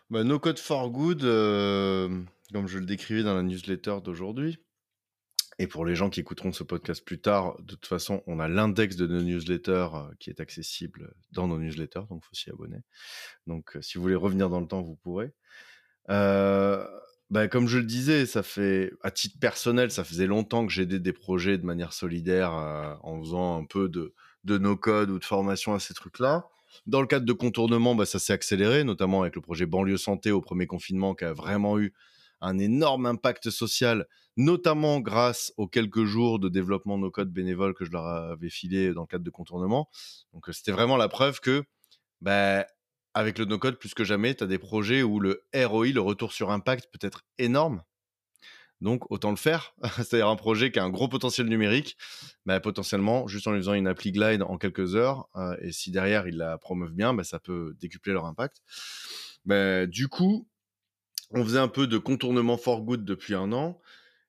[0.09, 4.59] Bah, no Code for Good, euh, comme je le décrivais dans la newsletter d'aujourd'hui,
[5.59, 8.49] et pour les gens qui écouteront ce podcast plus tard, de toute façon, on a
[8.49, 12.51] l'index de nos newsletters euh, qui est accessible dans nos newsletters, donc il faut s'y
[12.51, 12.79] abonner.
[13.47, 15.33] Donc, euh, si vous voulez revenir dans le temps, vous pourrez.
[16.11, 16.87] Euh,
[17.31, 20.99] bah, comme je le disais, ça fait, à titre personnel, ça faisait longtemps que j'aidais
[20.99, 25.75] des projets de manière solidaire en faisant un peu de, de no-code ou de formation
[25.75, 26.47] à ces trucs-là.
[26.87, 30.31] Dans le cadre de contournement, bah, ça s'est accéléré, notamment avec le projet Banlieue Santé
[30.31, 31.95] au premier confinement qui a vraiment eu
[32.43, 37.91] un énorme impact social, notamment grâce aux quelques jours de développement no-code bénévole que je
[37.93, 39.89] leur avais filé dans le cadre de contournement.
[40.35, 41.65] Donc euh, c'était vraiment la preuve que
[42.21, 42.67] bah,
[43.15, 46.33] avec le no-code, plus que jamais, tu as des projets où le ROI, le retour
[46.33, 47.83] sur impact, peut être énorme.
[48.81, 49.75] Donc, autant le faire.
[49.97, 51.97] C'est-à-dire un projet qui a un gros potentiel numérique,
[52.47, 55.91] bah, potentiellement, juste en lui faisant une appli Glide en quelques heures, euh, et si
[55.91, 58.63] derrière ils la promeuvent bien, bah, ça peut décupler leur impact.
[59.45, 60.49] Bah, du coup,
[61.33, 63.81] on faisait un peu de contournement for good depuis un an,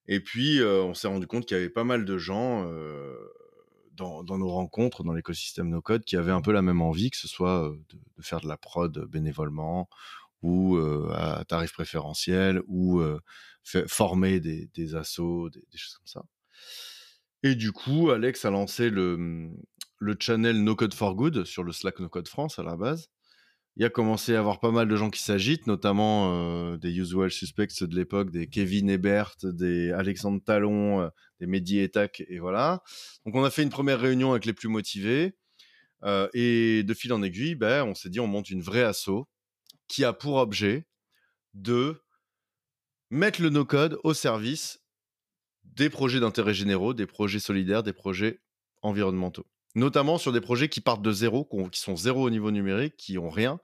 [0.08, 2.70] et puis on s'est rendu compte qu'il y avait pas mal de gens
[3.94, 7.18] dans, nos rencontres, dans l'écosystème no code, qui avaient un peu la même envie, que
[7.18, 9.90] ce soit de, faire de la prod bénévolement,
[10.42, 10.78] ou
[11.14, 13.02] à tarif préférentiel, ou
[13.88, 16.26] former des, des assos, des, choses comme ça.
[17.44, 19.50] Et du coup, Alex a lancé le,
[20.00, 23.10] le channel No Code for Good sur le Slack No Code France à la base.
[23.76, 26.92] Il y a commencé à avoir pas mal de gens qui s'agitent, notamment euh, des
[26.96, 31.10] usual suspects de l'époque, des Kevin Ebert, des Alexandre Talon, euh,
[31.40, 32.84] des Mehdi Etak, et voilà.
[33.26, 35.36] Donc on a fait une première réunion avec les plus motivés.
[36.04, 39.26] euh, et de fil en aiguille, ben, on s'est dit on monte une vraie asso
[39.88, 40.86] qui a pour objet
[41.54, 42.02] de
[43.10, 44.82] mettre le no-code au service
[45.64, 48.42] des projets d'intérêt généraux, des projets solidaires, des projets
[48.82, 49.46] environnementaux.
[49.76, 53.18] Notamment sur des projets qui partent de zéro, qui sont zéro au niveau numérique, qui
[53.18, 53.60] ont rien,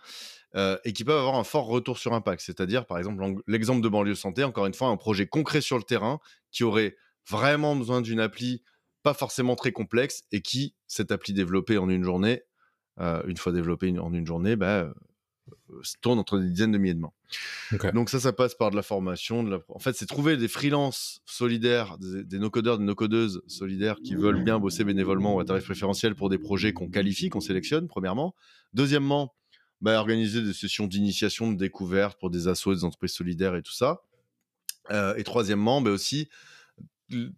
[0.56, 2.42] euh, et qui peuvent avoir un fort retour sur impact.
[2.42, 5.84] C'est-à-dire, par exemple, l'exemple de banlieue santé, encore une fois, un projet concret sur le
[5.84, 6.20] terrain
[6.52, 6.96] qui aurait
[7.30, 8.64] vraiment besoin d'une appli
[9.04, 12.42] pas forcément très complexe et qui, cette appli développée en une journée,
[13.00, 14.92] euh, une fois développée en une journée, bah,
[16.02, 17.92] tourne entre des dizaines de milliers de mains.
[17.94, 19.44] Donc ça, ça passe par de la formation.
[19.44, 19.60] De la...
[19.70, 24.60] En fait, c'est trouver des freelances solidaires, des, no-codeurs, des no-codeuses solidaires qui veulent bien
[24.60, 28.36] bosser bénévolement ou à tarif préférentiel pour des projets qu'on qualifie, qu'on sélectionne, premièrement.
[28.74, 29.34] Deuxièmement,
[29.82, 33.74] bah, organiser des sessions d'initiation, de découverte pour des assos, des entreprises solidaires et tout
[33.74, 34.02] ça.
[34.92, 36.30] Euh, et troisièmement, bah aussi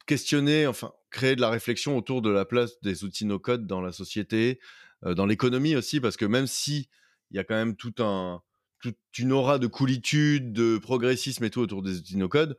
[0.06, 3.92] questionner, enfin, créer de la réflexion autour de la place des outils no-code dans la
[3.92, 4.60] société,
[5.06, 6.90] euh, dans l'économie aussi, parce que même si
[7.32, 8.42] il y a quand même tout un,
[8.82, 12.58] toute une aura de coolitude, de progressisme et tout autour des outils no-code,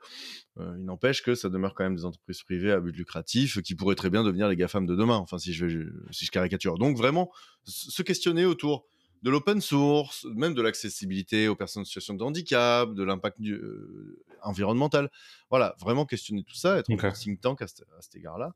[0.59, 3.75] euh, il n'empêche que ça demeure quand même des entreprises privées à but lucratif qui
[3.75, 5.66] pourraient très bien devenir les GAFAM de demain, enfin si je,
[6.11, 6.79] si je caricature.
[6.79, 7.31] Donc vraiment,
[7.64, 8.87] se questionner autour
[9.23, 14.25] de l'open source, même de l'accessibilité aux personnes en situation de handicap, de l'impact euh,
[14.43, 15.11] environnemental.
[15.49, 18.55] Voilà, vraiment questionner tout ça, être un think tank à, cet égard-là.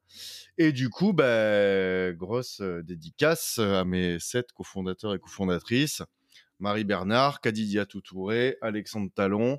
[0.59, 6.03] Et du coup, bah, grosse euh, dédicace à mes sept cofondateurs et cofondatrices.
[6.59, 9.59] Marie Bernard, Kadidia Toutouré, Alexandre Talon,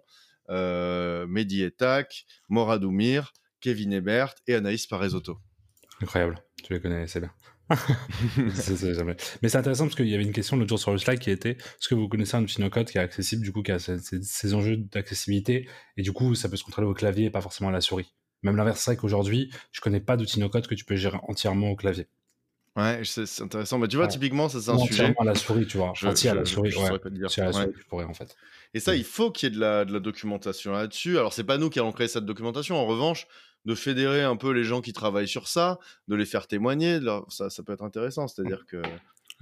[0.49, 5.37] euh, Mehdi Etak, Morad Oumir, Kevin Ebert et Anaïs Parezotto.
[6.01, 7.31] Incroyable, tu les connais, c'est bien.
[8.37, 11.31] Mais c'est intéressant parce qu'il y avait une question l'autre jour sur le slide qui
[11.31, 13.79] était est-ce que vous connaissez un outil no-code qui est accessible, du coup, qui a
[13.79, 17.69] ces, enjeux d'accessibilité et du coup, ça peut se contrôler au clavier et pas forcément
[17.69, 18.13] à la souris?
[18.43, 21.71] Même l'inverse, c'est vrai qu'aujourd'hui, je connais pas d'outil no-code que tu peux gérer entièrement
[21.71, 22.07] au clavier.
[22.77, 23.79] Ouais, c'est intéressant.
[23.79, 25.15] Mais tu vois, typiquement, ça, c'est un sujet.
[25.17, 25.93] à la souris, tu vois.
[25.95, 26.99] Je, à la souris, je, ouais.
[27.09, 27.27] dire.
[27.37, 28.35] à la souris, tu pourrais, en fait.
[28.75, 31.17] Et ça, il faut qu'il y ait de la, de la documentation là-dessus.
[31.17, 32.75] Alors, c'est pas nous qui allons créer cette documentation.
[32.75, 33.25] En revanche,
[33.67, 37.49] de fédérer un peu les gens qui travaillent sur ça, de les faire témoigner, ça,
[37.49, 38.27] ça peut être intéressant.
[38.27, 38.81] C'est-à-dire que.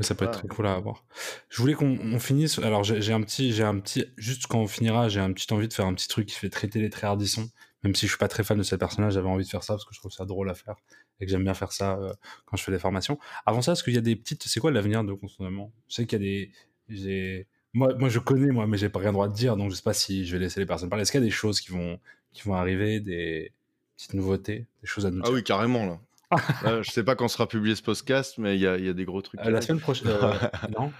[0.01, 1.05] Ça peut être très cool à avoir.
[1.47, 2.59] Je voulais qu'on finisse.
[2.59, 5.69] Alors, j'ai un petit, j'ai un petit, juste quand on finira, j'ai un petit envie
[5.69, 7.47] de faire un petit truc qui fait traiter les traits Ardisson.
[7.83, 9.75] Même si je suis pas très fan de ce personnage, j'avais envie de faire ça
[9.75, 10.75] parce que je trouve ça drôle à faire
[11.19, 12.11] et que j'aime bien faire ça euh,
[12.45, 13.19] quand je fais des formations.
[13.45, 16.05] Avant ça, est-ce qu'il y a des petites, c'est quoi l'avenir de contournement Je sais
[16.07, 16.51] qu'il y a des,
[16.89, 19.75] j'ai, moi, moi, je connais moi, mais j'ai pas rien droit de dire, donc je
[19.75, 21.03] sais pas si je vais laisser les personnes parler.
[21.03, 21.99] Est-ce qu'il y a des choses qui vont,
[22.33, 23.53] qui vont arriver, des
[23.95, 25.99] petites nouveautés, des choses à nous Ah oui, carrément, là.
[26.63, 28.93] là je sais pas quand sera publié ce podcast, mais il y a, y a,
[28.93, 29.39] des gros trucs.
[29.41, 30.33] Euh, la semaine prochaine, euh,
[30.77, 30.91] non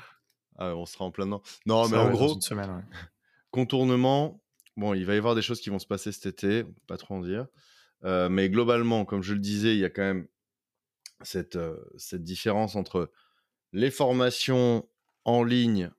[0.57, 1.41] ah, On sera en plein dedans.
[1.65, 2.39] Non, mais en gros,
[3.51, 4.41] contournement,
[4.77, 7.15] bon, il va y avoir des choses qui vont se passer cet été, pas trop
[7.15, 7.47] en dire.
[8.03, 10.27] Euh, mais globalement, comme je le disais, il y a quand même
[11.21, 11.57] cette,
[11.97, 13.11] cette différence entre
[13.71, 14.87] les formations
[15.23, 15.89] en ligne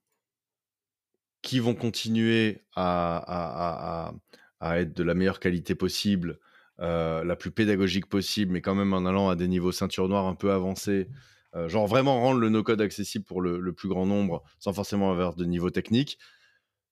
[1.43, 4.15] qui vont continuer à, à, à,
[4.61, 6.39] à, être de la meilleure qualité possible
[6.81, 10.27] euh, la plus pédagogique possible, mais quand même en allant à des niveaux ceinture noire
[10.27, 11.09] un peu avancés.
[11.55, 15.35] Euh, genre vraiment rendre le no-code accessible pour le, plus grand nombre sans forcément avoir
[15.35, 16.19] de niveau technique.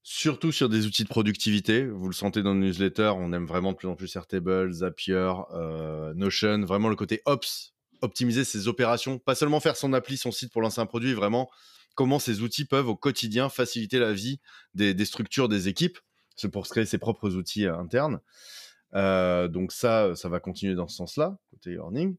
[0.03, 1.85] Surtout sur des outils de productivité.
[1.87, 5.32] Vous le sentez dans le newsletter, on aime vraiment de plus en plus Airtable, Zapier,
[5.53, 10.30] euh, Notion, vraiment le côté ops, optimiser ses opérations, pas seulement faire son appli, son
[10.30, 11.51] site pour lancer un produit, vraiment
[11.95, 14.41] comment ces outils peuvent au quotidien faciliter la vie
[14.74, 15.99] des, des structures, des équipes.
[16.37, 18.20] C'est pour créer ses propres outils internes.
[18.95, 22.16] Euh, donc ça, ça va continuer dans ce sens-là, côté e-learning.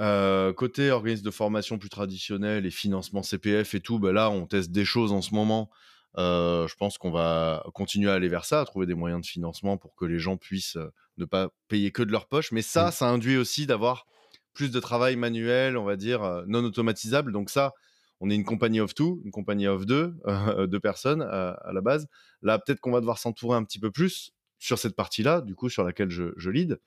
[0.00, 4.46] Euh, côté organisme de formation plus traditionnel et financement CPF et tout, ben là, on
[4.46, 5.70] teste des choses en ce moment.
[6.18, 9.26] Euh, je pense qu'on va continuer à aller vers ça, à trouver des moyens de
[9.26, 10.78] financement pour que les gens puissent
[11.18, 12.52] ne pas payer que de leur poche.
[12.52, 12.92] Mais ça, mmh.
[12.92, 14.06] ça induit aussi d'avoir
[14.54, 17.32] plus de travail manuel, on va dire, non automatisable.
[17.32, 17.72] Donc ça,
[18.20, 20.14] on est une compagnie of two, une compagnie of deux,
[20.68, 22.06] deux personnes à la base.
[22.42, 24.32] Là, peut-être qu'on va devoir s'entourer un petit peu plus
[24.62, 26.78] sur cette partie-là, du coup, sur laquelle je, je lead.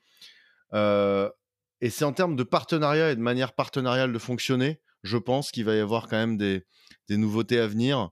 [0.72, 1.28] Euh,
[1.82, 5.66] et c'est en termes de partenariat et de manière partenariale de fonctionner, je pense qu'il
[5.66, 6.64] va y avoir quand même des,
[7.08, 8.10] des nouveautés à venir.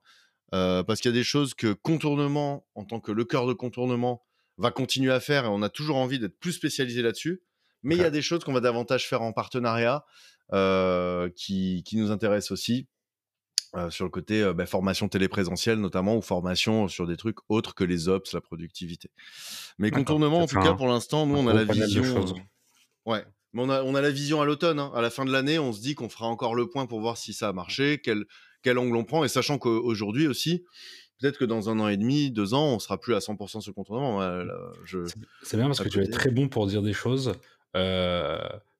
[0.53, 3.55] Euh, parce qu'il y a des choses que contournement, en tant que le cœur de
[3.55, 4.23] contournement,
[4.59, 7.43] va continuer à faire et on a toujours envie d'être plus spécialisé là-dessus.
[7.83, 10.05] Mais il y a des choses qu'on va davantage faire en partenariat
[10.53, 12.87] euh, qui, qui, nous intéressent aussi.
[13.77, 17.75] Euh, sur le côté euh, bah, formation téléprésentielle notamment ou formation sur des trucs autres
[17.75, 19.11] que les ops, la productivité.
[19.79, 22.05] Mais contournement, en tout cas, pour l'instant, nous, on a la vision.
[22.05, 23.25] Euh, ouais.
[23.53, 24.79] Mais on a, on a la vision à l'automne.
[24.79, 24.93] Hein.
[24.95, 27.17] À la fin de l'année, on se dit qu'on fera encore le point pour voir
[27.17, 28.27] si ça a marché, quel,
[28.63, 29.25] quel angle on prend.
[29.25, 30.65] Et sachant qu'aujourd'hui aussi,
[31.21, 33.71] peut-être que dans un an et demi, deux ans, on sera plus à 100% sur
[33.71, 34.21] le contournement.
[35.43, 37.33] C'est bien parce que tu es très bon pour dire des choses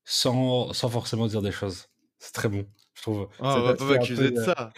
[0.05, 1.89] sans, sans forcément dire des choses.
[2.21, 2.65] C'est très bon
[2.95, 3.29] je trouve.
[3.41, 4.73] Ah, on va pas m'accuser de ça.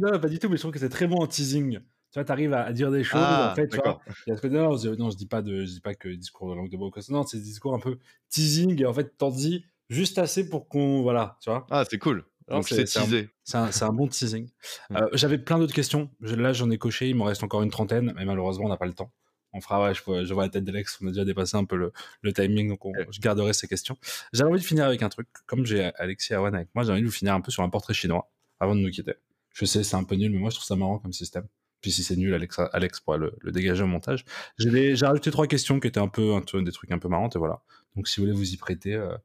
[0.00, 1.80] non, pas du tout, mais je trouve que c'est très bon en teasing.
[2.10, 4.00] Tu vois, tu arrives à, dire des choses, ah, en fait, tu vois.
[4.48, 6.76] non, je, non, je dis pas de, je dis pas que discours de langue de
[6.76, 7.98] bois, non, c'est des discours un peu
[8.30, 11.66] teasing, et en fait, t'en dis juste assez pour qu'on, voilà, tu vois.
[11.70, 12.24] Ah, c'est cool.
[12.48, 13.28] Donc c'est teasé.
[13.44, 14.48] C'est un, un, bon teasing.
[14.88, 14.96] Mm.
[14.96, 16.10] Euh, J'avais plein d'autres questions.
[16.20, 18.86] Là, j'en ai coché, il m'en reste encore une trentaine, mais malheureusement, on n'a pas
[18.86, 19.12] le temps.
[19.58, 21.64] On fera, ouais, je, vois, je vois la tête d'Alex, on a déjà dépassé un
[21.64, 21.92] peu le,
[22.22, 22.80] le timing, donc
[23.10, 23.96] je garderai ces questions.
[24.32, 27.02] J'avais envie de finir avec un truc, comme j'ai Alexis Awan avec moi, j'ai envie
[27.02, 28.30] de vous finir un peu sur un portrait chinois,
[28.60, 29.14] avant de nous quitter.
[29.52, 31.48] Je sais, c'est un peu nul, mais moi je trouve ça marrant comme système.
[31.80, 34.24] Puis si c'est nul, Alex, Alex pourra le, le dégager au montage.
[34.58, 37.08] J'ai j'ai rajouté trois questions qui étaient un peu, un peu- des trucs un peu
[37.08, 37.62] marrantes, et voilà.
[37.96, 39.16] Donc si vous voulez vous y prêter, euh,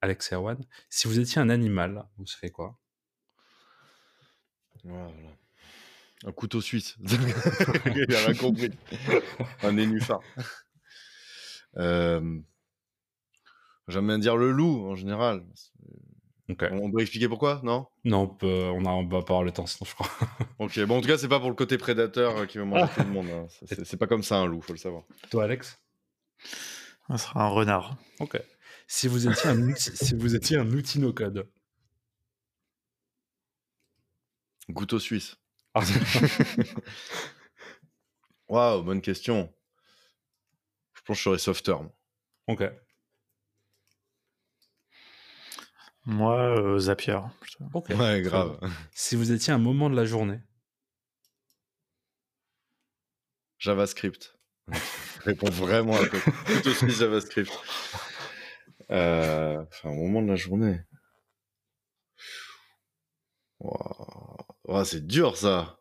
[0.00, 0.58] Alex et Erwan,
[0.90, 2.78] si vous étiez un animal, vous serez quoi?
[4.84, 5.10] Voilà.
[6.26, 6.96] Un couteau suisse.
[7.04, 8.70] Il a rien compris.
[9.62, 10.20] Un nénuphar.
[11.76, 12.40] Euh,
[13.86, 15.44] J'aime bien dire le loup en général.
[16.72, 17.86] On doit expliquer pourquoi, non?
[18.04, 20.10] Non, on, peut- on a on va pas avoir le temps, sinon je crois.
[20.58, 22.90] Ok, bon en tout cas c'est pas pour le côté prédateur euh, qui veut manger
[22.94, 23.28] tout le monde.
[23.30, 23.46] hein.
[23.66, 25.04] C'est- pas comme ça un loup, faut le savoir.
[25.30, 25.78] Toi, Alex?
[27.08, 27.96] Ça sera un renard.
[28.20, 28.40] Ok.
[28.86, 31.46] Si vous étiez un outil, si vous étiez un outil no code.
[34.68, 35.36] Un couteau suisse.
[38.48, 39.52] Waouh, bonne question.
[40.94, 41.92] Je pense que je serais moi.
[42.48, 42.64] ok.
[46.06, 47.18] Moi, euh, Zapier.
[47.42, 47.68] putain.
[47.74, 47.90] Ok.
[47.90, 48.58] Ouais, grave.
[48.92, 50.40] Si vous étiez un moment de la journée.
[53.58, 54.38] JavaScript.
[55.24, 56.18] Réponds vraiment à peu.
[56.46, 57.52] Couteau suisse JavaScript.
[58.90, 60.80] Euh, enfin, au moment de la journée.
[63.60, 64.47] Waouh.
[64.68, 65.80] Ouah, c'est dur ça.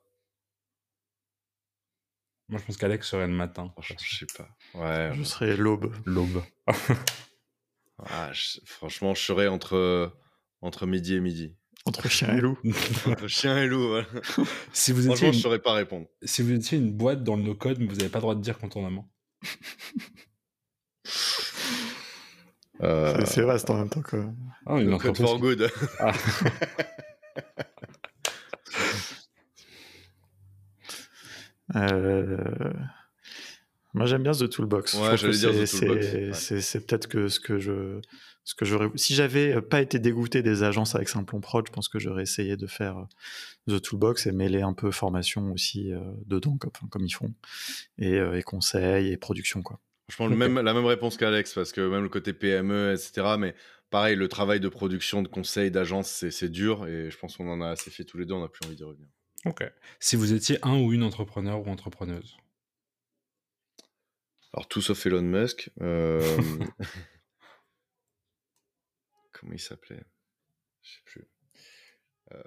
[2.50, 3.70] Moi, je pense qu'Alex serait le matin.
[3.74, 4.48] Franchement, je sais pas.
[4.74, 5.12] Ouais.
[5.16, 5.94] Je serai l'aube.
[6.06, 6.42] L'aube.
[8.12, 10.16] Ah, je- franchement, je serais entre,
[10.62, 11.56] entre midi et midi.
[11.88, 12.56] Entre chien et loup.
[13.08, 14.06] Entre chien et loup, voilà.
[14.72, 16.06] si, vous étiez Franchement, je une, saurais pas répondre.
[16.22, 18.42] si vous étiez une boîte dans le no-code, mais vous n'avez pas le droit de
[18.42, 19.12] dire contournement.
[22.84, 24.24] Euh, C'est- C'est vaste en même temps que.
[24.68, 25.72] Ah, une le code for good.
[26.00, 26.12] Ah.
[31.78, 32.38] Euh,
[33.94, 34.96] Moi, j'aime bien The Toolbox.
[34.96, 36.80] Je Ouais, que dire The c'est- ouais.
[36.86, 38.00] Peut-être que ce que je.
[38.44, 38.90] Ce que j'aurais.
[38.96, 42.56] Si j'avais pas été dégoûté des agences avec Simplon Prod, je pense que j'aurais essayé
[42.56, 46.58] de faire euh, The Toolbox et mêler un peu formation aussi euh, dedans,
[46.90, 47.34] comme, ils font,
[47.98, 49.80] et, euh, et conseils et production, quoi.
[50.20, 50.30] Ok.
[50.30, 53.36] même, la même réponse qu'Alex, parce que même le côté PME, etc.
[53.38, 53.54] Mais
[53.90, 56.88] pareil, le travail de production, de conseil, d'agence, c'est dur.
[56.88, 58.78] Et je pense qu'on en a assez fait tous les deux, on n'a plus envie
[58.78, 59.08] d'y revenir.
[59.46, 59.64] Ok.
[60.00, 62.38] Si vous étiez un ou une entrepreneur ou entrepreneuse.
[64.54, 65.72] Alors, tout sauf Elon Musk.
[65.82, 66.40] euh,
[69.34, 70.04] Comment il s'appelait?
[70.82, 71.28] Je sais plus.
[72.34, 72.44] Euh,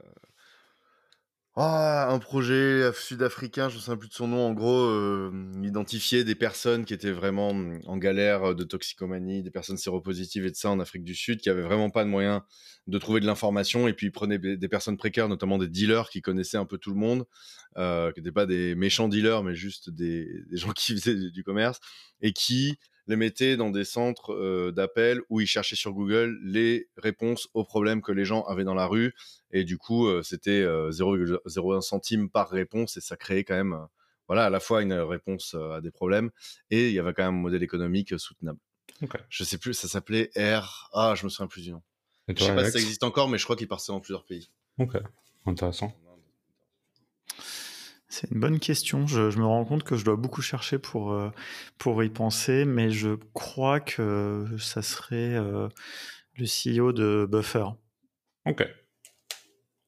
[1.62, 4.46] Ah, un projet sud-africain, je ne sais plus de son nom.
[4.46, 5.30] En gros, euh,
[5.62, 7.50] identifier des personnes qui étaient vraiment
[7.86, 11.50] en galère de toxicomanie, des personnes séropositives et de ça en Afrique du Sud, qui
[11.50, 12.40] avaient vraiment pas de moyens
[12.86, 13.88] de trouver de l'information.
[13.88, 16.94] Et puis, ils prenaient des personnes précaires, notamment des dealers qui connaissaient un peu tout
[16.94, 17.26] le monde,
[17.76, 21.78] euh, qui n'étaient pas des méchants dealers, mais juste des, gens qui faisaient du commerce,
[22.22, 22.78] et qui
[23.10, 27.64] les mettaient dans des centres euh, d'appel où ils cherchaient sur Google les réponses aux
[27.64, 29.14] problèmes que les gens avaient dans la rue.
[29.50, 33.72] Et du coup, euh, c'était euh, 0,01 centime par réponse, et ça créait quand même,
[33.74, 33.84] euh,
[34.28, 36.30] voilà, à la fois une réponse euh, à des problèmes,
[36.70, 38.60] et il y avait quand même un modèle économique euh, soutenable.
[39.02, 39.16] Ok.
[39.28, 40.88] Je sais plus, ça s'appelait R.
[40.92, 41.82] Ah, je me souviens plus du nom.
[42.28, 44.00] Et Je toi, sais pas si ça existe encore, mais je crois qu'il partait dans
[44.00, 44.50] plusieurs pays.
[44.78, 44.96] Ok.
[45.46, 45.92] Intéressant.
[48.10, 49.06] C'est une bonne question.
[49.06, 51.30] Je, je me rends compte que je dois beaucoup chercher pour, euh,
[51.78, 55.68] pour y penser, mais je crois que ça serait euh,
[56.34, 57.66] le CEO de Buffer.
[58.46, 58.66] Ok.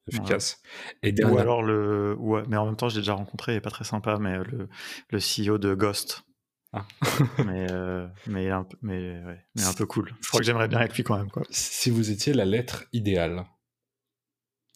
[0.07, 0.61] Efficace.
[1.01, 2.15] Et Ou alors le.
[2.17, 4.37] Ouais, mais en même temps, je l'ai déjà rencontré, il est pas très sympa, mais
[4.37, 4.69] le,
[5.09, 6.23] le CEO de Ghost.
[6.71, 6.85] Ah.
[7.45, 10.13] mais, euh, mais, un, peu- mais, ouais, mais un peu cool.
[10.21, 11.29] Je crois que j'aimerais bien être lui quand même.
[11.29, 11.43] Quoi.
[11.49, 13.45] Si vous étiez la lettre idéale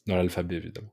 [0.05, 0.91] dans l'alphabet, évidemment.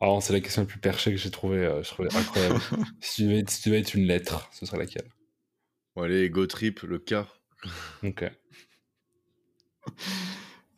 [0.00, 2.60] Alors, c'est la question la plus perchée que j'ai trouvée, euh, je trouvais incroyable.
[3.00, 5.08] si, tu devais être, si tu devais être une lettre, ce serait laquelle?
[5.94, 7.14] Bon, allez, Go Trip, le K.
[8.02, 8.24] Ok.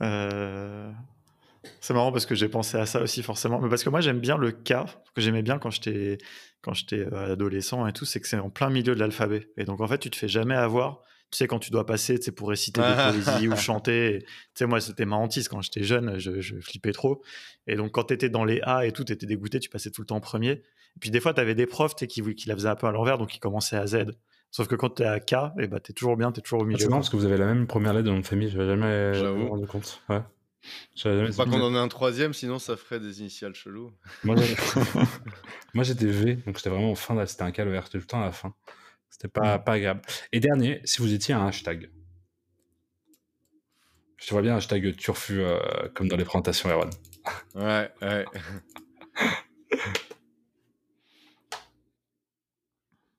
[0.02, 0.90] Euh,
[1.80, 4.18] C'est marrant parce que j'ai pensé à ça aussi forcément, mais parce que moi j'aime
[4.18, 4.70] bien le K,
[5.04, 6.18] ce que j'aimais bien quand j'étais
[6.60, 9.48] quand j'étais euh, adolescent et tout, c'est que c'est en plein milieu de l'alphabet.
[9.56, 11.02] Et donc en fait tu te fais jamais avoir.
[11.32, 14.18] Tu sais quand tu dois passer, tu sais pour réciter des poésies ou chanter.
[14.20, 17.22] Tu sais moi c'était ma hantise quand j'étais jeune, je, je flippais trop.
[17.66, 20.06] Et donc quand t'étais dans les A et tout, t'étais dégoûté, tu passais tout le
[20.06, 20.50] temps en premier.
[20.50, 22.92] Et puis des fois t'avais des profs tu qui qui la faisaient un peu à
[22.92, 24.04] l'envers, donc ils commençaient à Z.
[24.50, 26.66] Sauf que quand t'es à K, et bah t'es toujours bien, t'es toujours au Ah,
[26.66, 26.78] milieu.
[26.78, 27.00] c'est marrant quoi.
[27.00, 29.14] parce que vous avez la même première lettre de nom de famille, je n'avais jamais
[29.14, 29.48] J'avoue.
[29.48, 30.02] rendu compte.
[30.10, 30.20] Ouais.
[30.94, 33.90] J'avais jamais- Pas qu'on en ait un troisième, sinon ça ferait des initiales chelous.
[34.22, 34.54] Moi, j'avais-
[35.82, 38.20] j'étais V, donc j'étais vraiment en fin, de- c'était un calvaire, c'était tout le temps
[38.20, 38.54] à la fin.
[39.12, 40.00] C'était pas, pas agréable.
[40.32, 41.90] Et dernier, si vous étiez un hashtag.
[44.16, 45.58] Je te vois bien hashtag turfu euh,
[45.94, 46.88] comme dans les présentations Erwan.
[47.54, 48.24] Ouais, ouais.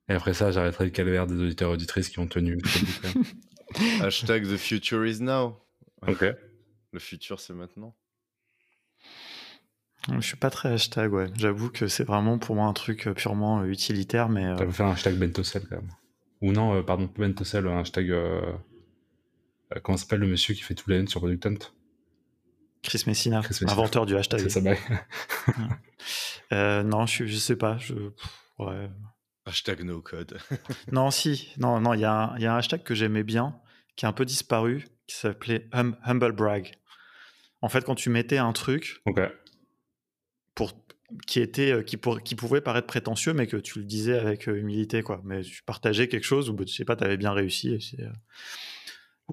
[0.10, 2.58] Et après ça, j'arrêterai le calvaire des auditeurs et auditrices qui ont tenu.
[4.02, 5.60] Hashtag The future is now.
[6.08, 6.26] ok.
[6.92, 7.96] Le futur, c'est maintenant.
[10.12, 11.28] Je suis pas très hashtag, ouais.
[11.38, 14.56] J'avoue que c'est vraiment pour moi un truc purement utilitaire, mais.
[14.58, 15.90] Tu faire un hashtag Bentocel quand même.
[16.42, 18.14] Ou non, pardon, Bentocel, un hashtag.
[19.82, 21.72] comment s'appelle le monsieur qui fait tout la sur Product Hunt
[22.84, 24.42] Chris Messina, inventeur du hashtag.
[24.42, 24.60] C'est ça,
[26.52, 27.78] euh, non, je, je sais pas.
[27.78, 27.94] Je,
[28.60, 28.90] ouais.
[29.46, 30.38] Hashtag no code.
[30.92, 31.54] non, si.
[31.58, 33.56] Non, non, il y, a un hashtag que j'aimais bien,
[33.96, 36.74] qui a un peu disparu, qui s'appelait hum, Humble Brag.
[37.62, 39.02] En fait, quand tu mettais un truc
[40.56, 40.74] pour,
[41.28, 44.48] qui, était, euh, qui, pour, qui pouvait paraître prétentieux, mais que tu le disais avec
[44.48, 45.22] euh, humilité, quoi.
[45.24, 47.74] Mais tu partageais quelque chose bah, je sais pas, tu avais bien réussi.
[47.74, 48.04] Et c'est,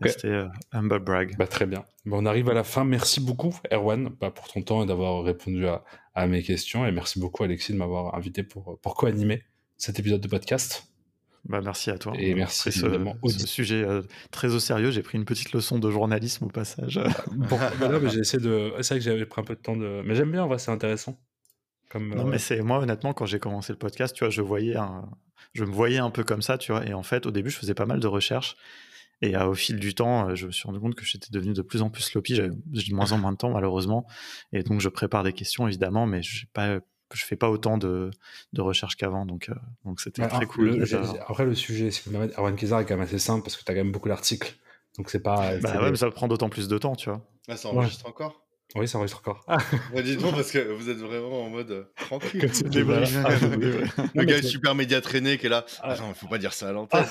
[0.08, 1.36] c'était euh, Humble Brag.
[1.36, 1.84] Bah, très bien.
[2.06, 2.84] Bon, on arrive à la fin.
[2.84, 5.84] Merci beaucoup, Erwan, bah, pour ton temps et d'avoir répondu à,
[6.14, 6.86] à, mes questions.
[6.86, 9.42] Et merci beaucoup, Alexis, de m'avoir invité pour, pour co-animer
[9.76, 10.90] cet épisode de podcast.
[11.44, 12.12] Bah, merci à toi.
[12.18, 14.90] Et merci évidemment ce, ce sujet euh, très au sérieux.
[14.90, 17.00] J'ai pris une petite leçon de journalisme au passage.
[17.32, 18.72] bon, voilà, j'ai essayé de.
[18.82, 20.02] C'est vrai que j'avais pris un peu de temps de.
[20.04, 21.18] Mais j'aime bien, en vrai, c'est intéressant.
[21.90, 24.42] Comme, non, euh, mais c'est moi, honnêtement, quand j'ai commencé le podcast, tu vois, je
[24.42, 25.08] voyais un...
[25.54, 26.86] je me voyais un peu comme ça, tu vois.
[26.86, 28.56] Et en fait, au début, je faisais pas mal de recherches.
[29.22, 31.82] Et au fil du temps, je me suis rendu compte que j'étais devenu de plus
[31.82, 32.36] en plus sloppy.
[32.36, 34.06] J'ai de moins en moins de temps, malheureusement.
[34.52, 36.80] Et donc, je prépare des questions, évidemment, mais je pas
[37.16, 38.10] je fais pas autant de,
[38.52, 39.50] de recherches qu'avant, donc
[39.84, 40.84] donc c'était très cool.
[41.26, 42.02] après le sujet, si
[42.36, 44.54] Arwan Kizar est quand même assez simple parce que tu as quand même beaucoup d'articles,
[44.96, 45.56] donc c'est pas.
[45.58, 47.24] Bah ouais, mais ça prend d'autant plus de temps, tu vois.
[47.48, 48.46] Ah, ça enregistre encore?
[48.76, 49.44] Oui, ça enregistre encore.
[49.48, 49.58] Ah.
[49.94, 52.40] Bah, dites-moi, parce que vous êtes vraiment en mode euh, tranquille.
[52.42, 55.64] le gars est super média traîné qui est là.
[55.82, 55.96] Ah.
[55.96, 57.04] ne faut pas dire ça à l'antenne.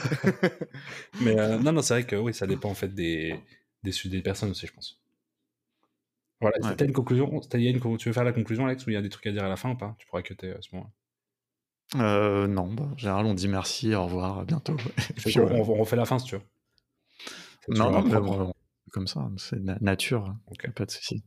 [1.22, 3.36] mais euh, non, non, c'est vrai que oui, ça dépend en fait des,
[3.84, 5.00] des, des personnes aussi, je pense.
[6.42, 6.86] Voilà, ouais.
[6.86, 7.40] une conclusion?
[7.40, 9.50] Tu veux faire la conclusion, Alex, ou il y a des trucs à dire à
[9.50, 9.96] la fin ou pas?
[10.00, 10.92] Tu pourrais cuter à ce moment
[11.96, 14.76] euh, non, bah, en général, on dit merci, au revoir, à bientôt.
[15.16, 16.42] Puis, on, refait la fin si tu veux.
[17.70, 18.52] Non, non, mais
[18.92, 20.36] comme ça, c'est nature,
[20.76, 21.24] pas de souci.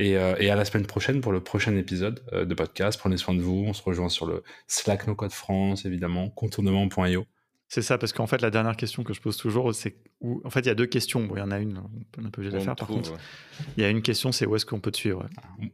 [0.00, 2.98] Euh, et, à la semaine prochaine pour le prochain épisode euh, de podcast.
[2.98, 3.64] Prenez soin de vous.
[3.66, 7.24] On se rejoint sur le Slack No Code France, évidemment, contournement.io.
[7.68, 10.40] C'est ça, parce qu'en fait, la dernière question que je pose toujours, c'est où.
[10.44, 11.28] En fait, il y a deux questions.
[11.34, 12.76] il y en a une, on peut obligé de la faire.
[12.76, 13.12] Par contre,
[13.76, 15.26] il y a une question, c'est où est-ce qu'on peut te suivre?
[15.36, 15.64] Ah,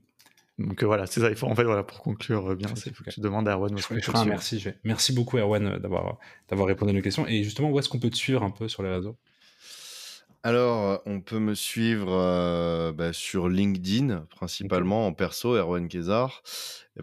[0.58, 1.28] Donc euh, voilà, c'est ça.
[1.28, 3.74] Il faut, en fait, voilà, pour conclure bien, il faut que tu demandes à Erwan
[3.74, 7.26] où est-ce qu'on peut Merci, merci beaucoup, Erwan, d'avoir, d'avoir répondu à nos questions.
[7.26, 9.18] Et justement, où est-ce qu'on peut te suivre un peu sur les réseaux?
[10.44, 16.42] Alors, on peut me suivre bah, sur LinkedIn, principalement en perso, Erwan Kézar.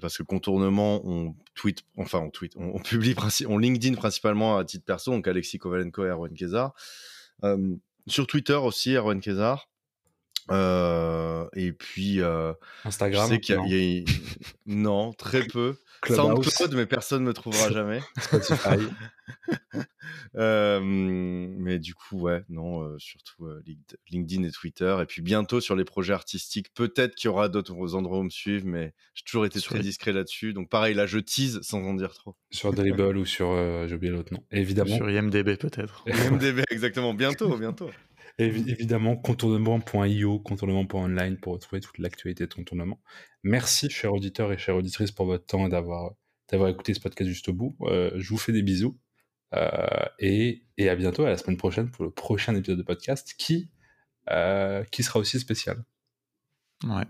[0.01, 3.15] Parce que Contournement, on tweet, enfin, on tweet, on, publie,
[3.47, 6.73] on LinkedIn principalement à titre perso, donc Alexis Kovalenko et Erwan Kézar.
[8.07, 9.21] sur Twitter aussi, Erwan
[10.49, 11.49] Kézar.
[11.53, 12.21] et puis,
[12.83, 14.11] Instagram, y a,
[14.65, 15.75] non, très peu.
[16.07, 18.01] SoundCloud, mais personne ne me trouvera jamais.
[18.19, 18.77] Spotify.
[20.33, 23.47] mais du coup, ouais, non, surtout
[24.09, 24.97] LinkedIn et Twitter.
[25.01, 28.29] Et puis bientôt sur les projets artistiques, peut-être qu'il y aura d'autres endroits où me
[28.29, 30.53] suivre, mais j'ai toujours été très discret là-dessus.
[30.53, 32.35] Donc pareil, là, je tease sans en dire trop.
[32.51, 33.53] Sur Dribble ou sur,
[33.87, 34.43] j'ai oublié l'autre nom.
[34.51, 34.95] Évidemment.
[34.95, 36.05] Sur IMDB peut-être.
[36.07, 37.13] IMDB, exactement.
[37.13, 37.89] Bientôt, bientôt.
[38.45, 42.99] Évidemment, contournement.io, contournement.online pour retrouver toute l'actualité de contournement.
[43.43, 46.13] Merci, chers auditeurs et chères auditrices, pour votre temps et d'avoir,
[46.49, 47.75] d'avoir écouté ce podcast juste au bout.
[47.81, 48.97] Euh, je vous fais des bisous.
[49.55, 53.33] Euh, et, et, à bientôt, à la semaine prochaine pour le prochain épisode de podcast
[53.37, 53.71] qui,
[54.29, 55.83] euh, qui sera aussi spécial.
[56.85, 57.05] Ouais.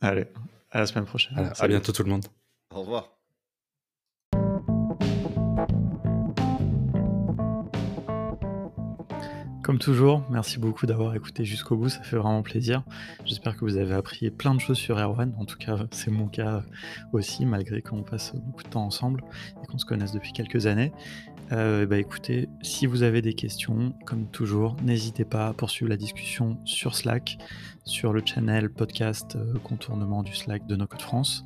[0.00, 0.26] Allez,
[0.70, 1.52] à la semaine prochaine.
[1.58, 2.24] à bientôt tout le monde.
[2.70, 3.15] Au revoir.
[9.66, 12.84] Comme toujours, merci beaucoup d'avoir écouté jusqu'au bout, ça fait vraiment plaisir.
[13.24, 16.28] J'espère que vous avez appris plein de choses sur Erwan, en tout cas c'est mon
[16.28, 16.62] cas
[17.12, 19.24] aussi, malgré qu'on passe beaucoup de temps ensemble
[19.60, 20.92] et qu'on se connaisse depuis quelques années.
[21.50, 25.96] Euh, bah écoutez, si vous avez des questions, comme toujours, n'hésitez pas à poursuivre la
[25.96, 27.36] discussion sur Slack,
[27.82, 31.44] sur le channel podcast euh, contournement du Slack de No Code France.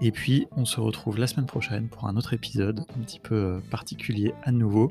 [0.00, 3.34] Et puis on se retrouve la semaine prochaine pour un autre épisode un petit peu
[3.34, 4.90] euh, particulier à nouveau.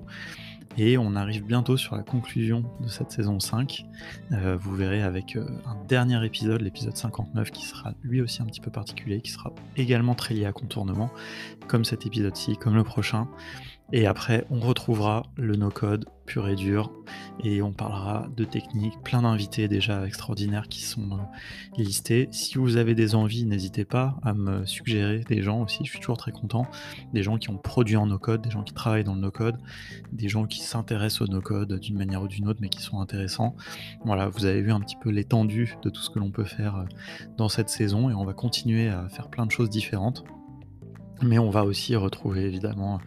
[0.78, 3.86] Et on arrive bientôt sur la conclusion de cette saison 5.
[4.32, 8.46] Euh, vous verrez avec euh, un dernier épisode, l'épisode 59, qui sera lui aussi un
[8.46, 11.12] petit peu particulier, qui sera également très lié à contournement,
[11.68, 13.28] comme cet épisode-ci, comme le prochain.
[13.96, 16.92] Et après, on retrouvera le no-code pur et dur
[17.44, 22.28] et on parlera de techniques, plein d'invités déjà extraordinaires qui sont euh, listés.
[22.32, 26.00] Si vous avez des envies, n'hésitez pas à me suggérer des gens aussi, je suis
[26.00, 26.66] toujours très content.
[27.14, 29.60] Des gens qui ont produit en no-code, des gens qui travaillent dans le no-code,
[30.12, 33.56] des gens qui s'intéressent au no-code d'une manière ou d'une autre mais qui sont intéressants.
[34.06, 36.78] Voilà, vous avez vu un petit peu l'étendue de tout ce que l'on peut faire
[36.78, 36.86] euh,
[37.38, 40.26] dans cette saison et on va continuer à faire plein de choses différentes.
[41.24, 43.00] Mais on va aussi retrouver évidemment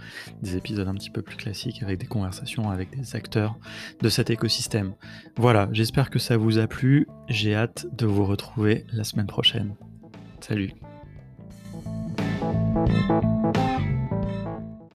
[0.42, 3.56] des épisodes un petit peu plus classiques avec des conversations avec des acteurs
[4.00, 4.94] de cet écosystème.
[5.36, 7.06] Voilà, j'espère que ça vous a plu.
[7.28, 9.74] J'ai hâte de vous retrouver la semaine prochaine.
[10.40, 10.72] Salut.